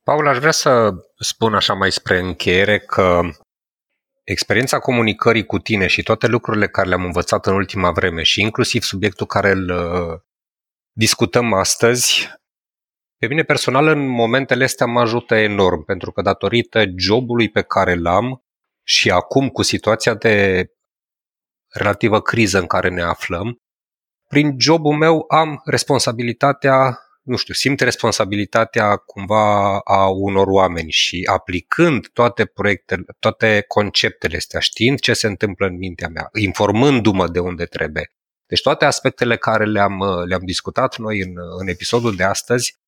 Paul, 0.02 0.28
aș 0.28 0.38
vrea 0.38 0.50
să 0.50 0.90
spun 1.18 1.54
așa 1.54 1.74
mai 1.74 1.92
spre 1.92 2.18
încheiere 2.18 2.78
că 2.78 3.20
experiența 4.24 4.78
comunicării 4.78 5.46
cu 5.46 5.58
tine 5.58 5.86
și 5.86 6.02
toate 6.02 6.26
lucrurile 6.26 6.68
care 6.68 6.88
le-am 6.88 7.04
învățat 7.04 7.46
în 7.46 7.54
ultima 7.54 7.90
vreme 7.90 8.22
și 8.22 8.40
inclusiv 8.40 8.82
subiectul 8.82 9.26
care 9.26 9.50
îl 9.50 9.70
uh, 9.70 10.20
discutăm 10.92 11.52
astăzi 11.52 12.30
pe 13.22 13.28
mine 13.28 13.42
personal, 13.42 13.86
în 13.86 14.06
momentele 14.06 14.64
astea 14.64 14.86
mă 14.86 15.00
ajută 15.00 15.34
enorm, 15.34 15.84
pentru 15.84 16.12
că 16.12 16.22
datorită 16.22 16.84
jobului 16.96 17.50
pe 17.50 17.62
care 17.62 17.94
l-am 17.94 18.44
și 18.82 19.10
acum 19.10 19.48
cu 19.48 19.62
situația 19.62 20.14
de 20.14 20.66
relativă 21.68 22.20
criză 22.20 22.58
în 22.58 22.66
care 22.66 22.88
ne 22.88 23.02
aflăm, 23.02 23.62
prin 24.28 24.56
jobul 24.58 24.96
meu 24.96 25.24
am 25.28 25.62
responsabilitatea, 25.64 26.98
nu 27.22 27.36
știu, 27.36 27.54
simt 27.54 27.80
responsabilitatea 27.80 28.96
cumva 28.96 29.78
a 29.78 30.08
unor 30.08 30.46
oameni 30.46 30.90
și 30.90 31.28
aplicând 31.30 32.08
toate 32.12 32.44
proiectele, 32.44 33.04
toate 33.18 33.64
conceptele 33.68 34.36
astea, 34.36 34.60
știind 34.60 35.00
ce 35.00 35.12
se 35.12 35.26
întâmplă 35.26 35.66
în 35.66 35.76
mintea 35.76 36.08
mea, 36.08 36.28
informându-mă 36.38 37.28
de 37.28 37.38
unde 37.38 37.64
trebuie. 37.64 38.12
Deci 38.46 38.60
toate 38.60 38.84
aspectele 38.84 39.36
care 39.36 39.64
le-am, 39.64 40.02
le-am 40.26 40.44
discutat 40.44 40.98
noi 40.98 41.20
în, 41.20 41.32
în 41.58 41.68
episodul 41.68 42.16
de 42.16 42.24
astăzi 42.24 42.80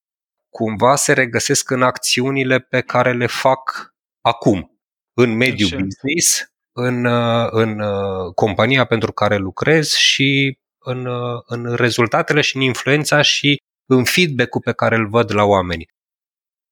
cumva 0.56 0.96
se 0.96 1.12
regăsesc 1.12 1.70
în 1.70 1.82
acțiunile 1.82 2.58
pe 2.58 2.80
care 2.80 3.12
le 3.12 3.26
fac 3.26 3.94
acum, 4.20 4.80
în 5.16 5.36
mediul 5.36 5.70
Așa. 5.72 5.82
business, 5.82 6.44
în, 6.72 7.04
uh, 7.04 7.48
în 7.50 7.80
uh, 7.80 8.34
compania 8.34 8.84
pentru 8.84 9.12
care 9.12 9.36
lucrez 9.36 9.92
și 9.92 10.58
în, 10.78 11.06
uh, 11.06 11.42
în 11.46 11.74
rezultatele 11.74 12.40
și 12.40 12.56
în 12.56 12.62
influența 12.62 13.22
și 13.22 13.62
în 13.86 14.04
feedback-ul 14.04 14.60
pe 14.60 14.72
care 14.72 14.96
îl 14.96 15.08
văd 15.08 15.34
la 15.34 15.42
oameni. 15.42 15.86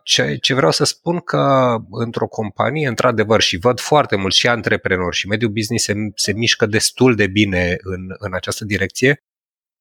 Ce, 0.05 0.37
ce 0.37 0.55
vreau 0.55 0.71
să 0.71 0.85
spun 0.85 1.21
că 1.21 1.77
într-o 1.91 2.27
companie, 2.27 2.89
într-adevăr, 2.89 3.41
și 3.41 3.57
văd 3.57 3.81
foarte 3.81 4.17
mult 4.17 4.35
și 4.35 4.49
antreprenori 4.49 5.17
și 5.17 5.27
mediul 5.27 5.51
business 5.51 5.85
se, 5.85 5.95
se 6.15 6.33
mișcă 6.33 6.67
destul 6.67 7.15
de 7.15 7.27
bine 7.27 7.77
în, 7.79 8.15
în 8.19 8.35
această 8.35 8.65
direcție, 8.65 9.23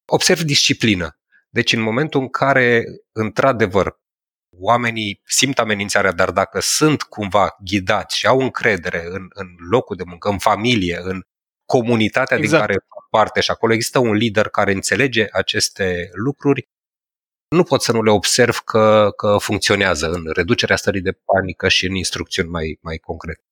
observ 0.06 0.40
disciplină. 0.40 1.16
Deci 1.54 1.72
în 1.72 1.80
momentul 1.80 2.20
în 2.20 2.28
care, 2.28 2.84
într-adevăr, 3.12 4.00
oamenii 4.58 5.20
simt 5.24 5.58
amenințarea, 5.58 6.12
dar 6.12 6.30
dacă 6.30 6.60
sunt 6.60 7.02
cumva 7.02 7.56
ghidați 7.64 8.18
și 8.18 8.26
au 8.26 8.40
încredere 8.40 9.04
în, 9.04 9.26
în 9.28 9.46
locul 9.70 9.96
de 9.96 10.02
muncă, 10.06 10.28
în 10.28 10.38
familie, 10.38 10.98
în 11.02 11.22
comunitatea 11.64 12.36
exact. 12.36 12.50
din 12.50 12.60
care 12.60 12.72
fac 12.72 13.08
parte 13.10 13.40
și 13.40 13.50
acolo 13.50 13.72
există 13.72 13.98
un 13.98 14.12
lider 14.12 14.48
care 14.48 14.72
înțelege 14.72 15.26
aceste 15.32 16.10
lucruri, 16.12 16.68
nu 17.48 17.62
pot 17.62 17.82
să 17.82 17.92
nu 17.92 18.02
le 18.02 18.10
observ 18.10 18.56
că, 18.56 19.10
că 19.16 19.36
funcționează 19.38 20.10
în 20.10 20.24
reducerea 20.32 20.76
stării 20.76 21.00
de 21.00 21.18
panică 21.24 21.68
și 21.68 21.86
în 21.86 21.94
instrucțiuni 21.94 22.48
mai, 22.48 22.78
mai 22.80 22.96
concrete. 22.96 23.42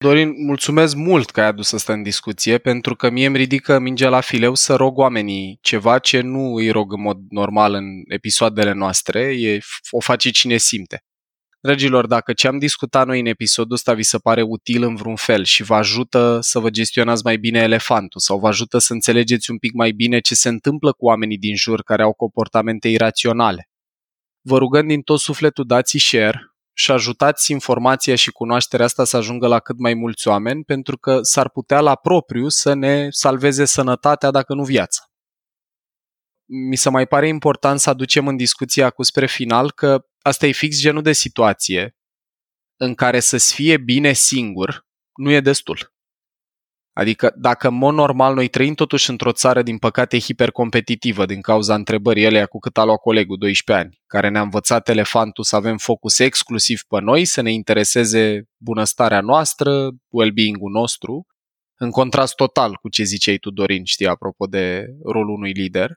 Dorin, 0.00 0.44
mulțumesc 0.44 0.94
mult 0.94 1.30
că 1.30 1.40
ai 1.40 1.46
adus 1.46 1.72
asta 1.72 1.92
în 1.92 2.02
discuție, 2.02 2.58
pentru 2.58 2.96
că 2.96 3.10
mie 3.10 3.26
îmi 3.26 3.36
ridică 3.36 3.78
mingea 3.78 4.08
la 4.08 4.20
fileu 4.20 4.54
să 4.54 4.74
rog 4.74 4.98
oamenii 4.98 5.58
ceva 5.60 5.98
ce 5.98 6.20
nu 6.20 6.54
îi 6.54 6.70
rog 6.70 6.92
în 6.92 7.00
mod 7.00 7.18
normal 7.28 7.74
în 7.74 7.84
episoadele 8.08 8.72
noastre, 8.72 9.20
e, 9.20 9.58
o 9.90 10.00
face 10.00 10.30
cine 10.30 10.56
simte. 10.56 11.02
Dragilor, 11.60 12.06
dacă 12.06 12.32
ce 12.32 12.46
am 12.46 12.58
discutat 12.58 13.06
noi 13.06 13.20
în 13.20 13.26
episodul 13.26 13.74
ăsta 13.74 13.94
vi 13.94 14.02
se 14.02 14.18
pare 14.18 14.42
util 14.42 14.82
în 14.82 14.94
vreun 14.94 15.16
fel 15.16 15.44
și 15.44 15.62
vă 15.62 15.74
ajută 15.74 16.38
să 16.40 16.58
vă 16.58 16.70
gestionați 16.70 17.24
mai 17.24 17.36
bine 17.36 17.58
elefantul 17.58 18.20
sau 18.20 18.38
vă 18.38 18.46
ajută 18.46 18.78
să 18.78 18.92
înțelegeți 18.92 19.50
un 19.50 19.58
pic 19.58 19.72
mai 19.72 19.92
bine 19.92 20.20
ce 20.20 20.34
se 20.34 20.48
întâmplă 20.48 20.92
cu 20.92 21.04
oamenii 21.06 21.38
din 21.38 21.56
jur 21.56 21.82
care 21.82 22.02
au 22.02 22.12
comportamente 22.12 22.88
iraționale, 22.88 23.68
vă 24.40 24.58
rugăm 24.58 24.86
din 24.86 25.00
tot 25.00 25.18
sufletul 25.18 25.64
dați 25.66 25.98
share, 25.98 26.40
și 26.78 26.90
ajutați 26.90 27.52
informația 27.52 28.14
și 28.14 28.30
cunoașterea 28.30 28.84
asta 28.84 29.04
să 29.04 29.16
ajungă 29.16 29.46
la 29.46 29.60
cât 29.60 29.78
mai 29.78 29.94
mulți 29.94 30.28
oameni, 30.28 30.64
pentru 30.64 30.98
că 30.98 31.18
s-ar 31.22 31.50
putea 31.50 31.80
la 31.80 31.94
propriu 31.94 32.48
să 32.48 32.74
ne 32.74 33.06
salveze 33.10 33.64
sănătatea, 33.64 34.30
dacă 34.30 34.54
nu 34.54 34.64
viața. 34.64 35.02
Mi 36.68 36.76
se 36.76 36.90
mai 36.90 37.06
pare 37.06 37.28
important 37.28 37.80
să 37.80 37.90
aducem 37.90 38.26
în 38.26 38.36
discuție 38.36 38.82
acum 38.82 39.04
spre 39.04 39.26
final 39.26 39.72
că 39.72 40.06
asta 40.22 40.46
e 40.46 40.52
fix 40.52 40.80
genul 40.80 41.02
de 41.02 41.12
situație 41.12 41.96
în 42.76 42.94
care 42.94 43.20
să-ți 43.20 43.54
fie 43.54 43.76
bine 43.76 44.12
singur 44.12 44.86
nu 45.14 45.30
e 45.30 45.40
destul. 45.40 45.92
Adică 46.98 47.32
dacă 47.36 47.68
în 47.68 47.74
mod 47.74 47.94
normal 47.94 48.34
noi 48.34 48.48
trăim 48.48 48.74
totuși 48.74 49.10
într-o 49.10 49.32
țară 49.32 49.62
din 49.62 49.78
păcate 49.78 50.18
hipercompetitivă 50.18 51.26
din 51.26 51.40
cauza 51.40 51.74
întrebării 51.74 52.24
elea 52.24 52.46
cu 52.46 52.58
cât 52.58 52.78
a 52.78 52.84
luat 52.84 52.98
colegul 53.00 53.36
12 53.38 53.86
ani, 53.86 54.00
care 54.06 54.28
ne-a 54.28 54.40
învățat 54.40 54.88
elefantul 54.88 55.44
să 55.44 55.56
avem 55.56 55.76
focus 55.76 56.18
exclusiv 56.18 56.80
pe 56.88 57.00
noi, 57.00 57.24
să 57.24 57.40
ne 57.40 57.52
intereseze 57.52 58.42
bunăstarea 58.56 59.20
noastră, 59.20 59.90
well-being-ul 60.08 60.70
nostru, 60.70 61.26
în 61.76 61.90
contrast 61.90 62.34
total 62.34 62.74
cu 62.74 62.88
ce 62.88 63.02
ziceai 63.02 63.36
tu, 63.36 63.50
Dorin, 63.50 63.84
știi, 63.84 64.06
apropo 64.06 64.46
de 64.46 64.86
rolul 65.04 65.34
unui 65.34 65.52
lider, 65.52 65.90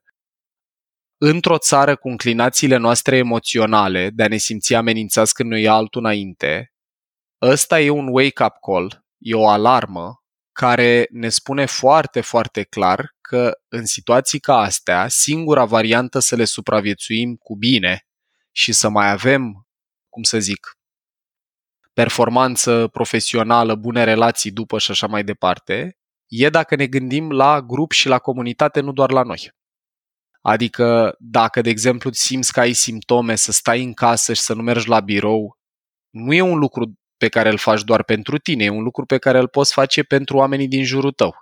într-o 1.18 1.58
țară 1.58 1.96
cu 1.96 2.08
înclinațiile 2.08 2.78
noastre 2.78 3.18
emoționale 3.18 4.10
de 4.10 4.24
a 4.24 4.28
ne 4.28 4.38
simți 4.38 4.76
amenințați 4.76 5.34
când 5.34 5.50
noi 5.50 5.68
altul 5.68 6.02
înainte, 6.02 6.74
ăsta 7.42 7.80
e 7.80 7.90
un 7.90 8.08
wake-up 8.08 8.54
call, 8.66 9.06
e 9.18 9.34
o 9.34 9.48
alarmă 9.48 10.21
care 10.52 11.08
ne 11.12 11.30
spune 11.30 11.66
foarte, 11.66 12.22
foarte 12.22 12.64
clar 12.64 13.16
că 13.22 13.52
în 13.68 13.86
situații 13.86 14.40
ca 14.40 14.58
astea, 14.58 15.08
singura 15.08 15.66
variantă 15.66 16.20
să 16.20 16.36
le 16.36 16.46
supraviețuim 16.46 17.36
cu 17.36 17.56
bine 17.56 18.06
și 18.52 18.72
să 18.72 18.90
mai 18.90 19.12
avem, 19.12 19.68
cum 20.10 20.24
să 20.24 20.40
zic, 20.40 20.78
performanță 21.94 22.88
profesională, 22.88 23.76
bune 23.76 24.04
relații 24.04 24.52
după 24.52 24.78
și 24.78 24.92
așa 24.92 25.08
mai 25.08 25.24
departe, 25.24 25.98
e 26.28 26.50
dacă 26.50 26.76
ne 26.76 26.88
gândim 26.88 27.32
la 27.32 27.62
grup 27.62 27.92
și 27.92 28.08
la 28.08 28.20
comunitate, 28.20 28.80
nu 28.80 28.92
doar 28.92 29.12
la 29.12 29.24
noi. 29.24 29.52
Adică 30.42 31.16
dacă, 31.20 31.62
de 31.62 31.70
exemplu, 31.70 32.12
simți 32.12 32.54
că 32.54 32.60
ai 32.60 32.74
simptome, 32.74 33.36
să 33.36 33.52
stai 33.52 33.84
în 33.84 33.94
casă 33.94 34.34
și 34.34 34.42
să 34.42 34.54
nu 34.54 34.62
mergi 34.62 34.88
la 34.88 35.00
birou, 35.00 35.58
nu 36.10 36.34
e 36.34 36.42
un 36.42 36.58
lucru 36.58 37.01
pe 37.22 37.30
care 37.30 37.50
îl 37.50 37.58
faci 37.58 37.84
doar 37.84 38.04
pentru 38.04 38.38
tine, 38.38 38.64
e 38.64 38.70
un 38.70 38.84
lucru 38.84 39.06
pe 39.06 39.18
care 39.18 39.40
îl 39.40 39.48
poți 39.48 39.74
face 39.74 40.04
pentru 40.04 40.38
oamenii 40.38 40.68
din 40.68 40.84
jurul 40.84 41.12
tău. 41.12 41.36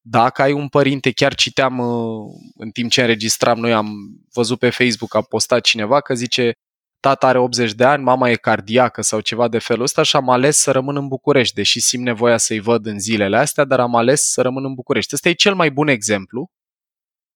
Dacă 0.00 0.42
ai 0.42 0.52
un 0.52 0.68
părinte, 0.68 1.12
chiar 1.12 1.34
citeam 1.34 1.78
uh, 1.78 2.32
în 2.56 2.70
timp 2.70 2.90
ce 2.90 3.00
înregistram, 3.00 3.58
noi 3.58 3.72
am 3.72 3.88
văzut 4.32 4.58
pe 4.58 4.70
Facebook, 4.70 5.14
a 5.14 5.22
postat 5.22 5.60
cineva 5.60 6.00
că 6.00 6.14
zice 6.14 6.52
tata 7.00 7.26
are 7.26 7.38
80 7.38 7.72
de 7.72 7.84
ani, 7.84 8.02
mama 8.02 8.30
e 8.30 8.34
cardiacă 8.34 9.02
sau 9.02 9.20
ceva 9.20 9.48
de 9.48 9.58
felul 9.58 9.82
ăsta 9.82 10.02
și 10.02 10.16
am 10.16 10.30
ales 10.30 10.56
să 10.56 10.70
rămân 10.70 10.96
în 10.96 11.08
București, 11.08 11.54
deși 11.54 11.80
simt 11.80 12.04
nevoia 12.04 12.36
să-i 12.36 12.60
văd 12.60 12.86
în 12.86 12.98
zilele 12.98 13.36
astea, 13.36 13.64
dar 13.64 13.80
am 13.80 13.94
ales 13.94 14.22
să 14.22 14.42
rămân 14.42 14.64
în 14.64 14.74
București. 14.74 15.14
Ăsta 15.14 15.28
e 15.28 15.32
cel 15.32 15.54
mai 15.54 15.70
bun 15.70 15.88
exemplu 15.88 16.50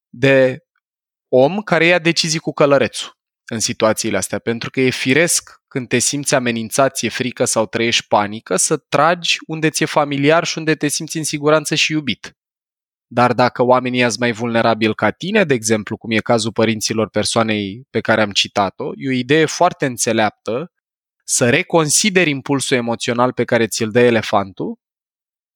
de 0.09 0.59
om 1.29 1.63
care 1.63 1.85
ia 1.85 1.99
decizii 1.99 2.39
cu 2.39 2.53
călărețul 2.53 3.13
în 3.51 3.61
situațiile 3.61 4.17
astea, 4.17 4.39
pentru 4.39 4.71
că 4.71 4.81
e 4.81 4.91
firesc 4.91 5.62
când 5.73 5.89
te 5.89 5.99
simți 5.99 6.35
amenințat, 6.35 6.95
ție 6.95 7.09
frică 7.09 7.45
sau 7.45 7.67
trăiești 7.67 8.07
panică, 8.07 8.57
să 8.57 8.77
tragi 8.77 9.39
unde 9.47 9.71
ți-e 9.71 9.87
familiar 9.87 10.45
și 10.45 10.59
unde 10.59 10.75
te 10.75 10.89
simți 10.89 11.17
în 11.17 11.25
siguranță 11.25 11.75
și 11.75 11.93
iubit. 11.93 12.37
Dar 13.07 13.33
dacă 13.33 13.63
oamenii 13.63 14.01
sunt 14.01 14.19
mai 14.19 14.33
vulnerabili 14.33 14.95
ca 14.95 15.11
tine, 15.11 15.45
de 15.45 15.55
exemplu, 15.55 15.97
cum 15.97 16.11
e 16.11 16.19
cazul 16.19 16.53
părinților 16.53 17.09
persoanei 17.09 17.87
pe 17.91 18.01
care 18.01 18.23
am 18.23 18.31
citat-o, 18.31 18.91
e 18.97 19.09
o 19.09 19.13
idee 19.13 19.45
foarte 19.45 19.87
înțeleaptă 19.87 20.73
să 21.25 21.51
reconsideri 21.51 22.31
impulsul 22.31 22.77
emoțional 22.77 23.33
pe 23.33 23.45
care 23.45 23.67
ți-l 23.67 23.91
dă 23.91 24.01
elefantul 24.01 24.79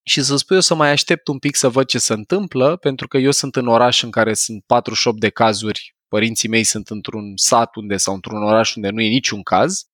și 0.03 0.23
să 0.23 0.37
spui 0.37 0.55
eu 0.55 0.63
să 0.63 0.75
mai 0.75 0.91
aștept 0.91 1.29
un 1.29 1.39
pic 1.39 1.57
să 1.57 1.69
văd 1.69 1.87
ce 1.87 1.99
se 1.99 2.13
întâmplă, 2.13 2.77
pentru 2.77 3.09
că 3.09 3.19
eu 3.19 3.31
sunt 3.31 3.57
în 3.57 3.67
oraș 3.67 4.03
în 4.03 4.11
care 4.11 4.35
sunt 4.35 4.65
48 4.67 5.21
de 5.21 5.29
cazuri, 5.29 5.97
părinții 6.09 6.49
mei 6.49 6.65
sunt 6.65 6.89
într-un 6.89 7.33
sat 7.35 7.75
unde 7.75 7.97
sau 7.97 8.15
într-un 8.15 8.43
oraș 8.43 8.75
unde 8.75 8.91
nu 8.91 9.01
e 9.01 9.09
niciun 9.09 9.43
caz, 9.43 9.87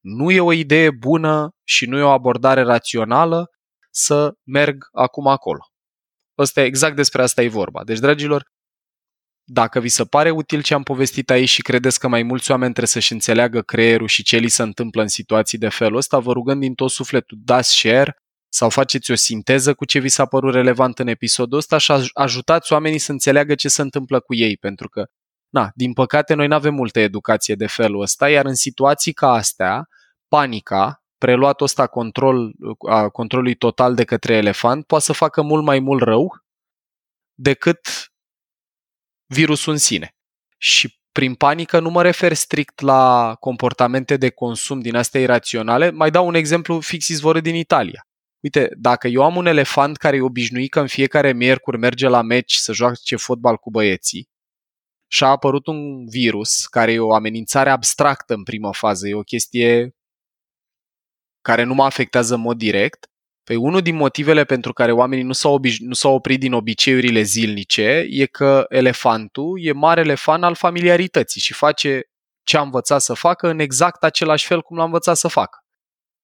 nu 0.00 0.30
e 0.30 0.40
o 0.40 0.52
idee 0.52 0.90
bună 0.90 1.50
și 1.64 1.86
nu 1.86 1.98
e 1.98 2.02
o 2.02 2.10
abordare 2.10 2.62
rațională 2.62 3.50
să 3.90 4.32
merg 4.46 4.88
acum 4.92 5.26
acolo. 5.26 5.60
Ăsta, 6.38 6.62
exact 6.62 6.96
despre 6.96 7.22
asta 7.22 7.42
e 7.42 7.48
vorba. 7.48 7.84
Deci, 7.84 7.98
dragilor, 7.98 8.44
dacă 9.44 9.80
vi 9.80 9.88
se 9.88 10.04
pare 10.04 10.30
util 10.30 10.62
ce 10.62 10.74
am 10.74 10.82
povestit 10.82 11.30
aici 11.30 11.48
și 11.48 11.62
credeți 11.62 11.98
că 11.98 12.08
mai 12.08 12.22
mulți 12.22 12.50
oameni 12.50 12.72
trebuie 12.72 12.92
să-și 12.92 13.12
înțeleagă 13.12 13.62
creierul 13.62 14.06
și 14.06 14.22
ce 14.22 14.36
li 14.36 14.48
se 14.48 14.62
întâmplă 14.62 15.02
în 15.02 15.08
situații 15.08 15.58
de 15.58 15.68
felul 15.68 15.96
ăsta, 15.96 16.18
vă 16.18 16.32
rugăm 16.32 16.60
din 16.60 16.74
tot 16.74 16.90
sufletul, 16.90 17.38
dați 17.44 17.76
share 17.76 18.16
sau 18.52 18.70
faceți 18.70 19.10
o 19.10 19.14
sinteză 19.14 19.74
cu 19.74 19.84
ce 19.84 19.98
vi 19.98 20.08
s-a 20.08 20.26
părut 20.26 20.52
relevant 20.52 20.98
în 20.98 21.06
episodul 21.06 21.58
ăsta 21.58 21.78
și 21.78 21.92
ajutați 22.12 22.72
oamenii 22.72 22.98
să 22.98 23.12
înțeleagă 23.12 23.54
ce 23.54 23.68
se 23.68 23.82
întâmplă 23.82 24.20
cu 24.20 24.34
ei, 24.34 24.56
pentru 24.56 24.88
că, 24.88 25.04
na, 25.50 25.70
din 25.74 25.92
păcate, 25.92 26.34
noi 26.34 26.46
nu 26.46 26.54
avem 26.54 26.74
multă 26.74 27.00
educație 27.00 27.54
de 27.54 27.66
felul 27.66 28.00
ăsta, 28.00 28.28
iar 28.28 28.44
în 28.44 28.54
situații 28.54 29.12
ca 29.12 29.32
astea, 29.32 29.88
panica, 30.28 31.02
preluatul 31.18 31.66
ăsta 31.66 31.86
control, 31.86 32.52
a 32.88 33.08
controlului 33.08 33.54
total 33.54 33.94
de 33.94 34.04
către 34.04 34.34
elefant, 34.34 34.86
poate 34.86 35.04
să 35.04 35.12
facă 35.12 35.42
mult 35.42 35.64
mai 35.64 35.78
mult 35.78 36.02
rău 36.02 36.44
decât 37.34 37.80
virusul 39.26 39.72
în 39.72 39.78
sine. 39.78 40.14
Și 40.58 40.98
prin 41.12 41.34
panică 41.34 41.80
nu 41.80 41.90
mă 41.90 42.02
refer 42.02 42.32
strict 42.32 42.80
la 42.80 43.34
comportamente 43.40 44.16
de 44.16 44.30
consum 44.30 44.80
din 44.80 44.96
astea 44.96 45.20
iraționale, 45.20 45.90
mai 45.90 46.10
dau 46.10 46.26
un 46.26 46.34
exemplu 46.34 46.80
fix 46.80 47.08
izvorât 47.08 47.42
din 47.42 47.54
Italia. 47.54 48.06
Uite, 48.40 48.70
dacă 48.76 49.08
eu 49.08 49.22
am 49.22 49.36
un 49.36 49.46
elefant 49.46 49.96
care 49.96 50.16
e 50.16 50.20
obișnuit 50.20 50.70
că 50.70 50.80
în 50.80 50.86
fiecare 50.86 51.32
miercuri 51.32 51.78
merge 51.78 52.08
la 52.08 52.22
meci 52.22 52.54
să 52.54 52.72
joace 52.72 53.16
fotbal 53.16 53.56
cu 53.56 53.70
băieții 53.70 54.28
și 55.12 55.24
a 55.24 55.26
apărut 55.26 55.66
un 55.66 56.06
virus 56.06 56.66
care 56.66 56.92
e 56.92 56.98
o 56.98 57.14
amenințare 57.14 57.70
abstractă 57.70 58.34
în 58.34 58.42
prima 58.42 58.72
fază, 58.72 59.08
e 59.08 59.14
o 59.14 59.22
chestie 59.22 59.94
care 61.40 61.62
nu 61.62 61.74
mă 61.74 61.84
afectează 61.84 62.34
în 62.34 62.40
mod 62.40 62.58
direct, 62.58 63.10
Păi 63.44 63.58
unul 63.58 63.80
din 63.80 63.96
motivele 63.96 64.44
pentru 64.44 64.72
care 64.72 64.92
oamenii 64.92 65.24
nu 65.24 65.32
s-au, 65.32 65.58
obiș- 65.58 65.78
nu 65.78 65.94
s-au 65.94 66.14
oprit 66.14 66.40
din 66.40 66.52
obiceiurile 66.52 67.22
zilnice 67.22 68.06
e 68.10 68.26
că 68.26 68.64
elefantul 68.68 69.58
e 69.62 69.72
marele 69.72 70.14
fan 70.14 70.42
al 70.42 70.54
familiarității 70.54 71.40
și 71.40 71.52
face 71.52 72.02
ce 72.42 72.56
a 72.56 72.60
învățat 72.60 73.00
să 73.00 73.14
facă 73.14 73.48
în 73.48 73.58
exact 73.58 74.04
același 74.04 74.46
fel 74.46 74.62
cum 74.62 74.76
l-a 74.76 74.84
învățat 74.84 75.16
să 75.16 75.28
facă. 75.28 75.58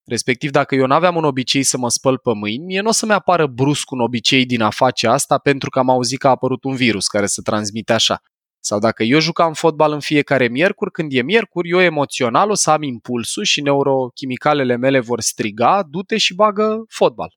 Respectiv, 0.04 0.50
dacă 0.50 0.74
eu 0.74 0.86
nu 0.86 0.94
aveam 0.94 1.16
un 1.16 1.24
obicei 1.24 1.62
să 1.62 1.78
mă 1.78 1.90
spăl 1.90 2.18
pe 2.18 2.34
mâini, 2.34 2.64
mie 2.64 2.80
nu 2.80 2.88
o 2.88 2.92
să-mi 2.92 3.12
apară 3.12 3.46
brusc 3.46 3.90
un 3.90 4.00
obicei 4.00 4.46
din 4.46 4.62
a 4.62 4.70
face 4.70 5.06
asta 5.06 5.38
pentru 5.38 5.70
că 5.70 5.78
am 5.78 5.90
auzit 5.90 6.18
că 6.18 6.26
a 6.26 6.30
apărut 6.30 6.64
un 6.64 6.74
virus 6.74 7.06
care 7.06 7.26
se 7.26 7.42
transmite 7.42 7.92
așa. 7.92 8.20
Sau 8.66 8.78
dacă 8.78 9.02
eu 9.02 9.18
jucam 9.18 9.52
fotbal 9.52 9.92
în 9.92 10.00
fiecare 10.00 10.48
miercuri, 10.48 10.90
când 10.90 11.12
e 11.12 11.22
miercuri, 11.22 11.68
eu 11.68 11.80
emoțional 11.80 12.50
o 12.50 12.54
să 12.54 12.70
am 12.70 12.82
impulsul 12.82 13.44
și 13.44 13.60
neurochimicalele 13.60 14.76
mele 14.76 15.00
vor 15.00 15.20
striga, 15.20 15.82
du-te 15.90 16.16
și 16.16 16.34
bagă 16.34 16.84
fotbal. 16.88 17.34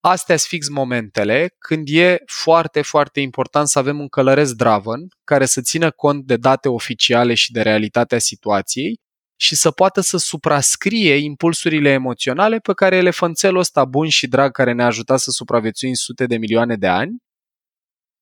Astea 0.00 0.36
sunt 0.36 0.48
fix 0.48 0.68
momentele 0.68 1.54
când 1.58 1.88
e 1.90 2.18
foarte, 2.26 2.82
foarte 2.82 3.20
important 3.20 3.68
să 3.68 3.78
avem 3.78 4.00
un 4.00 4.08
călăresc 4.08 4.54
draven 4.54 5.08
care 5.24 5.46
să 5.46 5.60
țină 5.60 5.90
cont 5.90 6.24
de 6.24 6.36
date 6.36 6.68
oficiale 6.68 7.34
și 7.34 7.52
de 7.52 7.62
realitatea 7.62 8.18
situației 8.18 9.00
și 9.36 9.54
să 9.54 9.70
poată 9.70 10.00
să 10.00 10.16
suprascrie 10.16 11.14
impulsurile 11.14 11.90
emoționale 11.90 12.58
pe 12.58 12.72
care 12.72 12.96
elefanțelul 12.96 13.58
ăsta 13.58 13.84
bun 13.84 14.08
și 14.08 14.26
drag 14.26 14.52
care 14.52 14.72
ne-a 14.72 14.86
ajutat 14.86 15.18
să 15.18 15.30
supraviețuim 15.30 15.94
sute 15.94 16.26
de 16.26 16.36
milioane 16.36 16.76
de 16.76 16.86
ani 16.86 17.22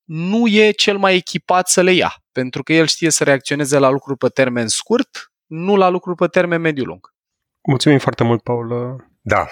nu 0.08 0.46
e 0.46 0.70
cel 0.70 0.98
mai 0.98 1.14
echipat 1.14 1.68
să 1.68 1.82
le 1.82 1.92
ia, 1.92 2.14
pentru 2.32 2.62
că 2.62 2.72
el 2.72 2.86
știe 2.86 3.10
să 3.10 3.24
reacționeze 3.24 3.78
la 3.78 3.88
lucruri 3.88 4.18
pe 4.18 4.28
termen 4.28 4.68
scurt, 4.68 5.32
nu 5.46 5.76
la 5.76 5.88
lucruri 5.88 6.16
pe 6.16 6.26
termen 6.26 6.60
mediu-lung. 6.60 7.14
Mulțumim 7.68 7.98
foarte 7.98 8.24
mult, 8.24 8.42
Paul. 8.42 8.96
Da. 9.20 9.48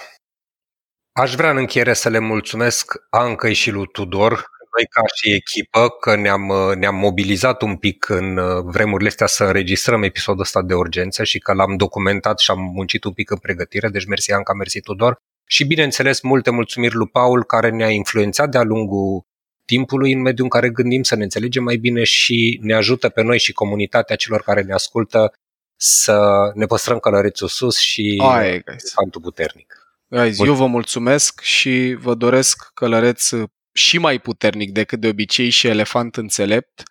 Aș 1.12 1.34
vrea 1.34 1.50
în 1.50 1.57
încheiere 1.57 1.92
să 1.92 2.09
le 2.09 2.18
mulțumesc 2.18 2.94
Ancăi 3.11 3.52
și 3.52 3.70
lui 3.70 3.86
Tudor, 3.86 4.30
noi 4.76 4.86
ca 4.90 5.02
și 5.14 5.34
echipă, 5.34 5.88
că 5.88 6.16
ne-am, 6.16 6.52
ne-am 6.78 6.94
mobilizat 6.94 7.62
un 7.62 7.76
pic 7.76 8.09
în 8.09 8.34
vremurile 8.70 9.09
astea 9.09 9.26
să 9.26 9.44
înregistrăm 9.44 10.02
episodul 10.02 10.40
ăsta 10.40 10.62
de 10.62 10.74
urgență 10.74 11.24
și 11.24 11.38
că 11.38 11.52
l-am 11.52 11.76
documentat 11.76 12.38
și 12.38 12.50
am 12.50 12.61
muncit 12.61 13.04
un 13.04 13.12
pic 13.12 13.30
în 13.30 13.38
pregătire, 13.38 13.88
deci 13.88 14.07
mersi 14.07 14.32
Anca, 14.32 14.52
mersi 14.52 14.80
Tudor. 14.80 15.16
Și 15.48 15.64
bineînțeles, 15.64 16.20
multe 16.20 16.50
mulțumiri 16.50 16.94
lui 16.94 17.09
Paul, 17.09 17.44
care 17.44 17.70
ne-a 17.70 17.90
influențat 17.90 18.50
de-a 18.50 18.62
lungul 18.62 19.24
timpului 19.67 20.12
în 20.12 20.21
mediul 20.21 20.45
în 20.45 20.61
care 20.61 20.71
gândim, 20.71 21.03
să 21.03 21.17
ne 21.17 21.23
înțelegem 21.23 21.62
mai 21.62 21.77
bine 21.77 22.05
și 22.05 22.59
ne 22.62 22.75
ajută 22.75 23.09
pe 23.09 23.23
noi 23.23 23.39
și 23.39 23.53
comunitatea 23.53 24.17
celor 24.17 24.43
care 24.43 24.62
ne 24.62 24.73
ascultă 24.73 25.33
să 25.77 26.21
ne 26.55 26.67
păstrăm 26.67 26.99
călărețul 26.99 27.49
sus 27.49 27.79
și 27.79 28.23
Ai, 28.23 28.62
fantul 28.95 29.21
puternic. 29.21 29.75
Guys, 30.09 30.39
eu 30.39 30.55
vă 30.55 30.67
mulțumesc 30.67 31.41
și 31.41 31.97
vă 31.99 32.14
doresc 32.14 32.71
călăreț 32.75 33.31
și 33.73 33.99
mai 33.99 34.19
puternic 34.19 34.71
decât 34.73 35.01
de 35.01 35.09
obicei 35.09 35.49
și 35.49 35.67
elefant 35.67 36.17
înțelept, 36.17 36.83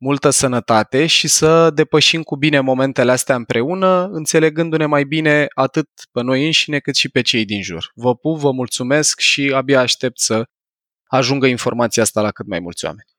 multă 0.00 0.30
sănătate 0.30 1.06
și 1.06 1.28
să 1.28 1.70
depășim 1.70 2.22
cu 2.22 2.36
bine 2.36 2.60
momentele 2.60 3.10
astea 3.10 3.34
împreună, 3.34 4.08
înțelegându-ne 4.12 4.86
mai 4.86 5.04
bine 5.04 5.46
atât 5.54 5.88
pe 6.12 6.22
noi 6.22 6.44
înșine 6.44 6.78
cât 6.78 6.94
și 6.94 7.08
pe 7.08 7.20
cei 7.20 7.44
din 7.44 7.62
jur. 7.62 7.90
Vă 7.94 8.16
pup, 8.16 8.38
vă 8.38 8.52
mulțumesc 8.52 9.18
și 9.18 9.52
abia 9.54 9.80
aștept 9.80 10.18
să 10.18 10.44
ajungă 11.10 11.46
informația 11.46 12.02
asta 12.02 12.20
la 12.20 12.30
cât 12.30 12.46
mai 12.46 12.60
mulți 12.60 12.84
oameni. 12.84 13.09